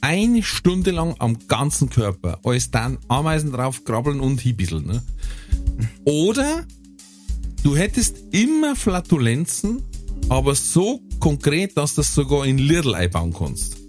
[0.00, 4.86] eine Stunde lang am ganzen Körper, als dann Ameisen drauf krabbeln und hibisseln.
[4.86, 5.02] Ne?
[6.04, 6.64] Oder
[7.62, 9.82] du hättest immer Flatulenzen,
[10.28, 13.76] aber so konkret, dass du das sogar in Lidl einbauen kannst.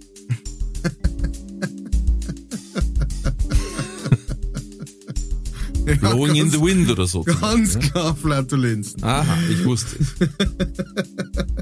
[6.01, 7.23] Blowing in the wind oder so.
[7.23, 8.99] Ganz Beispiel, klar Flatulenzen.
[8.99, 9.07] ne?
[9.07, 10.15] Aha, ich wusste es.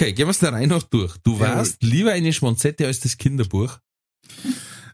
[0.00, 1.18] Okay, gehen wir es der Reihe noch durch.
[1.18, 3.80] Du warst lieber eine Schmonzette als das Kinderbuch.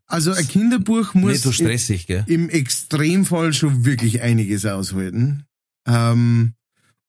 [0.06, 2.24] Also ein Kinderbuch muss Nicht so stressig, gell?
[2.26, 5.44] im Extremfall schon wirklich einiges aushalten.
[5.86, 6.54] Ähm,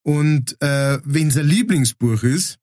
[0.03, 2.59] und äh, wenn es ein Lieblingsbuch ist,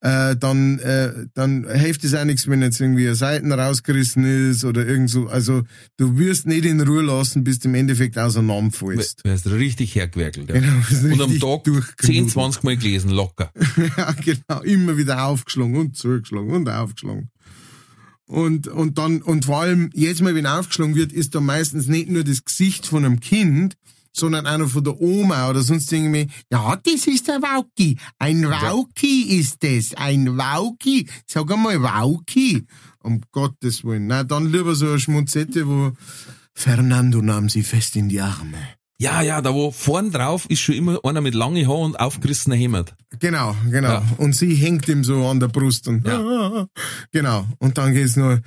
[0.00, 4.64] äh, dann, äh, dann hilft es auch nichts, wenn jetzt irgendwie eine Seiten rausgerissen ist
[4.64, 5.26] oder irgend so.
[5.26, 5.62] Also
[5.96, 9.24] du wirst nicht in Ruhe lassen, bis du im Endeffekt auseinanderfällst.
[9.24, 10.50] Du hast richtig hergewerkelt.
[10.50, 10.60] Ja.
[10.60, 11.96] Genau, Und am Tag durchgenudelt.
[12.00, 13.50] 10, 20 Mal gelesen, locker.
[13.96, 14.62] ja, genau.
[14.62, 17.30] Immer wieder aufgeschlagen und zugeschlagen und aufgeschlagen.
[18.26, 22.10] Und, und dann, und vor allem, jetzt mal, wenn aufgeschlagen wird, ist da meistens nicht
[22.10, 23.74] nur das Gesicht von einem Kind,
[24.18, 27.98] sondern noch von der Oma oder sonst irgendwie, ja, das ist ein Wauki.
[28.18, 29.94] Ein Wauki ist das.
[29.94, 31.08] Ein Wauki.
[31.26, 32.66] Sag einmal Wauki.
[33.02, 34.08] Um Gottes Willen.
[34.08, 35.92] Na, dann lieber so eine Schmunzette, wo
[36.54, 38.58] Fernando nahm sie fest in die Arme.
[39.00, 42.56] Ja, ja, da wo vorn drauf ist schon immer einer mit langen Haaren und aufgerissener
[42.56, 42.96] Hemd.
[43.20, 43.88] Genau, genau.
[43.88, 44.02] Ja.
[44.16, 46.02] Und sie hängt ihm so an der Brust und
[47.12, 47.46] genau.
[47.58, 48.40] Und dann geht's nur,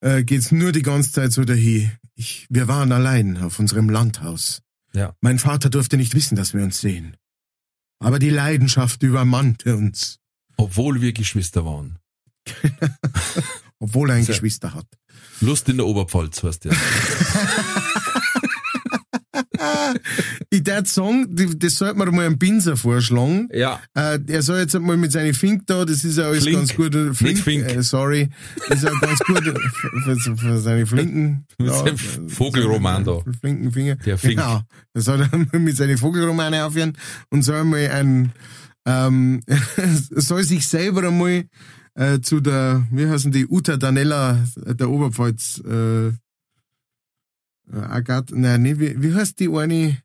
[0.00, 1.90] äh, geht's nur die ganze Zeit so dahin.
[2.14, 4.60] Ich, wir waren allein auf unserem Landhaus.
[4.96, 5.14] Ja.
[5.20, 7.16] Mein Vater durfte nicht wissen, dass wir uns sehen.
[7.98, 10.18] Aber die Leidenschaft übermannte uns,
[10.56, 11.98] Obwohl wir Geschwister waren.
[13.78, 14.32] obwohl er ein So.
[14.32, 14.86] Geschwister hat.
[15.40, 16.72] Lust in der Oberpfalz, heißt ja.
[20.50, 23.48] Ich der Song, die- das sollte man mal einem Pinser vorschlagen.
[23.52, 23.80] Ja.
[23.94, 26.56] Äh, er soll jetzt mal mit seinen Fink da, das ist ja alles Flink.
[26.58, 26.94] ganz gut.
[26.94, 27.64] äh, Nicht Fink.
[27.68, 28.28] Äh, sorry.
[28.68, 29.42] Das ist ja ganz gut
[30.04, 31.44] für, für, für seine Flinken.
[31.58, 33.20] Mit ja, seinem Vogelroman da.
[33.40, 33.96] Flinken Finger.
[33.96, 34.34] Der Fink.
[34.36, 34.62] Genau.
[34.94, 36.96] Er soll dann mal mit seinen Vogelromane aufhören
[37.30, 38.32] und soll mal ein,
[38.86, 39.40] ähm,
[40.10, 41.44] soll sich selber einmal
[41.94, 46.12] äh, zu der, wie heißen die, Uta Danella der Oberpfalz, äh, äh,
[47.72, 49.98] Agathe, nein, nee, wie, wie heißt die eine,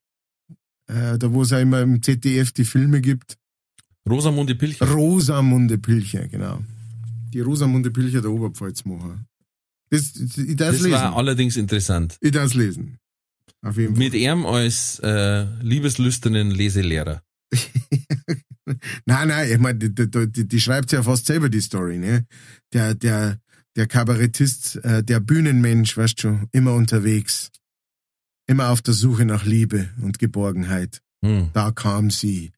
[0.92, 3.38] äh, da wo es auch immer im ZDF die Filme gibt?
[4.10, 4.90] Rosamunde Pilcher.
[4.90, 6.60] Rosamunde Pilcher, genau.
[7.34, 9.26] Die Rosamunde Pilcher der Oberpfalz machen.
[9.90, 10.92] Das, ich Das lesen.
[10.92, 12.18] war allerdings interessant.
[12.22, 12.98] ich darf lesen.
[13.62, 14.04] Auf jeden Fall.
[14.04, 17.22] Mit ihm als äh, liebeslüsternen Leselehrer.
[19.06, 22.26] Nein, nein, ich meine, die, die, die, schreibt ja fast selber die Story, ne?
[22.74, 23.38] Der, der,
[23.76, 27.50] der Kabarettist, äh, der Bühnenmensch, weißt schon, immer unterwegs.
[28.52, 31.02] Immer auf der Suche nach Liebe und Geborgenheit.
[31.24, 31.52] Hm.
[31.54, 32.52] Da kam sie,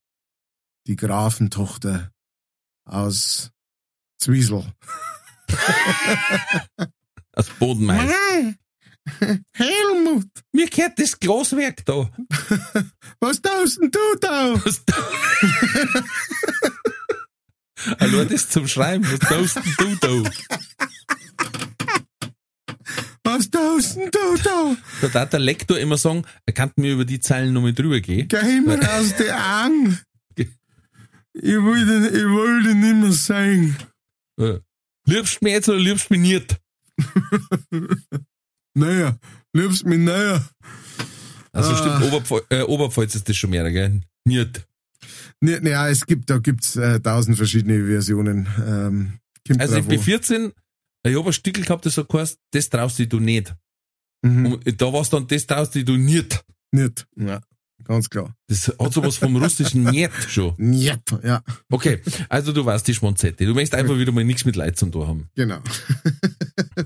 [0.87, 2.09] die Grafentochter
[2.83, 3.51] aus
[4.17, 4.73] Zwiesel.
[7.33, 8.11] Als Bodenmeister.
[9.53, 12.09] Helmut, Mir gehört das Glaswerk da.
[13.19, 14.65] was tust denn du da?
[14.65, 14.95] Was da?
[17.99, 19.05] Hallo, das zum Schreiben.
[19.11, 20.31] Was tust denn du da?
[23.35, 24.75] Was tust denn du da?
[25.01, 28.27] Da darf der Lektor immer sagen, er kann mir über die Zeilen nochmal drüber gehen.
[28.27, 29.99] Geh mir aus den Augen.
[30.35, 33.75] Ich wollte, ich wollte nicht mehr sein.
[34.39, 34.59] Äh,
[35.07, 36.57] Liebst du mich jetzt oder liebst du mich nicht?
[38.75, 39.17] Naja,
[39.53, 40.43] liebst mich näher.
[41.51, 41.77] Also Ah.
[41.77, 44.01] stimmt, Oberpfalz, äh, Oberpfalz ist das schon mehr, gell?
[44.25, 44.65] Nicht.
[45.41, 48.47] Ja, es gibt, da gibt's äh, tausend verschiedene Versionen.
[48.65, 49.19] Ähm,
[49.59, 50.03] Also ich bin an.
[50.05, 50.51] 14,
[51.11, 53.53] ich hab ein Stückel gehabt, das so heißt, das traust du nicht.
[54.21, 54.53] Mhm.
[54.53, 56.43] Und da war's dann, das traust du nicht.
[56.71, 57.05] Nicht.
[57.17, 57.41] Ja,
[57.83, 58.35] ganz klar.
[58.47, 60.53] Das hat sowas vom russischen Niet schon.
[60.57, 61.01] Niet.
[61.23, 63.45] Ja, Okay, also du weißt die Schmonzette.
[63.45, 65.29] Du möchtest einfach wieder mal nichts mit Leid zum Tor haben.
[65.35, 65.59] genau.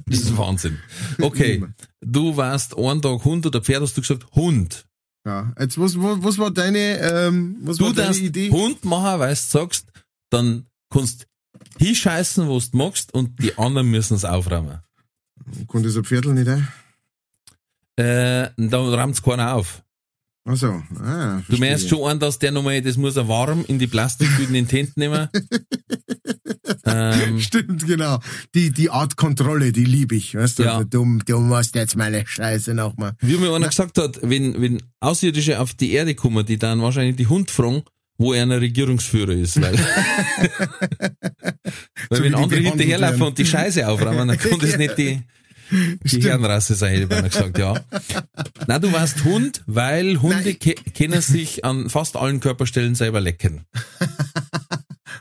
[0.06, 0.80] Das ist Wahnsinn.
[1.22, 1.64] Okay,
[2.02, 4.86] du warst einen Tag Hund oder Pferd, hast du gesagt Hund.
[5.26, 8.50] Ja, jetzt was, was, was war deine, ähm, was Du war deine darfst Idee?
[8.50, 9.92] Hund machen, weil du sagst,
[10.30, 11.28] dann kannst
[11.80, 14.80] hinscheißen, was du magst und die anderen müssen es aufräumen.
[15.72, 16.68] So ein Viertel nicht ein?
[17.96, 19.84] Äh, da räumt's keiner auf.
[20.46, 23.88] Also, ah, Du meinst schon einen, dass der nochmal, das muss er warm in die
[23.88, 25.28] Plastiktüten in die Hände nehmen.
[26.86, 28.20] ähm, Stimmt, genau.
[28.56, 30.36] Die, die Art Kontrolle, die liebe ich.
[30.36, 30.84] Weißt du, Ja.
[30.86, 33.14] du, du musst jetzt meine Scheiße nochmal.
[33.20, 37.18] wie mir einer gesagt hat, wenn, wenn Außerirdische auf die Erde kommen, die dann wahrscheinlich
[37.18, 37.84] die Hund fragen,
[38.18, 39.74] wo er ein Regierungsführer ist, weil,
[42.10, 45.22] weil So wenn andere hinterherlaufen und die Scheiße aufräumen, dann kann das nicht die,
[45.72, 46.24] die.
[46.24, 47.80] Herrenrasse sein, hätte ich beinahe gesagt, ja.
[48.68, 53.66] Na, du warst Hund, weil Hunde ke können sich an fast allen Körperstellen selber lecken.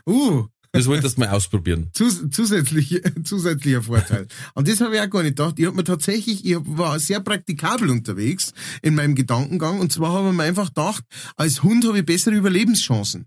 [0.05, 0.45] Uh,
[0.77, 1.89] Das wolltest du mal ausprobieren.
[1.93, 4.27] zus zusätzlich, zusätzlicher Vorteil.
[4.53, 5.55] Und das habe ich auch gar nicht gedacht.
[5.57, 9.79] Ich habe mir tatsächlich, ich war sehr praktikabel unterwegs in meinem Gedankengang.
[9.79, 11.03] Und zwar habe ich mir einfach gedacht,
[11.35, 13.25] als Hund habe ich bessere Überlebenschancen.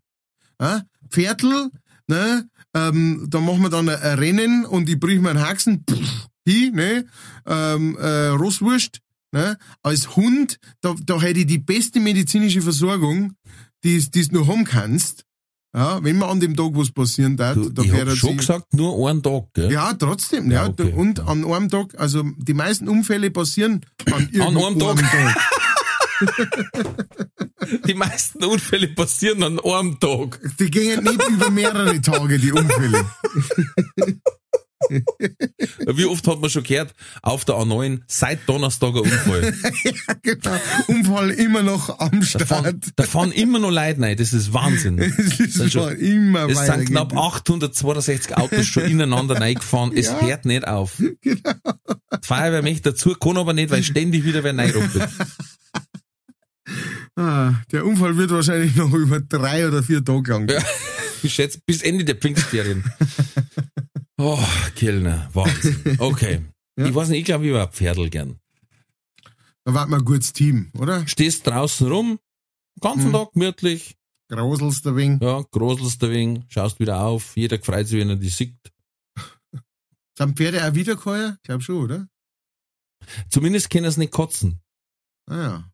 [0.60, 0.82] Ja?
[1.10, 1.70] Pferdl,
[2.06, 6.28] ne, ähm, da machen wir dann ein, Rennen und ich brich mir einen Haxen, pff,
[6.46, 7.06] hi, ne,
[7.46, 9.00] ähm, äh, Rosswurst,
[9.32, 13.34] ne, als Hund, da, da hätte ich die beste medizinische Versorgung,
[13.82, 15.24] die du nur haben kannst.
[15.72, 18.74] Ja, wenn mir an dem Tag was passieren darf, Du, da ich wäre schon gesagt,
[18.74, 19.70] nur einen Tag, gell?
[19.70, 20.64] ja, trotzdem, ja.
[20.64, 20.92] Ja, okay.
[20.96, 25.10] Und an einem Tag, also die meisten Unfälle passieren an einem irgendeinem Tag.
[25.10, 25.36] Tag.
[27.86, 30.40] Die meisten Unfälle passieren an einem Tag.
[30.58, 33.04] Die gehen nicht über mehrere Tage, die Unfälle.
[35.94, 39.54] Wie oft hat man schon gehört, auf der A9, seit Donnerstag ein Unfall.
[40.22, 40.56] genau.
[40.88, 42.48] Unfall immer noch am Da Start.
[42.48, 44.98] fahren, da fahren immer noch Leute rein, das ist Wahnsinn.
[45.00, 49.92] Es ist schon- immer Es sind knapp 862 Autos schon ineinander reingefahren.
[49.96, 50.20] Es Ja.
[50.20, 50.96] hört nicht auf.
[51.20, 51.52] Genau.
[52.22, 55.08] Die Feuerwehr möchte dazu, kann aber nicht, weil ständig wieder wer reinrumpelt.
[57.16, 60.48] ah, der Unfall wird wahrscheinlich noch über drei oder vier Tage lang.
[60.48, 60.62] Ja.
[61.22, 62.82] Ich schätze, bis Ende der Pfingstferien.
[64.22, 64.38] Oh,
[64.74, 65.96] Kellner, Wahnsinn.
[65.98, 66.42] Okay.
[66.78, 66.86] Ja.
[66.86, 68.38] Ich weiß nicht, ich glaube, ich war ein Pferdl gern.
[69.64, 71.06] Da war man ein gutes Team, oder?
[71.06, 72.18] Stehst draußen rum,
[72.80, 73.12] ganzen Mhm.
[73.12, 73.96] Tag gemütlich,
[74.28, 75.22] Grauselst ein wenig.
[75.22, 78.56] ja, groselst ein wenig, schaust wieder auf, jeder freut sich, wenn er die sieht.
[80.18, 81.36] Sind Pferde auch wiedergeheuer?
[81.36, 82.08] Ich glaube schon, oder?
[83.30, 84.60] Zumindest können sie nicht kotzen.
[85.26, 85.72] Ah ja.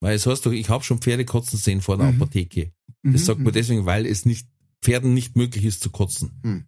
[0.00, 2.20] Weil es heißt doch, ich habe schon Pferde kotzen sehen vor der Mhm.
[2.20, 2.72] Apotheke.
[3.02, 3.12] Mhm.
[3.12, 4.48] Das sagt man deswegen, weil es nicht
[4.82, 6.38] Pferden nicht möglich ist zu kotzen.
[6.42, 6.66] Mhm.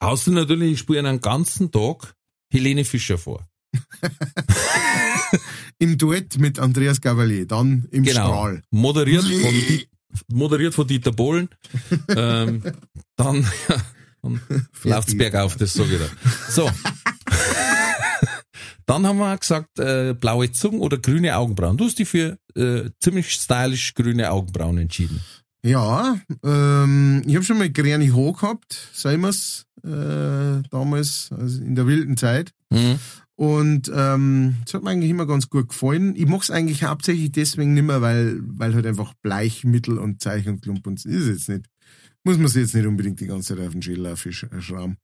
[0.00, 2.14] Außer natürlich, ich spiele einen ganzen Tag
[2.52, 3.46] Helene Fischer vor.
[5.78, 8.26] Im Duett mit Andreas Gavalier, dann im Genau.
[8.26, 8.62] Strahl.
[8.70, 9.80] Moderiert von,
[10.28, 11.48] moderiert von Dieter Bohlen.
[12.08, 12.62] ähm,
[13.16, 13.46] dann,
[14.22, 14.40] dann
[14.82, 16.08] läuft's bergauf, das sage ich da.
[16.50, 16.70] So.
[18.86, 21.76] dann haben wir gesagt, äh, blaue Zungen oder grüne Augenbrauen.
[21.76, 25.20] Du hast dich für äh, ziemlich stylisch grüne Augenbrauen entschieden.
[25.64, 31.74] Ja, ähm, ich habe schon mal grüne Haare gehabt, sagen wir's, äh, damals, also in
[31.74, 32.52] der wilden Zeit.
[32.70, 32.98] Mhm.
[33.34, 36.14] Und ähm, das hat mir eigentlich immer ganz gut gefallen.
[36.16, 41.04] Ich mach's eigentlich hauptsächlich deswegen nicht mehr, weil, weil halt einfach Bleichmittel und Zeichenklump und
[41.04, 41.66] ist jetzt nicht.
[42.24, 44.96] Muss man sich jetzt nicht unbedingt die ganze Zeit auf den Schädel aufsch- äh, schrauben.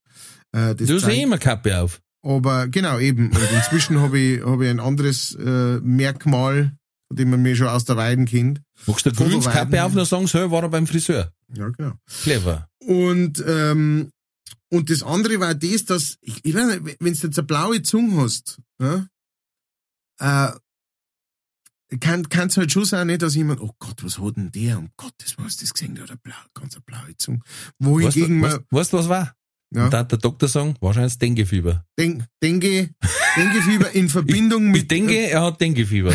[0.52, 2.00] Äh, das Du hast eh immer Kappe auf.
[2.22, 3.28] aber genau, eben.
[3.28, 6.72] Und inzwischen habe ich, hab ich ein anderes äh, Merkmal,
[7.16, 8.60] dem man mir schon aus der Weiden kennt.
[8.86, 9.40] Machst du eine Fotoweiden.
[9.40, 11.32] Grünskappe auf und sagen, so, war er beim Friseur.
[11.54, 11.92] Ja, genau.
[12.22, 12.68] Clever.
[12.80, 14.10] Und, ähm,
[14.70, 17.82] und das andere war das, dass, ich, ich weiß nicht, wenn du jetzt eine blaue
[17.82, 19.06] Zunge hast, ja,
[20.20, 20.52] äh,
[22.00, 24.78] kann es halt schon sein, nicht, dass jemand, oh Gott, was hat denn der?
[24.78, 25.94] Um Gottes Willen, hast du das gesehen?
[25.94, 27.40] Der hat eine blau, ganz eine blaue Zunge.
[27.78, 29.34] Wohingegen weißt, man, weißt du, was war?
[29.74, 31.84] Ja, Da hat der Doktor sagen, wahrscheinlich Denkefieber.
[31.98, 32.90] denk, denke,
[33.36, 36.14] Denkefieber in Verbindung Ich mit, denke, er hat Denkefieber.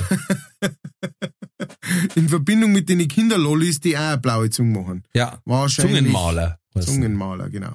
[2.16, 5.04] in Verbindung mit den Kinderlollis, die auch eine blaue Zunge machen.
[5.14, 5.98] Ja, Wahrscheinlich.
[5.98, 6.60] Zungenmaler.
[6.74, 6.82] er.
[6.82, 7.74] Zungenmaler, genau.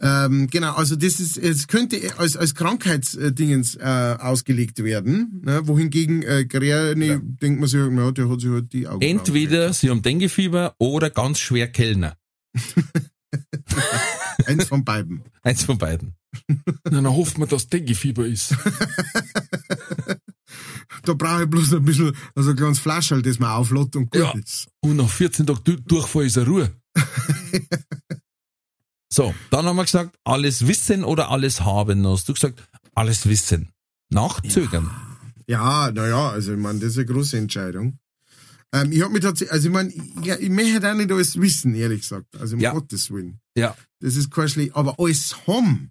[0.00, 5.66] Ähm, genau, also das ist, es könnte als, als Krankheitsdingens äh, ausgelegt werden, ne?
[5.66, 9.02] wohingegen äh, Gräne, denkt man sich, ja, der hat sich halt die Augen.
[9.02, 12.16] Entweder sie haben Denkefieber oder ganz schwer Kellner.
[14.46, 15.22] Eins von beiden.
[15.42, 16.14] Eins von beiden.
[16.84, 18.54] Na, dann hofft man, dass Denkefieber ist.
[21.04, 24.20] Da brauche ich bloß ein bisschen, also ein kleines Flaschel, das man auflädt und gut
[24.20, 24.30] Ja.
[24.32, 24.68] ist.
[24.80, 26.70] Und nach 14 Tagen Du- Durchfall ist er Ruhe.
[29.12, 32.06] so, dann haben wir gesagt, alles wissen oder alles haben.
[32.06, 32.62] Hast du gesagt,
[32.94, 33.70] alles wissen.
[34.10, 34.90] Nachzögern.
[35.46, 37.98] Ja, naja, also ich meine, das ist eine große Entscheidung.
[38.72, 39.92] Ähm, ich habe mich tatsächlich, also ich meine,
[40.22, 42.36] ja, ich möchte halt auch nicht alles wissen, ehrlich gesagt.
[42.36, 42.72] Also um Ja.
[42.72, 43.40] Gottes Willen.
[43.56, 43.76] Ja.
[44.00, 45.90] Das ist kein schlecht, aber alles haben.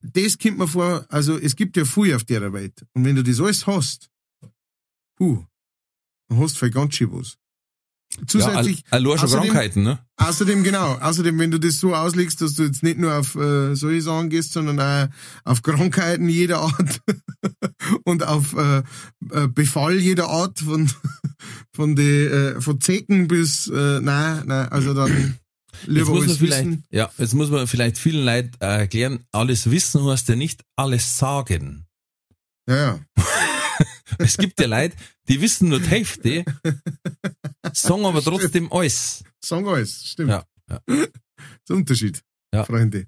[0.00, 2.86] Das kommt mir vor, also es gibt ja viel auf der Welt.
[2.94, 4.08] Und wenn du das alles hast,
[5.16, 5.44] puh,
[6.28, 7.36] dann hast du für ganz schön was.
[8.26, 8.82] Zusätzlich.
[8.90, 9.98] Ja, schon außerdem- Krankheiten, ne?
[10.16, 13.74] Außerdem, genau, außerdem, wenn du das so auslegst, dass du jetzt nicht nur auf äh,
[13.76, 15.08] solche Sachen gehst, sondern auch
[15.44, 17.00] auf Krankheiten jeder Art
[18.04, 18.78] und auf äh,
[19.30, 20.90] äh, Befall jeder Art von
[21.74, 25.38] von die, äh, von Zecken bis äh, nein, nein, also dann
[25.82, 26.84] Jetzt lieber muss man vielleicht, wissen.
[26.90, 31.16] ja, jetzt muss man vielleicht vielen Leuten äh, erklären, alles wissen heißt ja nicht alles
[31.18, 31.86] sagen.
[32.68, 33.00] Ja, ja.
[34.18, 34.96] Es gibt ja Leute,
[35.28, 36.44] die wissen nur die Hälfte,
[37.72, 39.22] sagen aber trotzdem alles.
[39.44, 40.30] Sagen alles, stimmt.
[40.30, 40.80] Ja, ja.
[40.86, 40.96] Das
[41.64, 42.22] ist ein Unterschied,
[42.52, 42.64] Ja.
[42.64, 43.06] Freunde.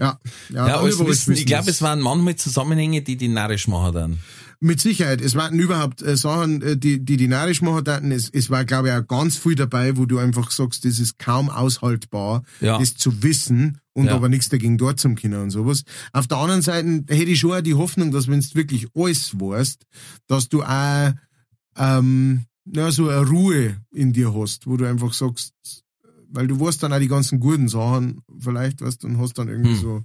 [0.00, 0.18] Ja,
[0.50, 1.32] ja, Ja, dann lieber wissen.
[1.34, 4.18] Ich glaube, es waren manchmal Zusammenhänge, die die narrisch machen dann.
[4.60, 5.20] Mit Sicherheit.
[5.20, 8.10] Es waren überhaupt äh, Sachen, äh, die, die die narisch machen hatten.
[8.12, 11.18] Es, es war, glaube ich, auch ganz viel dabei, wo du einfach sagst, das ist
[11.18, 12.78] kaum aushaltbar, Ja.
[12.78, 14.14] das zu wissen und Ja.
[14.14, 15.82] aber nichts dagegen dort zum Kinder und sowas.
[16.12, 19.38] Auf der anderen Seite hätte ich schon auch die Hoffnung, dass wenn du wirklich alles
[19.38, 19.84] weißt,
[20.28, 21.12] dass du auch
[21.76, 25.52] ähm, na, so eine Ruhe in dir hast, wo du einfach sagst,
[26.30, 29.48] weil du weißt dann auch die ganzen guten Sachen, vielleicht, weißt du, und hast dann
[29.48, 29.80] irgendwie Hm.
[29.80, 30.02] so,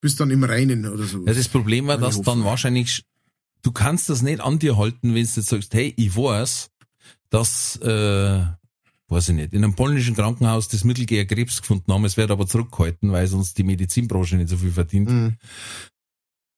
[0.00, 1.24] bist dann im Reinen oder so.
[1.26, 3.04] Ja, das Problem war, dass dann wahrscheinlich,
[3.62, 6.70] du kannst das nicht an dir halten, wenn du jetzt sagst, hey, ich weiß,
[7.28, 8.42] dass, äh,
[9.10, 12.30] weiß ich nicht, in einem polnischen Krankenhaus das Mittel gegen Krebs gefunden haben, es wird
[12.30, 15.10] aber zurückgehalten, weil sonst die Medizinbranche nicht so viel verdient.
[15.10, 15.36] Mhm.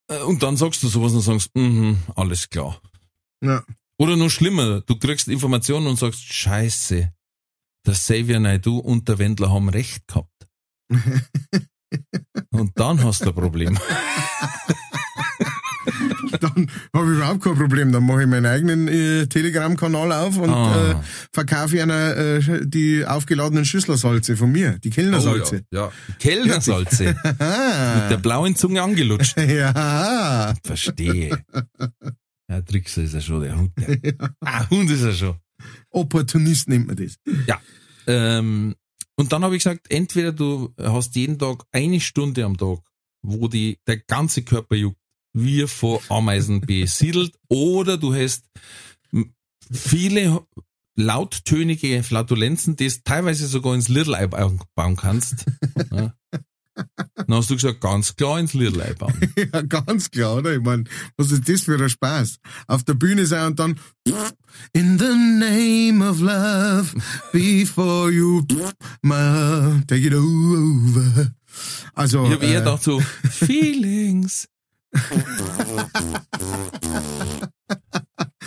[0.09, 2.79] Äh, Und dann sagst du sowas und sagst, mhm, alles klar.
[3.43, 3.63] Ja.
[3.97, 7.13] Oder noch schlimmer, du kriegst Informationen und sagst, scheiße,
[7.85, 10.47] der Xavier Naidoo und der Wendler haben recht gehabt.
[12.51, 13.77] und dann hast du ein Problem.
[16.43, 17.91] dann habe ich überhaupt kein Problem.
[17.91, 20.91] Dann mache ich meinen eigenen äh, Telegram-Kanal auf und Ah.
[20.91, 20.95] äh,
[21.31, 25.63] verkaufe einer äh, die aufgeladenen Schüsselsalze von mir, die Kellnersalze.
[25.71, 25.81] Oh, ja.
[25.85, 25.91] ja.
[26.19, 27.05] Kellnersalze.
[27.23, 29.37] Mit der blauen Zunge angelutscht.
[29.39, 30.53] ja.
[30.63, 31.43] Verstehe.
[32.49, 33.71] Ja, Trickser ist er schon, der Hund.
[33.77, 34.13] Der.
[34.41, 35.35] Ah, Hund ist er schon.
[35.91, 37.15] Opportunist nennt man das.
[38.07, 38.75] Ähm,
[39.15, 42.79] und dann habe ich gesagt, entweder du hast jeden Tag eine Stunde am Tag,
[43.21, 44.97] wo die, der ganze Körper juckt,
[45.33, 48.45] wie vor Ameisen besiedelt, oder du hast
[49.71, 50.45] viele
[50.95, 54.27] lauttönige Flatulenzen, die es teilweise sogar ins Little Eye
[54.75, 55.45] bauen kannst.
[55.91, 56.13] Ja.
[56.75, 59.13] Dann hast du gesagt, ganz klar ins Little Eye bauen.
[59.53, 60.55] Ja, ganz klar, oder?
[60.55, 60.85] Ich meine,
[61.17, 62.39] was ist das für ein Spaß?
[62.67, 63.79] Auf der Bühne sein und dann
[64.73, 66.95] In the name of love,
[67.31, 68.41] before you
[69.87, 71.33] take it over.
[71.93, 72.99] Also, Ich habe eher äh, gedacht so,
[73.29, 74.47] Feelings.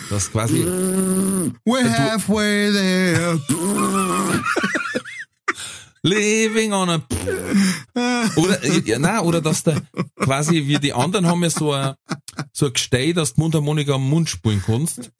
[0.09, 0.63] Das quasi,
[1.65, 3.39] we're halfway there.
[6.03, 7.01] living on a,
[8.35, 9.81] oder, ja, nein, oder dass der,
[10.15, 11.95] quasi, wie die anderen haben ja so ein,
[12.53, 15.11] so ein Gestell, dass du Mundharmonika am Mund spielen kannst.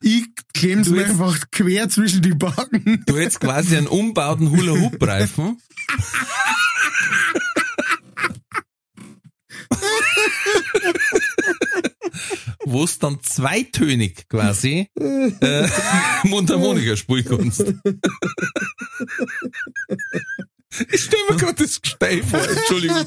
[0.00, 3.02] Ich klemm's mir einfach quer zwischen die Backen.
[3.06, 5.58] Du hättest quasi einen umbauten Hula-Hoop-Reifen.
[12.64, 15.68] Wo es dann zweitönig quasi äh,
[16.24, 17.60] Mundharmonika spielen kannst.
[20.90, 23.06] Ich stell mir gerade das Gestell vor, Entschuldigung.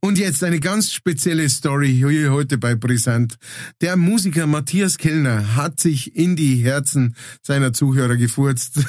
[0.00, 3.36] Und jetzt eine ganz spezielle Story hier heute bei Brisant.
[3.80, 8.80] Der Musiker Matthias Kellner hat sich in die Herzen seiner Zuhörer gefurzt.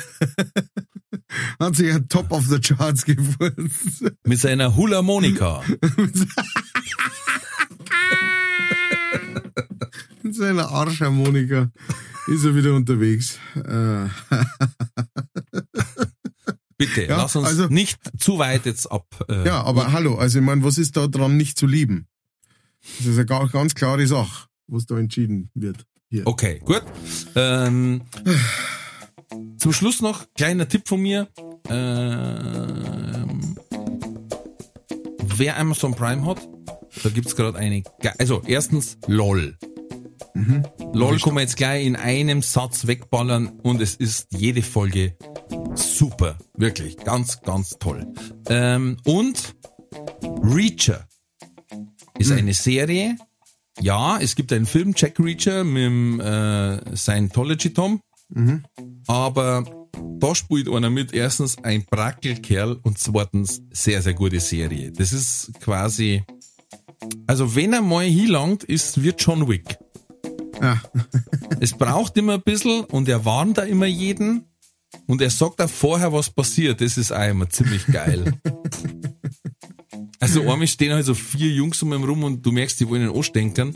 [1.60, 4.04] Hat sich ein Top of the Charts gefurzt.
[4.26, 5.64] Mit seiner Hula-Monika.
[10.24, 11.72] Mit seiner Arschharmonika
[12.28, 13.40] ist er wieder unterwegs.
[13.56, 14.08] Äh,
[16.78, 19.06] Bitte, Ja, lass uns also- nicht zu weit jetzt ab.
[19.30, 22.08] Äh, ja, aber hallo, also ich meine, was ist da dran nicht zu lieben?
[22.98, 25.86] Das ist eine ga- ganz klare Sache, was da entschieden wird.
[26.10, 26.26] Hier.
[26.26, 26.84] Okay, gut.
[27.36, 28.02] Ähm,
[29.62, 31.28] zum Schluss noch kleiner Tipp von mir.
[31.70, 33.56] Ähm,
[35.36, 36.48] wer Amazon Prime hat,
[37.04, 37.82] da gibt's gerade eine.
[37.82, 39.58] ge- Also erstens LOL.
[40.94, 45.16] LOL kann man jetzt gleich in einem Satz wegballern und es ist jede Folge
[45.76, 46.38] super.
[46.58, 46.98] Wirklich.
[46.98, 48.12] Ganz, ganz toll.
[48.50, 49.56] Ähm, und
[50.42, 51.08] Reacher
[52.18, 53.16] ist eine Serie.
[53.80, 58.02] Ja, es gibt einen Film, Jack Reacher, mit dem äh, Scientology Tom.
[59.08, 59.64] Aber
[60.20, 61.14] da spielt einer mit.
[61.14, 64.92] Erstens ein Brackelkerl und zweitens sehr, sehr gute Serie.
[64.92, 66.24] Das ist quasi,
[67.28, 69.78] also wenn er mal hinlangt, ist, wird John Wick.
[70.60, 70.78] Ah,
[71.60, 74.46] Es braucht immer ein bisschen und er warnt da immer jeden
[75.08, 76.82] und er sagt auch vorher, was passiert.
[76.82, 78.40] Das ist auch immer ziemlich geil.
[80.20, 83.02] Also einmal stehen halt so vier Jungs um ihn rum und du merkst, die wollen
[83.10, 83.76] ihn anstenkern.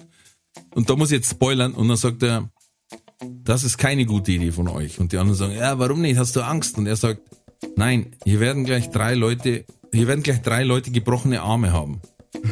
[0.76, 2.52] und da muss ich jetzt spoilern, und dann sagt er,
[3.46, 5.00] das ist keine gute Idee von euch.
[5.00, 6.18] Und die anderen sagen, ja, warum nicht?
[6.18, 6.78] Hast du Angst?
[6.78, 7.22] Und er sagt,
[7.76, 12.02] nein, hier werden gleich drei Leute, hier werden gleich drei Leute gebrochene Arme haben.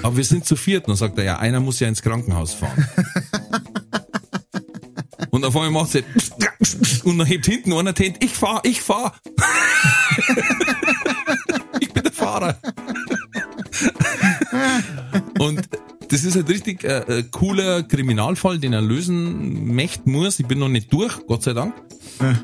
[0.03, 0.85] Aber wir sind zu viert.
[0.85, 2.87] Und dann sagt er, ja, einer muss ja ins Krankenhaus fahren.
[5.31, 6.03] Und auf einmal macht sie
[7.05, 9.15] und dann hebt hinten einer Tent, ich fahr, ich fahr.
[11.79, 12.55] ich bin der Fahrer.
[15.39, 15.67] Und
[16.13, 20.39] das ist halt richtig äh, äh, cooler Kriminalfall, den er lösen möchte muss.
[20.39, 21.73] Ich bin noch nicht durch, Gott sei Dank.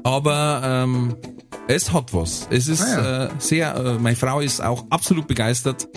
[0.03, 1.15] Aber ähm,
[1.67, 2.47] es hat was.
[2.49, 3.25] Es ist Ah ja.
[3.25, 5.87] äh, sehr, äh, meine Frau ist auch absolut begeistert.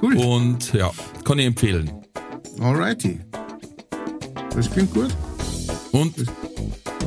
[0.00, 0.14] Gut.
[0.14, 0.92] Und ja,
[1.24, 1.90] kann ich empfehlen.
[2.60, 3.18] Alrighty.
[4.54, 5.12] Das klingt gut.
[5.90, 6.14] Und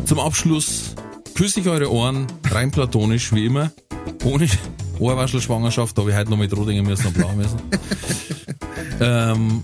[0.03, 0.95] zum Abschluss
[1.33, 3.71] küsse ich eure Ohren, rein platonisch, wie immer.
[4.25, 4.49] Ohne
[4.99, 7.57] Ohrwaschelschwangerschaft, da habe ich heute noch mit Rodingen müssen und blau müssen.
[8.99, 9.63] ähm,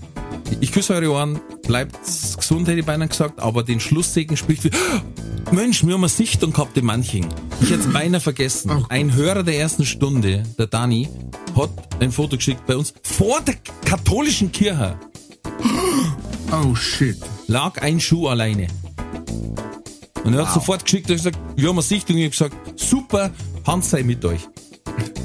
[0.60, 1.98] ich küsse eure Ohren, bleibt
[2.36, 4.70] gesund, hätte ich beinahe gesagt, aber den Schlusssegen spricht wie,
[5.52, 7.28] Mensch, wir haben eine Sichtung gehabt in Manching.
[7.60, 8.84] Ich hätte es beinahe vergessen.
[8.88, 11.08] Ein Hörer der ersten Stunde, der Dani,
[11.54, 11.70] hat
[12.00, 14.98] ein Foto geschickt bei uns vor der katholischen Kirche.
[16.52, 17.16] Oh shit.
[17.48, 18.68] lag ein Schuh alleine.
[20.22, 22.16] Und er hat sofort geschickt und gesagt, wir haben eine Sichtung.
[22.18, 23.32] Ich habe gesagt, super,
[23.66, 24.42] Hans sei mit euch.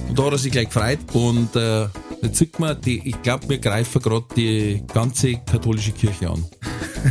[0.10, 1.88] Und da hat er sich gleich gefreut und äh,
[2.22, 6.46] jetzt sieht man, die, ich glaube, wir greifen gerade die ganze katholische Kirche an.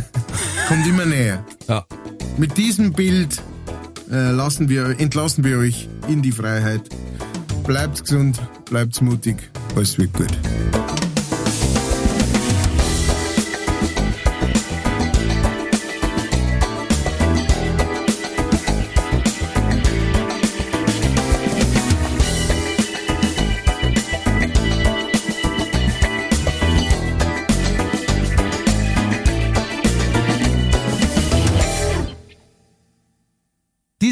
[0.67, 1.45] Kommt immer näher.
[1.67, 1.85] Ja,
[2.37, 3.41] Mit diesem Bild
[4.11, 6.81] äh, lassen wir, entlassen wir euch in die Freiheit.
[7.65, 9.37] Bleibt gesund, bleibt mutig,
[9.75, 10.31] alles wird gut.